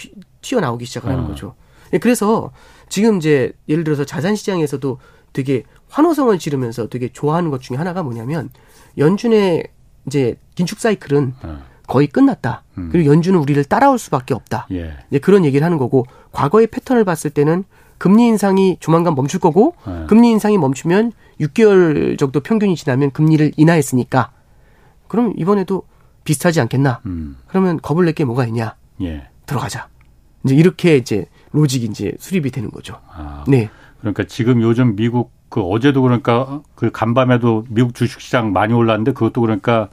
튀어나오기 0.41 0.85
시작하는 0.85 1.25
어. 1.25 1.27
거죠. 1.27 1.55
그래서 2.01 2.51
지금 2.93 3.17
이제 3.17 3.51
예를 3.67 3.83
들어서 3.83 4.05
자산 4.05 4.35
시장에서도 4.35 4.99
되게 5.33 5.63
환호성을 5.89 6.37
지르면서 6.37 6.89
되게 6.89 7.11
좋아하는 7.11 7.49
것 7.49 7.59
중에 7.59 7.75
하나가 7.75 8.03
뭐냐면 8.03 8.51
연준의 8.99 9.63
이제 10.05 10.35
긴축 10.53 10.79
사이클은 10.79 11.33
어. 11.41 11.63
거의 11.87 12.05
끝났다. 12.05 12.61
음. 12.77 12.89
그리고 12.91 13.09
연준은 13.11 13.39
우리를 13.39 13.63
따라올 13.63 13.97
수밖에 13.97 14.35
없다. 14.35 14.67
예. 14.73 14.93
이제 15.09 15.17
그런 15.17 15.43
얘기를 15.43 15.65
하는 15.65 15.79
거고 15.79 16.05
과거의 16.33 16.67
패턴을 16.67 17.03
봤을 17.03 17.31
때는 17.31 17.63
금리 17.97 18.27
인상이 18.27 18.77
조만간 18.79 19.15
멈출 19.15 19.39
거고 19.39 19.73
어. 19.85 20.05
금리 20.07 20.29
인상이 20.29 20.59
멈추면 20.59 21.13
6개월 21.41 22.19
정도 22.19 22.41
평균이 22.41 22.75
지나면 22.75 23.09
금리를 23.09 23.53
인하했으니까 23.57 24.31
그럼 25.07 25.33
이번에도 25.35 25.81
비슷하지 26.25 26.61
않겠나? 26.61 27.01
음. 27.07 27.37
그러면 27.47 27.79
겁을 27.81 28.05
낼 28.05 28.13
게 28.13 28.23
뭐가 28.23 28.45
있냐? 28.45 28.75
예. 29.01 29.29
들어가자. 29.47 29.87
이제 30.45 30.53
이렇게 30.53 30.95
이제 30.97 31.25
로직이 31.53 31.85
이제 31.85 32.11
수립이 32.19 32.51
되는 32.51 32.69
거죠. 32.69 32.97
아, 33.09 33.43
네. 33.47 33.69
그러니까 34.01 34.23
지금 34.25 34.61
요즘 34.61 34.95
미국 34.95 35.31
그 35.49 35.61
어제도 35.61 36.01
그러니까 36.01 36.61
그 36.75 36.91
간밤에도 36.91 37.65
미국 37.69 37.93
주식시장 37.93 38.51
많이 38.51 38.73
올랐는데 38.73 39.13
그것도 39.13 39.39
그러니까 39.39 39.87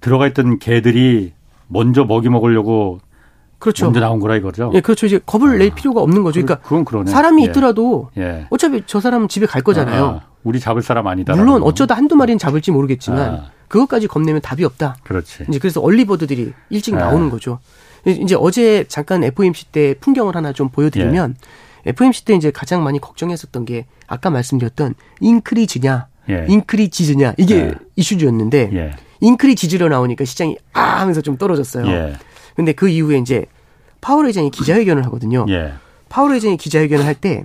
들어가 0.00 0.26
있던 0.26 0.58
개들이 0.58 1.32
먼저 1.68 2.04
먹이 2.04 2.28
먹으려고 2.28 3.00
그렇죠. 3.60 3.86
먼저 3.86 4.00
나온 4.00 4.18
거라 4.18 4.36
이거죠. 4.36 4.72
예, 4.74 4.80
그렇죠. 4.80 5.06
이제 5.06 5.20
겁을 5.24 5.50
아, 5.50 5.58
낼 5.58 5.70
필요가 5.70 6.00
없는 6.00 6.22
거죠. 6.22 6.42
그러니까 6.42 6.66
그건 6.66 6.84
그러네. 6.84 7.10
사람이 7.10 7.42
예. 7.42 7.46
있더라도 7.46 8.10
예. 8.16 8.46
어차피 8.50 8.82
저 8.86 9.00
사람은 9.00 9.28
집에 9.28 9.46
갈 9.46 9.62
거잖아요. 9.62 10.04
아, 10.04 10.08
아. 10.08 10.20
우리 10.42 10.58
잡을 10.58 10.82
사람 10.82 11.06
아니다. 11.06 11.36
물론 11.36 11.62
어쩌다 11.62 11.94
한두 11.94 12.16
마리는 12.16 12.38
잡을지 12.38 12.70
모르겠지만 12.70 13.34
아. 13.34 13.50
그것까지 13.68 14.08
겁내면 14.08 14.40
답이 14.40 14.64
없다. 14.64 14.96
그렇지. 15.04 15.44
이제 15.48 15.58
그래서 15.58 15.80
얼리버드들이 15.80 16.52
일찍 16.70 16.94
아. 16.94 16.98
나오는 16.98 17.30
거죠. 17.30 17.60
이제 18.06 18.34
어제 18.38 18.84
잠깐 18.88 19.22
FOMC 19.24 19.66
때 19.66 19.94
풍경을 20.00 20.36
하나 20.36 20.52
좀 20.52 20.68
보여드리면 20.70 21.36
예. 21.86 21.90
FOMC 21.90 22.24
때 22.24 22.34
이제 22.34 22.50
가장 22.50 22.82
많이 22.82 22.98
걱정했었던 23.00 23.64
게 23.64 23.86
아까 24.06 24.30
말씀드렸던 24.30 24.94
인크리즈냐, 25.20 26.08
예. 26.28 26.46
인크리지즈냐 26.48 27.34
이게 27.36 27.56
예. 27.56 27.74
이슈주였는데 27.96 28.70
예. 28.72 28.90
인크리지즈로 29.20 29.88
나오니까 29.88 30.24
시장이 30.24 30.56
아 30.72 31.00
하면서 31.00 31.20
좀 31.20 31.36
떨어졌어요. 31.36 31.86
예. 31.86 32.14
근데 32.56 32.72
그 32.72 32.88
이후에 32.88 33.18
이제 33.18 33.46
파월 34.00 34.26
회장이 34.26 34.50
기자회견을 34.50 35.04
하거든요. 35.06 35.46
예. 35.48 35.72
파월 36.08 36.32
회장이 36.34 36.56
기자회견을 36.56 37.04
할 37.04 37.14
때 37.14 37.44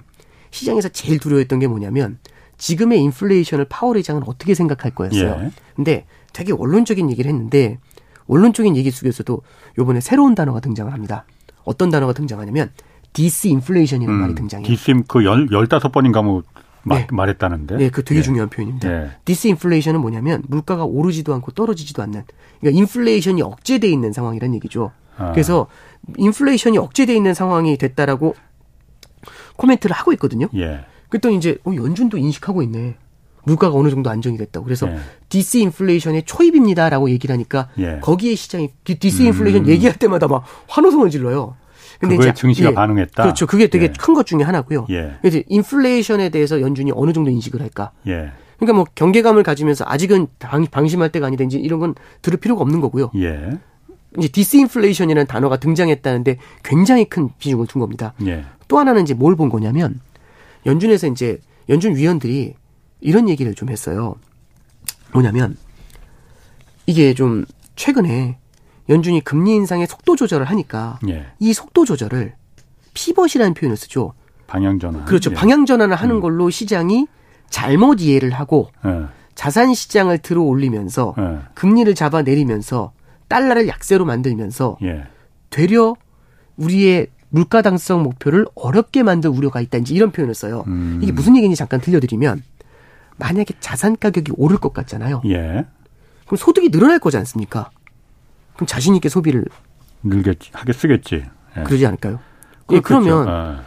시장에서 0.52 0.88
제일 0.90 1.20
두려워했던 1.20 1.60
게 1.60 1.68
뭐냐면 1.68 2.18
지금의 2.58 3.02
인플레이션을 3.02 3.66
파월 3.66 3.98
회장은 3.98 4.24
어떻게 4.26 4.54
생각할 4.54 4.92
거였어요. 4.92 5.42
예. 5.44 5.52
근데 5.76 6.06
되게 6.32 6.54
원론적인 6.54 7.12
얘기를 7.12 7.30
했는데 7.30 7.78
원론적인 8.28 8.76
얘기 8.76 8.92
속에서도 8.92 9.42
요번에 9.78 10.02
새로운 10.02 10.36
단어가 10.36 10.60
등장을 10.60 10.92
합니다. 10.92 11.26
어떤 11.64 11.90
단어가 11.90 12.14
등장하냐면 12.14 12.72
디스인플레이션이라는 13.14 14.14
음, 14.14 14.22
말이 14.22 14.36
등장해요. 14.36 14.68
디스 14.68 14.94
그 15.08 15.24
열, 15.24 15.48
15번인가 15.48 16.24
뭐 16.24 16.44
네. 16.86 17.08
말했다는데. 17.12 17.78
네, 17.78 17.90
그 17.90 18.04
되게 18.04 18.20
예. 18.20 18.24
중요한 18.24 18.50
표현입니다. 18.50 18.92
예. 18.92 19.12
디스인플레이션은 19.26 20.00
뭐냐면 20.02 20.44
물가가 20.48 20.86
오르지도 20.86 21.34
않고 21.34 21.52
떨어지지도 21.52 22.04
않는 22.04 22.24
그러니까 22.60 22.80
인플레이션이 22.80 23.42
억제돼 23.42 23.88
있는 23.88 24.14
상황이란 24.14 24.54
얘기죠. 24.56 24.92
아. 25.18 25.32
그래서 25.32 25.68
인플레이션이 26.18 26.78
억제돼 26.78 27.16
있는 27.16 27.34
상황이 27.34 27.78
됐다라고 27.78 28.36
코멘트를 29.56 29.96
하고 29.96 30.14
있거든요. 30.14 30.48
예. 30.56 30.86
그랬더니 31.10 31.38
이제 31.38 31.58
어, 31.64 31.74
연준도 31.74 32.18
인식하고 32.18 32.62
있네. 32.64 32.98
물가가 33.46 33.76
어느 33.78 33.90
정도 33.90 34.10
안정이 34.10 34.38
됐다고. 34.38 34.64
그래서 34.66 34.88
예. 34.90 34.98
디스인플레이션의 35.30 36.24
초입입니다라고 36.26 37.10
얘기를 37.10 37.34
하니까 37.34 37.70
예. 37.80 38.00
거기에 38.02 38.36
시장이 38.36 38.70
디스인플레이션 38.84 39.64
음. 39.66 39.68
얘기할 39.70 39.98
때마다 39.98 40.28
막 40.28 40.44
환호성을 40.68 41.10
질러요. 41.10 41.56
근데 42.00 42.16
이제 42.16 42.34
증시가 42.34 42.72
예, 42.72 42.74
반응했다. 42.74 43.24
그렇죠. 43.24 43.46
그게 43.48 43.68
되게 43.68 43.86
예. 43.86 43.90
큰것 43.90 44.26
중에 44.26 44.44
하나고요. 44.44 44.88
예. 44.90 45.14
이제 45.24 45.44
인플레이션에 45.48 46.30
대해서 46.30 46.60
연준이 46.62 46.92
어느 46.94 47.14
정도 47.14 47.30
인식을 47.32 47.62
할까? 47.62 47.92
예. 48.08 48.32
그러니까 48.58 48.74
뭐 48.76 48.86
경계감을 48.96 49.44
가지면서 49.44 49.86
아직은 49.88 50.28
방, 50.40 50.66
방심할 50.66 51.10
때가 51.12 51.28
아니다. 51.28 51.44
이제 51.44 51.58
이런 51.58 51.80
건 51.80 51.96
들을 52.22 52.38
필요가 52.38 52.62
없는 52.64 52.82
거고요. 52.82 53.12
예. 53.18 53.52
이제 54.18 54.28
디스인플레이션이라는 54.30 55.28
단어가 55.28 55.58
등장했다는데 55.58 56.38
굉장히 56.64 57.06
큰 57.06 57.30
비중을 57.38 57.68
둔 57.68 57.80
겁니다. 57.80 58.14
예. 58.26 58.44
또 58.68 58.80
하나는 58.80 59.04
이제 59.04 59.14
뭘 59.14 59.36
본 59.36 59.50
거냐면 59.50 60.00
연준에서 60.66 61.08
이제 61.08 61.40
연준 61.70 61.96
위원들이 61.96 62.56
이런 63.02 63.30
얘기를 63.30 63.54
좀 63.54 63.70
했어요. 63.70 64.16
뭐냐면 65.14 65.58
이게 66.86 67.14
좀 67.14 67.46
최근에 67.76 68.38
연준이 68.90 69.22
금리 69.22 69.56
인상의 69.56 69.88
속도 69.88 70.16
조절을 70.16 70.46
하니까 70.46 71.00
예. 71.08 71.26
이 71.40 71.54
속도 71.54 71.86
조절을 71.86 72.34
피벗이라는 72.94 73.54
표현을 73.54 73.78
쓰죠. 73.78 74.14
방향 74.48 74.80
전환. 74.80 75.06
그렇죠. 75.06 75.32
예. 75.32 75.36
방향 75.36 75.66
전환을 75.66 75.96
하는 75.96 76.16
음. 76.16 76.22
걸로 76.22 76.50
시장이 76.50 77.08
잘못 77.50 78.02
이해를 78.02 78.32
하고 78.32 78.70
예. 78.86 79.06
자산 79.34 79.74
시장을 79.74 80.20
들어 80.20 80.42
올리면서 80.42 81.16
예. 81.18 81.40
금리를 81.56 81.94
잡아 81.96 82.22
내리면서 82.22 82.94
달러를 83.28 83.68
약세로 83.68 84.06
만들면서 84.06 84.78
예. 84.84 85.06
되려 85.50 85.96
우리의 86.58 87.08
물가 87.30 87.62
당성 87.62 88.04
목표를 88.04 88.46
어렵게 88.56 89.04
만들 89.04 89.30
우려가 89.30 89.60
있다. 89.60 89.80
이제 89.80 89.94
이런 89.94 90.12
표현을 90.12 90.36
써요. 90.36 90.64
음. 90.68 91.00
이게 91.02 91.12
무슨 91.12 91.36
얘기인지 91.36 91.58
잠깐 91.58 91.82
들려드리면 91.82 92.44
만약에 93.18 93.54
자산 93.60 93.98
가격이 93.98 94.34
오를 94.36 94.58
것 94.58 94.74
같잖아요. 94.74 95.22
예. 95.28 95.66
그럼 96.26 96.38
소득이 96.38 96.70
늘어날 96.70 97.00
거지 97.00 97.18
않습니까? 97.18 97.70
그럼 98.56 98.68
자신 98.68 98.96
있게 98.96 99.10
소비를 99.10 99.46
늘겠지 100.04 100.52
하게 100.54 100.74
쓰겠지. 100.74 101.26
예. 101.58 101.64
그러지 101.64 101.86
않을까요? 101.86 102.20
예, 102.72 102.80
그러면 102.80 103.28
아. 103.28 103.64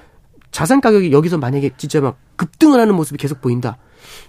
자산 0.51 0.81
가격이 0.81 1.13
여기서 1.13 1.39
만약에 1.39 1.71
진짜 1.77 2.01
막 2.01 2.19
급등을 2.37 2.81
하는 2.81 2.95
모습이 2.95 3.19
계속 3.19 3.41
보인다. 3.41 3.79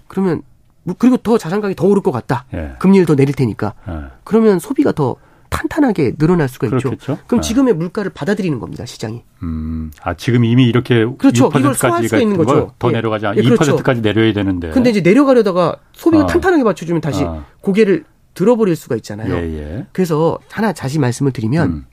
그러면 0.06 0.42
뭐 0.82 0.94
그리고 0.98 1.16
더 1.16 1.38
자산 1.38 1.60
가격이 1.60 1.76
더 1.76 1.86
오를 1.86 2.02
것 2.02 2.12
같다. 2.12 2.46
예. 2.54 2.74
금리를 2.78 3.06
더 3.06 3.14
내릴 3.14 3.34
테니까. 3.34 3.74
예. 3.88 4.02
그러면 4.24 4.58
소비가 4.58 4.92
더 4.92 5.16
탄탄하게 5.50 6.12
늘어날 6.16 6.48
수가 6.48 6.68
있죠. 6.68 6.78
그렇겠죠? 6.78 7.18
그럼 7.26 7.40
아. 7.40 7.42
지금의 7.42 7.74
물가를 7.74 8.12
받아들이는 8.14 8.60
겁니다, 8.60 8.86
시장이. 8.86 9.22
음, 9.42 9.90
아 10.02 10.14
지금 10.14 10.44
이미 10.44 10.64
이렇게 10.64 11.04
그렇죠. 11.18 11.50
6%까지가 11.50 12.18
있는 12.18 12.36
거죠. 12.36 12.72
더 12.78 12.88
예. 12.88 12.92
내려가지 12.92 13.26
않 13.26 13.36
예, 13.36 13.42
그렇죠. 13.42 13.76
2%까지 13.76 14.00
내려야 14.00 14.32
되는데. 14.32 14.70
근데 14.70 14.90
이제 14.90 15.00
내려가려다가 15.00 15.76
소비가 15.92 16.24
아. 16.24 16.26
탄탄하게 16.26 16.64
받쳐주면 16.64 17.00
다시 17.02 17.24
아. 17.24 17.44
고개를 17.60 18.04
들어버릴 18.34 18.76
수가 18.76 18.96
있잖아요. 18.96 19.34
예, 19.34 19.42
예. 19.58 19.86
그래서 19.92 20.38
하나 20.50 20.72
다시 20.72 20.98
말씀을 20.98 21.32
드리면 21.32 21.68
음. 21.68 21.84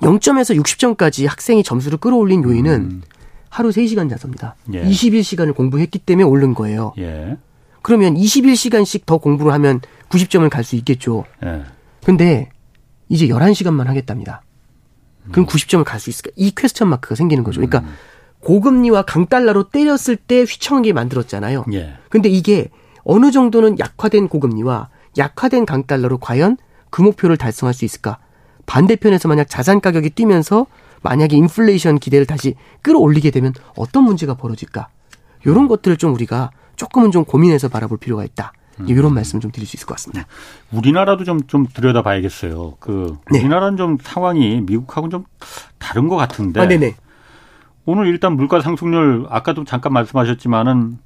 0점에서 0.00 0.60
60점까지 0.60 1.28
학생이 1.28 1.62
점수를 1.62 1.98
끌어올린 1.98 2.42
요인은 2.42 2.72
음. 2.72 3.02
하루 3.48 3.68
3시간 3.70 4.08
자서입니다. 4.10 4.56
예. 4.72 4.82
21시간을 4.82 5.54
공부했기 5.54 5.98
때문에 5.98 6.24
오른 6.26 6.54
거예요. 6.54 6.94
예. 6.98 7.36
그러면 7.82 8.14
21시간씩 8.14 9.04
더 9.06 9.18
공부를 9.18 9.52
하면 9.52 9.80
90점을 10.08 10.48
갈 10.48 10.64
수 10.64 10.76
있겠죠. 10.76 11.24
예. 11.44 11.62
근데 12.04 12.50
이제 13.08 13.28
11시간만 13.28 13.84
하겠답니다. 13.84 14.42
그럼 15.30 15.44
음. 15.44 15.46
90점을 15.46 15.84
갈 15.84 16.00
수 16.00 16.10
있을까? 16.10 16.30
이 16.36 16.50
퀘스천 16.54 16.88
마크가 16.88 17.14
생기는 17.14 17.44
거죠. 17.44 17.60
그러니까 17.60 17.80
음. 17.80 17.94
고금리와 18.40 19.02
강달러로 19.02 19.68
때렸을 19.70 20.16
때 20.16 20.40
휘청하게 20.40 20.92
만들었잖아요. 20.92 21.64
예. 21.74 21.94
근데 22.08 22.28
이게 22.28 22.70
어느 23.04 23.30
정도는 23.30 23.78
약화된 23.78 24.28
고금리와 24.28 24.88
약화된 25.16 25.64
강달러로 25.64 26.18
과연 26.18 26.56
그 26.90 27.02
목표를 27.02 27.36
달성할 27.36 27.72
수 27.72 27.84
있을까? 27.84 28.18
반대편에서 28.66 29.28
만약 29.28 29.48
자산 29.48 29.80
가격이 29.80 30.10
뛰면서 30.10 30.66
만약에 31.02 31.36
인플레이션 31.36 31.98
기대를 31.98 32.26
다시 32.26 32.54
끌어올리게 32.82 33.30
되면 33.30 33.52
어떤 33.76 34.04
문제가 34.04 34.34
벌어질까? 34.34 34.88
이런 35.44 35.68
것들을 35.68 35.96
좀 35.96 36.12
우리가 36.14 36.50
조금은 36.76 37.12
좀 37.12 37.24
고민해서 37.24 37.68
바라볼 37.68 37.98
필요가 37.98 38.24
있다. 38.24 38.52
음. 38.82 38.88
이런 38.88 39.14
말씀 39.14 39.40
좀 39.40 39.50
드릴 39.50 39.66
수 39.66 39.76
있을 39.76 39.86
것 39.86 39.94
같습니다. 39.94 40.22
네. 40.70 40.76
우리나라도 40.78 41.24
좀, 41.24 41.46
좀 41.46 41.66
들여다봐야겠어요. 41.66 42.76
그, 42.80 43.16
네. 43.30 43.40
우리나라는 43.40 43.76
좀 43.76 43.98
상황이 44.00 44.60
미국하고는 44.62 45.10
좀 45.10 45.24
다른 45.78 46.08
것 46.08 46.16
같은데. 46.16 46.60
아, 46.60 46.66
네네. 46.68 46.94
오늘 47.84 48.06
일단 48.06 48.34
물가 48.36 48.60
상승률, 48.60 49.26
아까도 49.30 49.64
잠깐 49.64 49.92
말씀하셨지만은 49.92 50.98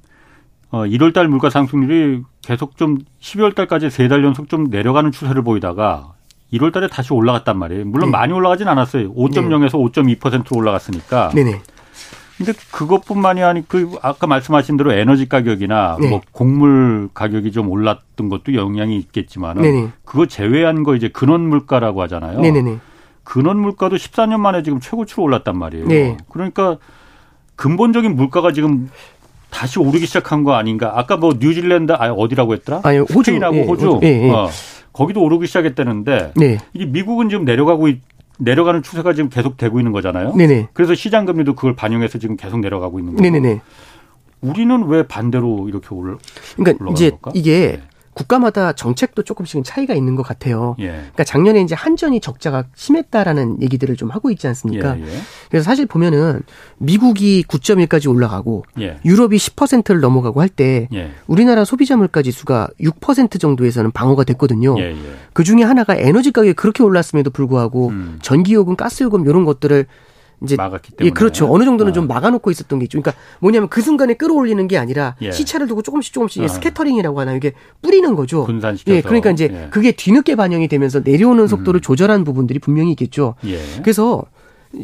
어, 0.69 0.79
1월 0.83 1.13
달 1.13 1.27
물가 1.29 1.49
상승률이 1.49 2.23
계속 2.41 2.75
좀 2.77 2.97
12월 3.21 3.55
달까지 3.55 3.89
세 3.89 4.07
달 4.09 4.23
연속 4.23 4.49
좀 4.49 4.65
내려가는 4.65 5.11
추세를 5.11 5.41
보이다가 5.41 6.13
1월 6.53 6.71
달에 6.73 6.87
다시 6.87 7.13
올라갔단 7.13 7.57
말이에요. 7.57 7.85
물론 7.85 8.07
네. 8.09 8.17
많이 8.17 8.33
올라가진 8.33 8.67
않았어요. 8.67 9.13
5.0에서 9.13 9.59
네. 9.93 10.15
5.2%로 10.19 10.57
올라갔으니까. 10.57 11.29
네네. 11.33 11.61
근데 12.37 12.53
그것뿐만이 12.71 13.41
아니 13.41 13.67
그 13.67 13.91
아까 14.01 14.27
말씀하신 14.27 14.77
대로 14.77 14.93
에너지 14.93 15.27
가격이나 15.27 15.97
네. 15.99 16.09
뭐 16.09 16.21
곡물 16.31 17.09
가격이 17.13 17.51
좀 17.51 17.69
올랐던 17.69 18.29
것도 18.29 18.53
영향이 18.53 18.95
있겠지만은 18.97 19.91
그거 20.05 20.27
제외한 20.27 20.83
거 20.83 20.95
이제 20.95 21.09
근원 21.09 21.41
물가라고 21.41 22.01
하잖아요. 22.03 22.39
네네네. 22.39 22.77
근원 23.23 23.59
물가도 23.59 23.95
14년 23.95 24.39
만에 24.39 24.61
지금 24.63 24.79
최고치로 24.79 25.23
올랐단 25.23 25.57
말이에요. 25.57 25.87
네. 25.87 26.17
그러니까 26.29 26.77
근본적인 27.55 28.15
물가가 28.15 28.51
지금 28.51 28.89
다시 29.49 29.79
오르기 29.79 30.05
시작한 30.05 30.43
거 30.43 30.53
아닌가? 30.53 30.93
아까 30.95 31.17
뭐 31.17 31.33
뉴질랜드 31.39 31.93
아 31.93 32.11
어디라고 32.11 32.53
했더라? 32.53 32.81
아니, 32.83 32.99
호주, 32.99 33.23
스페인하고 33.23 33.55
예, 33.57 33.63
호주, 33.63 33.87
호주. 33.87 34.05
예, 34.05 34.27
예. 34.27 34.29
어, 34.29 34.47
거기도 34.93 35.23
오르기 35.23 35.47
시작했다는데 35.47 36.33
네. 36.35 36.57
이게 36.73 36.85
미국은 36.85 37.29
지금 37.29 37.45
내려가고 37.45 37.87
있, 37.87 38.01
내려가는 38.37 38.83
추세가 38.83 39.13
지금 39.13 39.29
계속 39.29 39.57
되고 39.57 39.79
있는 39.79 39.91
거잖아요. 39.91 40.33
네네. 40.35 40.69
그래서 40.73 40.95
시장 40.95 41.25
금리도 41.25 41.55
그걸 41.55 41.75
반영해서 41.75 42.19
지금 42.19 42.37
계속 42.37 42.59
내려가고 42.59 42.99
있는 42.99 43.15
거예요. 43.15 43.31
네네네. 43.31 43.61
우리는 44.41 44.83
왜 44.87 45.07
반대로 45.07 45.67
이렇게 45.67 45.93
올라? 45.93 46.17
그러니까 46.55 46.85
이제 46.91 47.09
걸까? 47.09 47.31
이게 47.33 47.77
네. 47.77 47.83
국가마다 48.17 48.73
정책도 48.73 49.21
조금씩은 49.21 49.63
차이가 49.63 49.93
있는 49.93 50.15
것 50.15 50.23
같아요. 50.23 50.75
예. 50.79 50.87
그러니까 50.87 51.23
작년에 51.23 51.61
이제 51.61 51.75
한전이 51.75 52.19
적자가 52.19 52.65
심했다라는 52.75 53.61
얘기들을 53.61 53.95
좀 53.95 54.09
하고 54.09 54.31
있지 54.31 54.47
않습니까? 54.47 54.97
예, 54.97 55.03
예. 55.03 55.07
그래서 55.49 55.63
사실 55.63 55.85
보면은 55.85 56.41
미국이 56.79 57.43
9.1까지 57.47 58.09
올라가고 58.09 58.65
예. 58.79 58.97
유럽이 59.05 59.37
10%를 59.37 60.01
넘어가고 60.01 60.41
할때 60.41 60.87
예. 60.93 61.11
우리나라 61.27 61.63
소비자 61.63 61.95
물가 61.95 62.23
지수가 62.23 62.69
6% 62.81 63.39
정도에서는 63.39 63.91
방어가 63.91 64.23
됐거든요. 64.23 64.75
예, 64.79 64.95
그 65.33 65.43
중에 65.43 65.61
하나가 65.61 65.95
에너지 65.95 66.31
가격이 66.31 66.53
그렇게 66.53 66.81
올랐음에도 66.81 67.29
불구하고 67.29 67.89
음. 67.89 68.19
전기요금, 68.23 68.75
가스요금 68.75 69.27
이런 69.27 69.45
것들을 69.45 69.85
이제 70.43 70.55
막았기 70.55 70.91
때문에 70.91 71.07
예, 71.07 71.09
그렇죠. 71.11 71.51
어느 71.51 71.63
정도는 71.63 71.91
어. 71.91 71.93
좀 71.93 72.07
막아놓고 72.07 72.51
있었던 72.51 72.79
게 72.79 72.85
있죠. 72.85 73.01
그러니까 73.01 73.21
뭐냐면 73.39 73.69
그 73.69 73.81
순간에 73.81 74.13
끌어올리는 74.13 74.67
게 74.67 74.77
아니라 74.77 75.15
예. 75.21 75.31
시차를 75.31 75.67
두고 75.67 75.81
조금씩 75.81 76.13
조금씩 76.13 76.43
어. 76.43 76.47
scattering이라고 76.47 77.19
하나 77.19 77.33
이게 77.33 77.53
뿌리는 77.81 78.15
거죠. 78.15 78.45
분산시켜서. 78.45 78.95
예, 78.95 79.01
그러니까 79.01 79.31
이제 79.31 79.49
예. 79.51 79.67
그게 79.71 79.91
뒤늦게 79.91 80.35
반영이 80.35 80.67
되면서 80.67 81.01
내려오는 81.03 81.47
속도를 81.47 81.79
음. 81.79 81.81
조절한 81.81 82.23
부분들이 82.23 82.59
분명히 82.59 82.91
있겠죠. 82.91 83.35
예. 83.45 83.59
그래서 83.81 84.23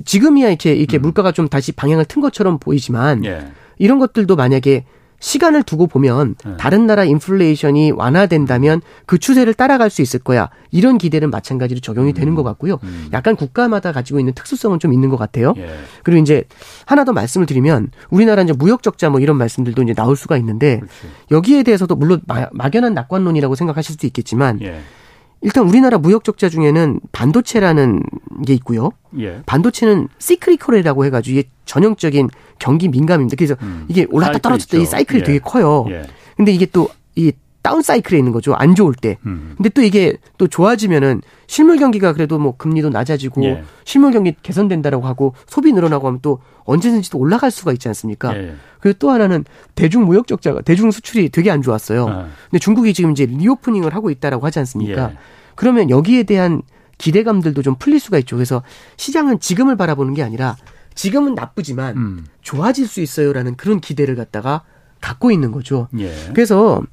지금이야 0.06 0.49
이렇게 0.49 0.74
이렇게 0.74 0.97
음. 0.97 1.04
물가가 1.04 1.32
좀 1.32 1.47
다시 1.49 1.72
방향을 1.72 2.06
튼 2.06 2.22
것처럼 2.22 2.58
보이지만 2.58 3.24
예. 3.26 3.47
이런 3.78 3.99
것들도 3.99 4.36
만약에 4.36 4.86
시간을 5.24 5.63
두고 5.63 5.88
보면 5.88 6.36
네. 6.45 6.57
다른 6.57 6.86
나라 6.86 7.05
인플레이션이 7.05 7.91
완화된다면 7.91 8.82
그 9.05 9.17
추세를 9.17 9.53
따라갈 9.53 9.89
수 9.89 10.01
있을 10.01 10.19
거야. 10.19 10.49
이런 10.69 10.97
기대는 10.97 11.32
마찬가지로 11.32 11.80
적용이 11.80 12.11
음. 12.11 12.13
되는 12.13 12.36
것 12.36 12.43
같고요. 12.43 12.78
음. 12.84 13.07
약간 13.13 13.38
국가마다 13.38 13.93
가지고 13.93 14.19
있는 14.19 14.34
특수성은 14.34 14.80
좀 14.80 14.91
있는 14.91 15.07
것 15.07 15.15
같아요. 15.15 15.53
예. 15.55 15.69
그리고 16.03 16.21
이제 16.21 16.43
하나 16.86 17.05
더 17.05 17.13
말씀을 17.13 17.45
드리면 17.45 17.91
우리나라 18.09 18.43
이제 18.43 18.51
무역 18.51 18.84
적자 18.84 19.09
뭐 19.09 19.21
이런 19.21 19.38
말씀들도 19.38 19.82
이제 19.84 19.93
나올 19.93 20.17
수가 20.17 20.36
있는데 20.36 20.80
그렇지. 20.80 20.93
여기에 21.32 21.63
대해서도 21.63 21.95
물론 21.95 22.21
막연한 22.51 22.93
낙관론이라고 22.93 23.55
생각하실 23.55 23.93
수도 23.93 24.07
있겠지만 24.07 24.61
예. 24.61 24.82
일단 25.44 25.68
우리나라 25.68 25.98
무역 25.98 26.24
적자 26.24 26.50
중에는 26.50 27.00
반도체라는 27.12 28.02
게 28.48 28.54
있고요. 28.54 28.91
예. 29.20 29.41
반도체는 29.46 30.08
시크리컬이라고 30.18 31.06
해가지고 31.06 31.38
이게 31.38 31.50
전형적인 31.66 32.30
경기 32.60 32.88
민감입니다. 32.88 33.36
그래서 33.38 33.56
음. 33.62 33.86
이게 33.89 34.08
올랐다 34.10 34.39
떨어졌다 34.39 34.78
이 34.78 34.86
사이클이 34.86 35.20
예. 35.20 35.24
되게 35.24 35.39
커요. 35.39 35.86
예. 35.89 36.04
근데 36.38 36.52
이게 36.52 36.66
또 36.66 36.89
이 37.16 37.32
다운 37.64 37.82
사이클에 37.82 38.18
있는 38.20 38.34
거죠. 38.34 38.53
안 38.53 38.76
좋을 38.76 38.93
때. 38.93 39.18
음. 39.26 39.53
근데 39.55 39.70
또 39.70 39.82
이게 39.82 40.18
또 40.38 40.47
좋아지면은 40.47 41.22
실물 41.47 41.78
경기가 41.78 42.11
그래도 42.11 42.38
뭐 42.38 42.55
금리도 42.57 42.89
낮아지고 42.89 43.43
예. 43.45 43.64
실물 43.86 44.11
경기 44.11 44.36
개선된다라고 44.43 45.07
하고 45.07 45.34
소비 45.47 45.72
늘어나고 45.72 46.05
하면 46.07 46.20
또 46.22 46.39
언제든지 46.66 47.09
또 47.09 47.18
올라갈 47.18 47.51
수가 47.51 47.72
있지 47.72 47.88
않습니까? 47.88 48.36
예. 48.38 48.55
그리고 48.82 48.99
또 48.99 49.11
하나는 49.11 49.45
대중 49.76 50.05
무역 50.05 50.28
적자가 50.28 50.61
대중 50.61 50.91
수출이 50.91 51.30
되게 51.30 51.49
안 51.51 51.61
좋았어요. 51.61 52.05
아. 52.07 52.28
근데 52.51 52.59
중국이 52.59 52.93
지금 52.93 53.11
이제 53.14 53.26
리오프닝을 53.26 53.95
하고 53.95 54.09
있다라고 54.09 54.45
하지 54.45 54.59
않습니까? 54.59 55.11
예. 55.11 55.18
그러면 55.55 55.89
여기에 55.89 56.24
대한 56.24 56.64
기대감들도 56.97 57.61
좀 57.61 57.76
풀릴 57.80 58.01
수가 58.01 58.18
있죠. 58.20 58.36
그래서 58.36 58.61
시장은 58.97 59.39
지금을 59.39 59.78
바라보는 59.78 60.14
게 60.14 60.22
아니라 60.22 60.57
지금은 60.95 61.34
나쁘지만 61.34 61.95
음. 61.95 62.26
좋아질 62.41 62.88
수 62.88 62.99
있어요라는 62.99 63.55
그런 63.55 63.80
기대를 63.80 64.16
갖다가 64.16 64.64
갖고 64.99 65.32
있는 65.32 65.51
거죠. 65.51 65.88
예. 65.97 66.14
그래서 66.34 66.84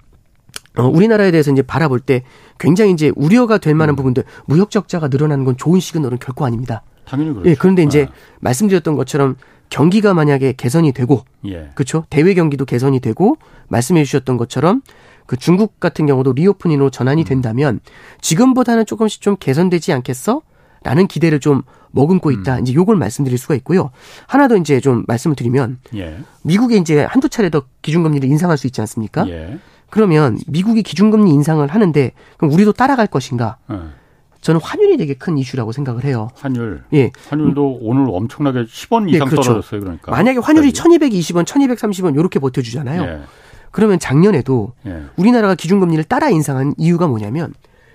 어, 0.76 0.84
우리나라에 0.84 1.30
대해서 1.30 1.50
이제 1.50 1.62
바라볼 1.62 2.00
때 2.00 2.22
굉장히 2.58 2.92
이제 2.92 3.12
우려가 3.16 3.58
될 3.58 3.74
만한 3.74 3.94
음. 3.94 3.96
부분들 3.96 4.24
무역 4.46 4.70
적자가 4.70 5.08
늘어나는 5.08 5.44
건 5.44 5.56
좋은 5.56 5.80
시그널은 5.80 6.18
결코 6.18 6.44
아닙니다. 6.44 6.82
당연히 7.04 7.32
그렇죠. 7.32 7.50
예, 7.50 7.54
그런데 7.54 7.82
이제 7.82 8.06
아. 8.08 8.14
말씀드렸던 8.40 8.94
것처럼 8.94 9.36
경기가 9.68 10.14
만약에 10.14 10.54
개선이 10.56 10.92
되고 10.92 11.24
예. 11.46 11.70
그렇죠. 11.74 12.04
대외 12.10 12.34
경기도 12.34 12.64
개선이 12.64 13.00
되고 13.00 13.36
말씀해 13.68 14.04
주셨던 14.04 14.36
것처럼 14.36 14.82
그 15.26 15.36
중국 15.36 15.78
같은 15.80 16.06
경우도 16.06 16.32
리오프닝으로 16.32 16.90
전환이 16.90 17.22
음. 17.22 17.24
된다면 17.24 17.80
지금보다는 18.20 18.86
조금씩 18.86 19.20
좀 19.22 19.36
개선되지 19.38 19.92
않겠어? 19.92 20.42
라는 20.82 21.06
기대를 21.06 21.40
좀 21.40 21.62
머금고 21.90 22.30
있다. 22.30 22.56
음. 22.56 22.62
이제 22.62 22.72
요걸 22.74 22.96
말씀드릴 22.96 23.38
수가 23.38 23.54
있고요. 23.56 23.90
하나 24.26 24.48
더 24.48 24.56
이제 24.56 24.80
좀 24.80 25.04
말씀을 25.06 25.36
드리면 25.36 25.78
예. 25.94 26.18
미국에 26.42 26.76
이제 26.76 27.02
한두 27.04 27.28
차례 27.28 27.50
더 27.50 27.62
기준금리를 27.82 28.28
인상할 28.28 28.56
수 28.56 28.66
있지 28.66 28.80
않습니까? 28.80 29.28
예. 29.28 29.58
그러면 29.90 30.38
미국이 30.46 30.82
기준금리 30.82 31.30
인상을 31.30 31.66
하는데 31.66 32.12
그럼 32.36 32.52
우리도 32.52 32.72
따라갈 32.72 33.06
것인가? 33.06 33.56
어. 33.68 33.90
저는 34.40 34.60
환율이 34.62 34.96
되게 34.96 35.14
큰 35.14 35.36
이슈라고 35.36 35.72
생각을 35.72 36.04
해요. 36.04 36.30
환율. 36.34 36.82
예. 36.94 37.10
환율도 37.28 37.80
오늘 37.82 38.06
엄청나게 38.08 38.64
10원 38.64 39.10
이상 39.10 39.26
예, 39.26 39.30
그렇죠. 39.30 39.42
떨어졌어요. 39.42 39.80
그러니까. 39.80 40.10
만약에 40.10 40.38
환율이 40.38 40.72
1220원, 40.72 41.44
1230원 41.44 42.14
이렇게 42.18 42.38
버텨 42.38 42.62
주잖아요. 42.62 43.02
예. 43.02 43.20
그러면 43.70 43.98
작년에도 43.98 44.72
예. 44.86 45.04
우리나라가 45.16 45.54
기준금리를 45.54 46.04
따라 46.04 46.30
인상한 46.30 46.74
이유가 46.78 47.06
뭐냐면 47.06 47.52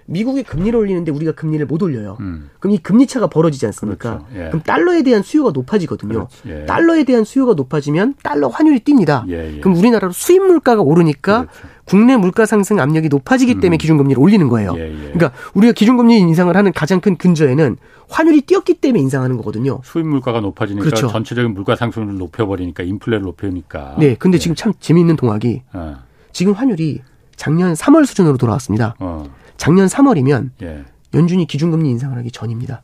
미국이 0.07 0.43
금리를 0.43 0.77
올리는데 0.77 1.11
우리가 1.11 1.31
금리를 1.31 1.65
못 1.65 1.81
올려요. 1.81 2.17
음. 2.19 2.49
그럼 2.59 2.75
이 2.75 2.77
금리 2.77 3.07
차가 3.07 3.27
벌어지지 3.27 3.65
않습니까? 3.67 4.19
그렇죠. 4.19 4.27
예. 4.35 4.47
그럼 4.49 4.61
달러에 4.61 5.01
대한 5.01 5.23
수요가 5.23 5.51
높아지거든요. 5.51 6.27
예. 6.47 6.65
달러에 6.65 7.03
대한 7.03 7.23
수요가 7.23 7.53
높아지면 7.53 8.15
달러 8.21 8.47
환율이 8.47 8.79
뜁니다. 8.81 9.27
예, 9.29 9.55
예. 9.55 9.59
그럼 9.59 9.77
우리나라로 9.77 10.13
수입 10.13 10.43
물가가 10.43 10.83
오르니까 10.83 11.45
그렇죠. 11.45 11.67
국내 11.85 12.17
물가 12.17 12.45
상승 12.45 12.79
압력이 12.79 13.09
높아지기 13.09 13.55
때문에 13.55 13.75
음. 13.75 13.77
기준금리를 13.77 14.21
올리는 14.21 14.47
거예요. 14.47 14.73
예, 14.77 14.91
예. 14.91 15.11
그러니까 15.13 15.31
우리가 15.55 15.73
기준금리 15.73 16.19
인상을 16.19 16.55
하는 16.55 16.71
가장 16.71 17.01
큰 17.01 17.15
근저에는 17.17 17.77
환율이 18.07 18.41
뛰었기 18.41 18.75
때문에 18.75 19.01
인상하는 19.01 19.37
거거든요. 19.37 19.81
수입 19.83 20.05
물가가 20.05 20.39
높아지니까 20.39 20.85
그렇죠. 20.85 21.07
전체적인 21.07 21.55
물가 21.55 21.75
상승을 21.75 22.15
높여버리니까 22.17 22.83
인플레를 22.83 23.23
높여니까. 23.23 23.95
네, 23.97 24.15
근데 24.15 24.37
지금 24.37 24.55
참 24.55 24.73
재미있는 24.79 25.15
동학이 25.15 25.63
어. 25.73 25.97
지금 26.31 26.53
환율이 26.53 27.01
작년 27.35 27.73
3월 27.73 28.05
수준으로 28.05 28.37
돌아왔습니다. 28.37 28.95
어. 28.99 29.25
작년 29.57 29.87
3월이면 29.87 30.51
예. 30.61 30.85
연준이 31.13 31.45
기준금리 31.45 31.89
인상을 31.89 32.17
하기 32.17 32.31
전입니다. 32.31 32.83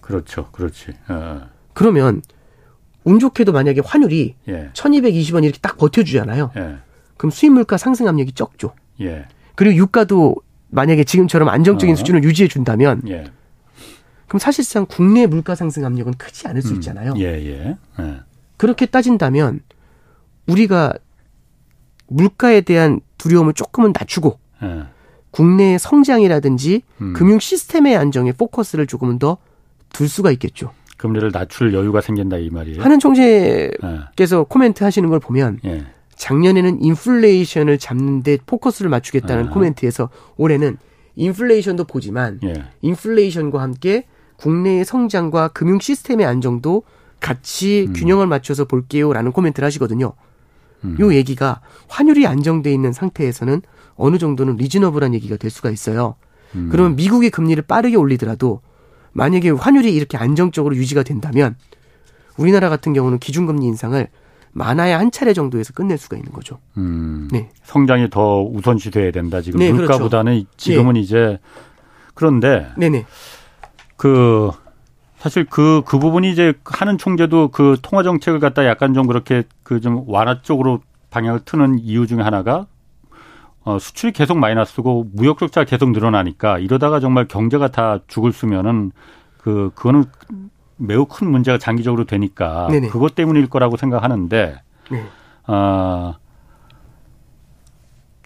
그렇죠, 0.00 0.48
그렇지. 0.52 0.92
어. 1.08 1.48
그러면 1.74 2.22
운 3.04 3.18
좋게도 3.18 3.52
만약에 3.52 3.82
환율이 3.84 4.36
예. 4.48 4.70
1,220원 4.72 5.44
이렇게 5.44 5.58
딱 5.60 5.76
버텨주잖아요. 5.76 6.50
예. 6.56 6.76
그럼 7.16 7.30
수입 7.30 7.52
물가 7.52 7.76
상승 7.76 8.08
압력이 8.08 8.32
적죠. 8.32 8.74
예. 9.00 9.26
그리고 9.54 9.76
유가도 9.76 10.36
만약에 10.70 11.04
지금처럼 11.04 11.48
안정적인 11.48 11.92
어. 11.92 11.96
수준을 11.96 12.24
유지해 12.24 12.48
준다면 12.48 13.02
예. 13.08 13.24
그럼 14.28 14.38
사실상 14.38 14.86
국내 14.86 15.26
물가 15.26 15.54
상승 15.54 15.84
압력은 15.84 16.14
크지 16.14 16.48
않을 16.48 16.62
수 16.62 16.70
음. 16.70 16.74
있잖아요. 16.76 17.14
예, 17.16 17.24
예. 17.24 17.76
예. 18.00 18.20
그렇게 18.56 18.86
따진다면 18.86 19.60
우리가 20.46 20.94
물가에 22.08 22.60
대한 22.60 23.00
두려움을 23.18 23.54
조금은 23.54 23.92
낮추고 23.98 24.38
예. 24.62 24.84
국내의 25.30 25.78
성장이라든지 25.78 26.82
음. 27.00 27.12
금융 27.12 27.38
시스템의 27.38 27.96
안정에 27.96 28.32
포커스를 28.32 28.86
조금은 28.86 29.18
더둘 29.18 30.08
수가 30.08 30.30
있겠죠. 30.32 30.72
금리를 30.96 31.30
낮출 31.30 31.72
여유가 31.72 32.00
생긴다 32.00 32.38
이 32.38 32.50
말이에요. 32.50 32.82
하는 32.82 32.98
총재께서 32.98 34.40
예. 34.40 34.44
코멘트 34.48 34.84
하시는 34.84 35.08
걸 35.08 35.20
보면 35.20 35.60
예. 35.64 35.86
작년에는 36.16 36.82
인플레이션을 36.82 37.78
잡는 37.78 38.22
데 38.22 38.38
포커스를 38.44 38.90
맞추겠다는 38.90 39.46
아. 39.46 39.50
코멘트에서 39.50 40.10
올해는 40.36 40.76
인플레이션도 41.14 41.84
보지만 41.84 42.40
예. 42.44 42.64
인플레이션과 42.82 43.62
함께 43.62 44.06
국내의 44.36 44.84
성장과 44.84 45.48
금융 45.48 45.78
시스템의 45.78 46.26
안정도 46.26 46.82
같이 47.20 47.86
음. 47.88 47.92
균형을 47.92 48.26
맞춰서 48.26 48.64
볼게요라는 48.64 49.32
코멘트를 49.32 49.66
하시거든요. 49.66 50.14
음. 50.84 50.96
요 51.00 51.12
얘기가 51.14 51.60
환율이 51.88 52.26
안정돼 52.26 52.72
있는 52.72 52.92
상태에서는 52.92 53.62
어느 53.96 54.18
정도는 54.18 54.56
리즈너블한 54.56 55.14
얘기가 55.14 55.36
될 55.36 55.50
수가 55.50 55.70
있어요. 55.70 56.14
음. 56.54 56.68
그러면 56.70 56.96
미국이 56.96 57.30
금리를 57.30 57.62
빠르게 57.64 57.96
올리더라도 57.96 58.60
만약에 59.12 59.50
환율이 59.50 59.92
이렇게 59.94 60.16
안정적으로 60.16 60.76
유지가 60.76 61.02
된다면 61.02 61.56
우리나라 62.36 62.68
같은 62.68 62.92
경우는 62.92 63.18
기준금리 63.18 63.66
인상을 63.66 64.06
많아야 64.52 64.98
한 64.98 65.10
차례 65.10 65.32
정도에서 65.34 65.72
끝낼 65.72 65.98
수가 65.98 66.16
있는 66.16 66.32
거죠. 66.32 66.58
음. 66.76 67.28
네. 67.30 67.50
성장이 67.64 68.10
더 68.10 68.42
우선시 68.42 68.90
돼야 68.90 69.10
된다. 69.10 69.40
지금 69.40 69.58
네, 69.58 69.70
그렇죠. 69.70 69.82
물가보다는 69.82 70.32
그렇죠. 70.34 70.48
지금은 70.56 70.94
네. 70.94 71.00
이제 71.00 71.38
그런데 72.14 72.68
네네. 72.76 73.04
그 73.96 74.50
사실 75.18 75.44
그, 75.44 75.82
그 75.84 75.98
부분이 75.98 76.30
이제 76.30 76.54
하는 76.64 76.96
총재도 76.96 77.48
그 77.48 77.76
통화 77.82 78.02
정책을 78.02 78.38
갖다 78.40 78.64
약간 78.66 78.94
좀 78.94 79.06
그렇게 79.06 79.42
그 79.62 79.80
좀 79.80 80.04
완화 80.06 80.40
쪽으로 80.42 80.80
방향을 81.10 81.40
트는 81.44 81.78
이유 81.80 82.06
중에 82.06 82.22
하나가 82.22 82.66
어, 83.64 83.78
수출이 83.78 84.12
계속 84.12 84.38
마이너스고 84.38 85.08
무역 85.12 85.38
적자가 85.38 85.64
계속 85.64 85.90
늘어나니까 85.90 86.58
이러다가 86.58 87.00
정말 87.00 87.26
경제가 87.26 87.68
다 87.68 87.98
죽을 88.06 88.32
수면은 88.32 88.92
그, 89.38 89.70
그거는 89.74 90.04
매우 90.76 91.06
큰 91.06 91.30
문제가 91.30 91.58
장기적으로 91.58 92.04
되니까 92.04 92.68
네네. 92.70 92.88
그것 92.88 93.14
때문일 93.14 93.48
거라고 93.48 93.76
생각하는데, 93.76 94.60
네. 94.90 95.04
어, 95.48 96.14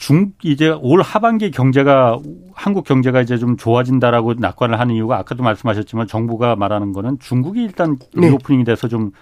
중 0.02 0.32
이제 0.42 0.68
올 0.68 1.00
하반기 1.00 1.52
경제가 1.52 2.18
한국 2.54 2.84
경제가 2.84 3.20
이제 3.20 3.38
좀 3.38 3.56
좋아진다라고 3.56 4.34
낙관을 4.34 4.80
하는 4.80 4.96
이유가 4.96 5.18
아까도 5.18 5.42
말씀하셨지만 5.44 6.08
정부가 6.08 6.56
말하는 6.56 6.92
거는 6.92 7.18
중국이 7.20 7.62
일단 7.62 7.98
네. 8.14 8.28
리오프닝이 8.28 8.64
돼서 8.64 8.88
좀 8.88 9.12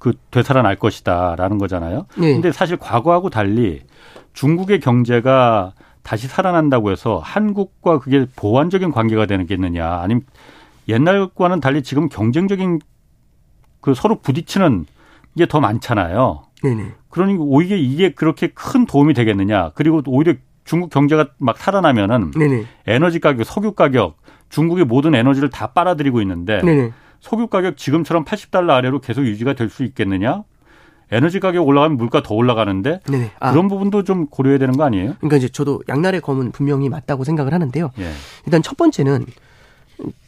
그 0.00 0.14
되살아날 0.30 0.76
것이다라는 0.76 1.58
거잖아요. 1.58 2.06
네. 2.18 2.32
근데 2.32 2.50
사실 2.50 2.78
과거하고 2.78 3.28
달리 3.28 3.82
중국의 4.32 4.80
경제가 4.80 5.74
다시 6.02 6.26
살아난다고 6.26 6.90
해서 6.90 7.20
한국과 7.22 8.00
그게 8.00 8.26
보완적인 8.34 8.90
관계가 8.92 9.26
되는 9.26 9.46
게 9.46 9.54
있느냐 9.54 10.00
아니면 10.00 10.22
옛날과는 10.88 11.60
달리 11.60 11.82
지금 11.82 12.08
경쟁적인 12.08 12.80
그 13.82 13.94
서로 13.94 14.18
부딪히는 14.18 14.86
게 15.36 15.46
더 15.46 15.60
많잖아요. 15.60 16.42
네네. 16.62 16.92
그러니 17.08 17.36
오히려 17.38 17.76
이게 17.76 18.12
그렇게 18.12 18.48
큰 18.48 18.86
도움이 18.86 19.14
되겠느냐. 19.14 19.70
그리고 19.74 20.02
오히려 20.06 20.34
중국 20.64 20.90
경제가 20.90 21.28
막 21.38 21.56
살아나면은 21.58 22.30
네네. 22.32 22.64
에너지 22.86 23.18
가격, 23.18 23.44
석유 23.44 23.72
가격, 23.72 24.18
중국의 24.50 24.84
모든 24.84 25.14
에너지를 25.14 25.50
다 25.50 25.68
빨아들이고 25.68 26.20
있는데 26.22 26.60
네네. 26.62 26.92
석유 27.20 27.46
가격 27.48 27.76
지금처럼 27.76 28.24
80달러 28.24 28.70
아래로 28.70 29.00
계속 29.00 29.24
유지가 29.26 29.54
될 29.54 29.68
수 29.70 29.84
있겠느냐? 29.84 30.42
에너지 31.12 31.40
가격 31.40 31.66
올라가면 31.66 31.96
물가 31.98 32.22
더 32.22 32.34
올라가는데 32.36 33.00
네. 33.10 33.30
아. 33.40 33.50
그런 33.50 33.66
부분도 33.68 34.04
좀 34.04 34.26
고려해야 34.26 34.58
되는 34.58 34.76
거 34.76 34.84
아니에요? 34.84 35.14
그러니까 35.18 35.38
이제 35.38 35.48
저도 35.48 35.82
양날의 35.88 36.20
검은 36.20 36.52
분명히 36.52 36.88
맞다고 36.88 37.24
생각을 37.24 37.52
하는데요. 37.52 37.90
예. 37.98 38.10
일단 38.46 38.62
첫 38.62 38.76
번째는 38.76 39.26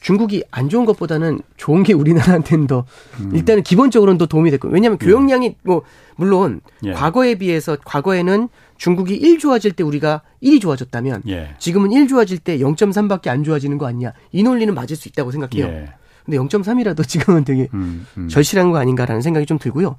중국이 0.01 0.45
안 0.51 0.69
좋은 0.69 0.85
것보다는 0.85 1.41
좋은 1.57 1.83
게 1.83 1.93
우리나라한테는 1.93 2.67
더 2.67 2.85
음. 3.21 3.35
일단은 3.35 3.63
기본적으로는 3.63 4.19
더 4.19 4.27
도움이 4.27 4.51
됐고 4.51 4.69
왜냐하면 4.69 4.99
예. 5.01 5.07
교역량이 5.07 5.57
뭐 5.63 5.83
물론 6.17 6.61
예. 6.85 6.93
과거에 6.93 7.37
비해서 7.37 7.77
과거에는 7.85 8.49
중국이 8.77 9.15
1 9.15 9.39
좋아질 9.39 9.73
때 9.73 9.85
우리가 9.85 10.23
1이 10.43 10.61
좋아졌다면 10.61 11.23
예. 11.29 11.55
지금은 11.59 11.93
1 11.93 12.09
좋아질 12.09 12.39
때 12.39 12.59
0.3밖에 12.59 13.29
안 13.29 13.45
좋아지는 13.45 13.79
거 13.79 13.87
아니냐 13.87 14.13
이 14.33 14.43
논리는 14.43 14.75
맞을 14.75 14.97
수 14.97 15.09
있다고 15.09 15.31
생각해요. 15.31 15.67
예. 15.67 15.89
근데 16.25 16.39
0.3이라도 16.39 17.07
지금은 17.07 17.45
되게 17.45 17.69
음, 17.75 18.07
음. 18.17 18.29
절실한 18.29 18.71
거 18.71 18.79
아닌가라는 18.79 19.23
생각이 19.23 19.47
좀 19.47 19.59
들고요. 19.59 19.97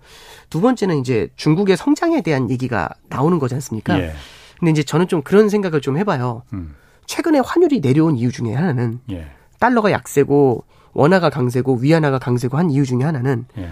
두 0.50 0.62
번째는 0.62 1.00
이제 1.00 1.30
중국의 1.36 1.78
성장에 1.78 2.22
대한 2.22 2.50
얘기가 2.50 2.90
나오는 3.10 3.40
거지 3.40 3.56
않습니까? 3.56 4.00
예. 4.00 4.14
근데 4.60 4.72
이제 4.72 4.84
저는 4.84 5.08
좀 5.08 5.22
그런 5.22 5.50
생각을 5.50 5.82
좀 5.82 5.98
해봐요. 5.98 6.44
음. 6.54 6.76
최근에 7.06 7.40
환율이 7.40 7.82
내려온 7.82 8.16
이유 8.16 8.32
중에 8.32 8.54
하나는 8.54 9.00
예. 9.12 9.28
달러가 9.64 9.92
약세고 9.94 10.66
원화가 10.92 11.30
강세고 11.30 11.76
위안화가 11.78 12.20
강세고 12.20 12.58
한 12.58 12.70
이유 12.70 12.86
중에 12.86 13.04
하나는 13.04 13.46
예. 13.58 13.70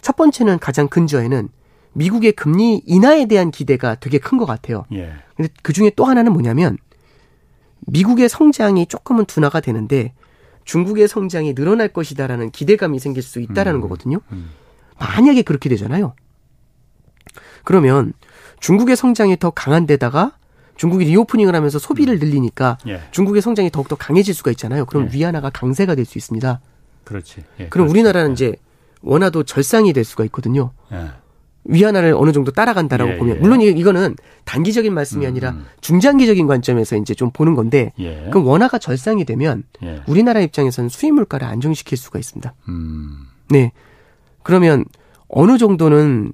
첫 0.00 0.16
번째는 0.16 0.58
가장 0.58 0.88
근저에는 0.88 1.48
미국의 1.92 2.32
금리 2.32 2.82
인하에 2.86 3.26
대한 3.26 3.52
기대가 3.52 3.94
되게 3.94 4.18
큰 4.18 4.36
것 4.36 4.46
같아요. 4.46 4.84
예. 4.92 5.12
근데 5.36 5.52
그 5.62 5.72
중에 5.72 5.92
또 5.94 6.06
하나는 6.06 6.32
뭐냐면 6.32 6.76
미국의 7.86 8.28
성장이 8.28 8.86
조금은 8.86 9.26
둔화가 9.26 9.60
되는데 9.60 10.12
중국의 10.64 11.06
성장이 11.06 11.54
늘어날 11.54 11.86
것이다라는 11.86 12.50
기대감이 12.50 12.98
생길 12.98 13.22
수 13.22 13.38
있다라는 13.40 13.78
음, 13.78 13.82
거거든요. 13.82 14.18
음. 14.32 14.50
만약에 14.98 15.42
그렇게 15.42 15.68
되잖아요. 15.68 16.14
그러면 17.62 18.12
중국의 18.58 18.96
성장이 18.96 19.36
더 19.38 19.50
강한 19.50 19.86
데다가 19.86 20.32
중국이 20.82 21.04
리오프닝을 21.04 21.54
하면서 21.54 21.78
소비를 21.78 22.16
음. 22.16 22.18
늘리니까 22.18 22.76
예. 22.88 23.00
중국의 23.12 23.40
성장이 23.40 23.70
더욱더 23.70 23.94
강해질 23.94 24.34
수가 24.34 24.50
있잖아요. 24.50 24.84
그럼 24.84 25.08
예. 25.12 25.16
위안화가 25.16 25.50
강세가 25.50 25.94
될 25.94 26.04
수 26.04 26.18
있습니다. 26.18 26.60
그렇지. 27.04 27.44
예, 27.60 27.68
그럼 27.68 27.86
그렇지. 27.86 27.90
우리나라는 27.90 28.30
예. 28.30 28.32
이제 28.32 28.56
원화도 29.02 29.44
절상이 29.44 29.92
될 29.92 30.02
수가 30.02 30.24
있거든요. 30.24 30.72
예. 30.90 31.06
위안화를 31.66 32.14
어느 32.16 32.32
정도 32.32 32.50
따라간다라고 32.50 33.12
예, 33.12 33.16
보면 33.16 33.40
물론 33.40 33.60
이거는 33.60 34.16
단기적인 34.44 34.92
말씀이 34.92 35.24
음, 35.24 35.28
아니라 35.28 35.50
음. 35.50 35.66
중장기적인 35.82 36.48
관점에서 36.48 36.96
이제 36.96 37.14
좀 37.14 37.30
보는 37.30 37.54
건데 37.54 37.92
그럼 38.30 38.44
원화가 38.48 38.78
절상이 38.78 39.24
되면 39.24 39.62
우리나라 40.08 40.40
입장에서는 40.40 40.88
수입 40.88 41.14
물가를 41.14 41.46
안정시킬 41.46 41.96
수가 41.96 42.18
있습니다. 42.18 42.52
음. 42.68 43.28
네. 43.50 43.70
그러면 44.42 44.84
어느 45.28 45.58
정도는 45.58 46.32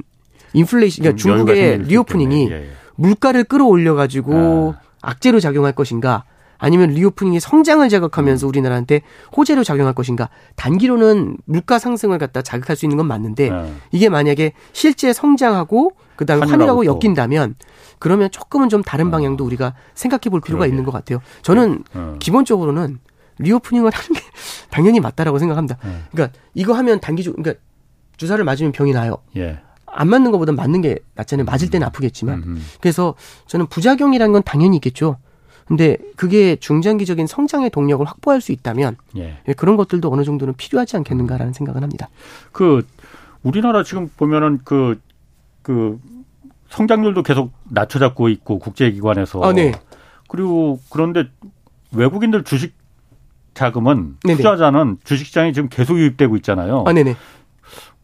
인플레이션 0.54 1.02
그러니까 1.02 1.22
중국의 1.22 1.82
reopening이 1.82 2.50
물가를 2.98 3.44
끌어올려 3.44 3.94
가지고 3.94 4.74
아. 4.76 4.80
악재로 5.00 5.40
작용할 5.40 5.72
것인가 5.72 6.24
아니면 6.58 6.90
reopening이 6.90 7.38
성장을 7.38 7.88
자극하면서 7.88 8.46
음. 8.46 8.48
우리나라한테 8.48 9.02
호재로 9.36 9.62
작용할 9.62 9.94
것인가 9.94 10.28
단기로는 10.56 11.38
물가 11.44 11.78
상승을 11.78 12.18
갖다 12.18 12.42
자극할 12.42 12.74
수 12.74 12.84
있는 12.84 12.96
건 12.96 13.06
맞는데 13.06 13.50
네. 13.50 13.74
이게 13.92 14.08
만약에 14.08 14.52
실제 14.72 15.12
성장하고 15.12 15.92
그다음에 16.16 16.46
환율하고 16.46 16.84
엮인다면 16.84 17.54
그러면 18.00 18.28
조금은 18.32 18.68
좀 18.68 18.82
다른 18.82 19.06
어. 19.06 19.10
방향도 19.12 19.44
우리가 19.44 19.74
생각해 19.94 20.22
볼 20.30 20.40
필요가 20.40 20.62
그러게. 20.62 20.70
있는 20.70 20.84
것 20.84 20.90
같아요. 20.90 21.20
저는 21.42 21.84
어. 21.94 22.16
기본적으로는 22.18 22.98
리오프닝을 23.38 23.92
하는 23.94 24.08
게 24.08 24.20
당연히 24.70 24.98
맞다라고 24.98 25.38
생각합니다. 25.38 25.78
네. 25.84 25.90
그러니까 26.10 26.36
이거 26.54 26.72
하면 26.74 26.98
단기적 26.98 27.36
그러니까 27.36 27.62
주사를 28.16 28.42
맞으면 28.44 28.72
병이 28.72 28.92
나요. 28.92 29.18
예. 29.36 29.60
안 29.92 30.08
맞는 30.08 30.30
것보다 30.30 30.52
맞는 30.52 30.82
게 30.82 30.98
낫잖아요. 31.14 31.44
맞을 31.44 31.70
때는 31.70 31.86
음. 31.86 31.88
아프겠지만. 31.88 32.38
음, 32.38 32.42
음. 32.46 32.64
그래서 32.80 33.14
저는 33.46 33.66
부작용이라는 33.66 34.32
건 34.32 34.42
당연히 34.44 34.76
있겠죠. 34.76 35.16
근데 35.66 35.98
그게 36.16 36.56
중장기적인 36.56 37.26
성장의 37.26 37.68
동력을 37.70 38.04
확보할 38.06 38.40
수 38.40 38.52
있다면 38.52 38.96
예. 39.18 39.38
예. 39.46 39.52
그런 39.52 39.76
것들도 39.76 40.10
어느 40.10 40.24
정도는 40.24 40.54
필요하지 40.56 40.96
않겠는가라는 40.96 41.52
생각은 41.52 41.82
합니다. 41.82 42.08
그 42.52 42.86
우리나라 43.42 43.82
지금 43.82 44.08
보면은 44.16 44.60
그그 44.64 45.00
그 45.60 46.00
성장률도 46.70 47.22
계속 47.22 47.52
낮춰잡고 47.68 48.30
있고 48.30 48.58
국제기관에서 48.58 49.42
아, 49.42 49.52
네. 49.52 49.72
그리고 50.28 50.80
그런데 50.90 51.28
외국인들 51.92 52.44
주식 52.44 52.74
자금은 53.52 54.16
네네. 54.24 54.36
투자자는 54.36 54.98
주식시장에 55.04 55.52
지금 55.52 55.68
계속 55.68 55.98
유입되고 55.98 56.36
있잖아요. 56.36 56.84
아, 56.86 56.92
네네. 56.92 57.16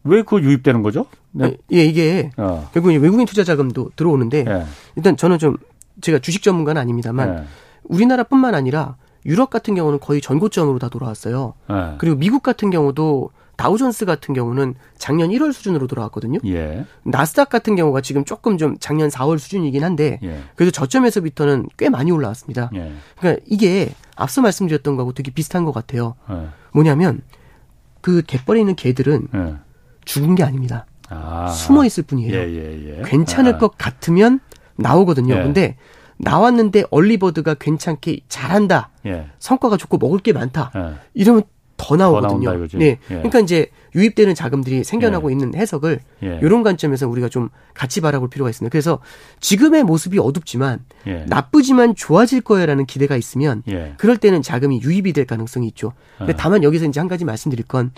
왜 0.05 0.21
그 0.23 0.39
유입되는 0.39 0.81
거죠? 0.81 1.05
네. 1.31 1.57
예, 1.73 1.83
이게 1.85 2.29
어. 2.37 2.69
결국 2.73 2.89
외국인 2.89 3.25
투자 3.25 3.43
자금도 3.43 3.91
들어오는데 3.95 4.45
예. 4.47 4.65
일단 4.95 5.17
저는 5.17 5.37
좀 5.39 5.57
제가 6.01 6.19
주식 6.19 6.41
전문가는 6.43 6.79
아닙니다만 6.81 7.29
예. 7.39 7.43
우리나라뿐만 7.83 8.55
아니라 8.55 8.95
유럽 9.25 9.49
같은 9.49 9.75
경우는 9.75 9.99
거의 9.99 10.21
전고점으로 10.21 10.79
다 10.79 10.89
돌아왔어요. 10.89 11.53
예. 11.69 11.95
그리고 11.97 12.15
미국 12.17 12.43
같은 12.43 12.69
경우도 12.69 13.31
다우존스 13.57 14.05
같은 14.05 14.33
경우는 14.33 14.75
작년 14.97 15.29
1월 15.29 15.53
수준으로 15.53 15.87
돌아왔거든요. 15.87 16.39
예. 16.45 16.85
나스닥 17.03 17.49
같은 17.49 17.75
경우가 17.75 18.01
지금 18.01 18.25
조금 18.25 18.57
좀 18.57 18.77
작년 18.79 19.09
4월 19.09 19.39
수준이긴 19.39 19.83
한데 19.83 20.19
예. 20.23 20.39
그래도 20.55 20.71
저점에서부터는 20.71 21.67
꽤 21.77 21.89
많이 21.89 22.11
올라왔습니다. 22.11 22.69
예. 22.75 22.91
그러니까 23.17 23.41
이게 23.47 23.89
앞서 24.15 24.41
말씀드렸던 24.41 24.95
거하고 24.97 25.13
되게 25.13 25.31
비슷한 25.31 25.63
것 25.65 25.71
같아요. 25.73 26.15
예. 26.29 26.47
뭐냐면 26.73 27.21
그 28.01 28.21
갯벌에 28.27 28.59
있는 28.59 28.75
개들은 28.75 29.27
예. 29.33 29.55
죽은 30.05 30.35
게 30.35 30.43
아닙니다. 30.43 30.85
아. 31.09 31.47
숨어 31.49 31.85
있을 31.85 32.03
뿐이에요. 32.03 32.33
예, 32.33 32.47
예, 32.47 32.99
예. 32.99 33.01
괜찮을 33.05 33.55
아. 33.55 33.57
것 33.57 33.77
같으면 33.77 34.39
나오거든요. 34.75 35.35
예. 35.35 35.43
근데 35.43 35.75
나왔는데 36.17 36.85
얼리버드가 36.91 37.55
괜찮게 37.55 38.21
잘한다. 38.29 38.89
예. 39.05 39.27
성과가 39.39 39.77
좋고 39.77 39.97
먹을 39.97 40.19
게 40.19 40.33
많다. 40.33 40.71
예. 40.75 40.93
이러면 41.13 41.43
더 41.77 41.97
나오거든요. 41.97 42.67
더 42.67 42.77
네. 42.77 42.97
그러니까 43.07 43.39
이제 43.39 43.67
유입되는 43.95 44.33
자금들이 44.33 44.85
생겨나고 44.85 45.29
있는 45.29 45.53
해석을 45.55 45.99
이런 46.21 46.63
관점에서 46.63 47.05
우리가 47.05 47.27
좀 47.27 47.49
같이 47.73 47.99
바라볼 47.99 48.29
필요가 48.29 48.49
있습니다. 48.49 48.71
그래서 48.71 48.99
지금의 49.41 49.83
모습이 49.83 50.17
어둡지만 50.17 50.85
나쁘지만 51.27 51.95
좋아질 51.95 52.41
거야라는 52.41 52.85
기대가 52.85 53.17
있으면 53.17 53.61
그럴 53.97 54.15
때는 54.15 54.41
자금이 54.41 54.81
유입이 54.83 55.11
될 55.11 55.25
가능성이 55.25 55.67
있죠. 55.67 55.91
근데 56.17 56.33
다만 56.37 56.63
여기서 56.63 56.85
이제 56.85 57.01
한 57.01 57.09
가지 57.09 57.25
말씀드릴 57.25 57.65
건 57.65 57.91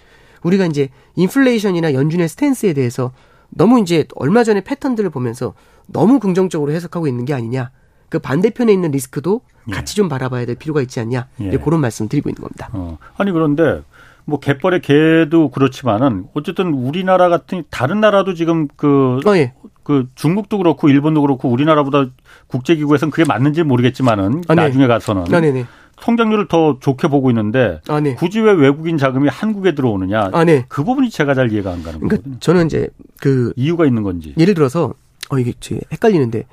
우리가 0.43 0.65
이제 0.65 0.89
인플레이션이나 1.15 1.93
연준의 1.93 2.27
스탠스에 2.29 2.73
대해서 2.73 3.11
너무 3.49 3.79
이제 3.79 4.05
얼마 4.15 4.43
전에 4.43 4.61
패턴들을 4.61 5.09
보면서 5.09 5.53
너무 5.87 6.19
긍정적으로 6.19 6.71
해석하고 6.71 7.07
있는 7.07 7.25
게 7.25 7.33
아니냐. 7.33 7.71
그 8.09 8.19
반대편에 8.19 8.71
있는 8.71 8.91
리스크도 8.91 9.41
예. 9.69 9.73
같이 9.73 9.95
좀 9.95 10.09
바라봐야 10.09 10.45
될 10.45 10.55
필요가 10.55 10.81
있지 10.81 10.99
않냐. 10.99 11.27
예. 11.41 11.47
이제 11.47 11.57
그런 11.57 11.81
말씀을 11.81 12.09
드리고 12.09 12.29
있는 12.29 12.41
겁니다. 12.41 12.69
어. 12.73 12.97
아니 13.17 13.31
그런데 13.31 13.81
뭐 14.25 14.39
갯벌의 14.39 14.81
개도 14.81 15.49
그렇지만은 15.51 16.25
어쨌든 16.33 16.73
우리나라 16.73 17.29
같은 17.29 17.63
다른 17.69 18.01
나라도 18.01 18.33
지금 18.33 18.67
그, 18.75 19.19
어, 19.25 19.35
예. 19.35 19.53
그 19.83 20.07
중국도 20.15 20.57
그렇고 20.57 20.89
일본도 20.89 21.21
그렇고 21.21 21.49
우리나라보다 21.49 22.07
국제기구에서는 22.47 23.09
그게 23.09 23.23
맞는지 23.25 23.63
모르겠지만은 23.63 24.43
아, 24.49 24.55
네. 24.55 24.63
나중에 24.63 24.85
가서는 24.85 25.33
아, 25.33 25.39
네 25.39 25.51
네. 25.51 25.65
성장률을 26.01 26.47
더 26.47 26.77
좋게 26.79 27.07
보고 27.07 27.29
있는데 27.31 27.81
아, 27.87 27.99
네. 27.99 28.15
굳이 28.15 28.39
왜 28.39 28.51
외국인 28.53 28.97
자금이 28.97 29.29
한국에 29.29 29.73
들어오느냐 29.75 30.29
아, 30.31 30.43
네. 30.45 30.65
그 30.69 30.83
부분이 30.83 31.09
제가 31.09 31.33
잘 31.33 31.51
이해가 31.51 31.71
안 31.71 31.83
가는 31.83 31.99
그러니까 31.99 32.17
거거든요. 32.17 32.39
저는 32.39 32.65
이제 32.67 32.89
그 33.19 33.51
이유가 33.55 33.85
있는 33.85 34.03
건지 34.03 34.33
예를 34.37 34.53
들어서 34.53 34.93
어 35.29 35.39
이게 35.39 35.53
제 35.59 35.79
헷갈리는데 35.91 36.45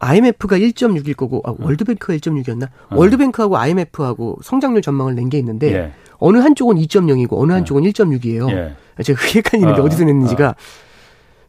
IMF가 0.00 0.58
1.6일 0.58 1.16
거고 1.16 1.40
아, 1.44 1.50
어. 1.52 1.56
월드뱅크가 1.58 2.14
1.6이었나? 2.14 2.64
어. 2.90 2.96
월드뱅크하고 2.96 3.56
IMF하고 3.56 4.38
성장률 4.42 4.82
전망을 4.82 5.14
낸 5.14 5.28
게 5.30 5.38
있는데 5.38 5.72
예. 5.74 5.92
어느 6.18 6.38
한쪽은 6.38 6.76
2.0이고 6.76 7.38
어느 7.40 7.52
한쪽은 7.52 7.84
예. 7.84 7.90
1.6이에요. 7.90 8.50
예. 8.50 9.02
제가 9.02 9.20
그게 9.20 9.38
헷갈리는데 9.38 9.80
어. 9.80 9.88
디서 9.88 10.04
냈는지가 10.04 10.48
어. 10.50 10.54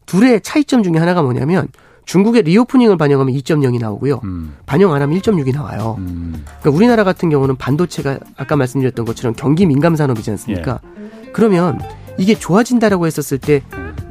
둘의 0.06 0.42
차이점 0.42 0.84
중에 0.84 0.94
하나가 0.98 1.22
뭐냐면 1.24 1.68
중국의 2.06 2.44
리오프닝을 2.44 2.98
반영하면 2.98 3.34
2.0이 3.34 3.80
나오고요. 3.80 4.22
음. 4.24 4.56
반영 4.66 4.94
안 4.94 5.02
하면 5.02 5.20
1.6이 5.20 5.54
나와요. 5.54 5.96
음. 6.00 6.44
그러니까 6.62 6.70
우리나라 6.72 7.04
같은 7.04 7.30
경우는 7.30 7.56
반도체가 7.56 8.20
아까 8.38 8.56
말씀드렸던 8.56 9.06
것처럼 9.06 9.34
경기 9.36 9.66
민감 9.66 9.96
산업이지 9.96 10.32
않습니까? 10.32 10.80
예. 10.84 11.32
그러면 11.34 11.80
이게 12.18 12.36
좋아진다라고 12.36 13.06
했었을 13.08 13.38
때 13.38 13.62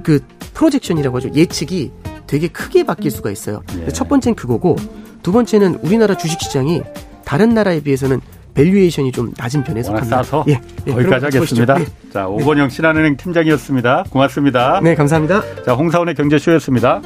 그 0.04 0.20
projection이라고 0.52 1.16
하죠. 1.16 1.30
예측이 1.34 1.90
되게 2.28 2.46
크게 2.46 2.84
바뀔 2.84 3.10
수가 3.10 3.32
있어요. 3.32 3.62
예. 3.80 3.88
첫 3.88 4.08
번째는 4.08 4.36
그거고 4.36 4.76
두 5.22 5.32
번째는 5.32 5.80
우리나라 5.82 6.16
주식 6.16 6.40
시장이 6.40 6.82
다른 7.24 7.54
나라에 7.54 7.80
비해서는 7.80 8.20
valuation이 8.52 9.10
좀 9.10 9.32
낮은 9.36 9.64
편에 9.64 9.82
속합니다. 9.82 10.18
싸서 10.18 10.44
예, 10.46 10.60
예, 10.86 10.92
거기까지 10.92 11.24
하겠습니다. 11.24 11.80
예. 11.80 11.86
자 12.12 12.28
오건영 12.28 12.68
신한은행 12.68 13.16
팀장이었습니다. 13.16 14.04
고맙습니다. 14.10 14.80
네 14.80 14.94
감사합니다. 14.94 15.42
자 15.64 15.74
홍사훈의 15.74 16.14
경제쇼였습니다. 16.14 17.00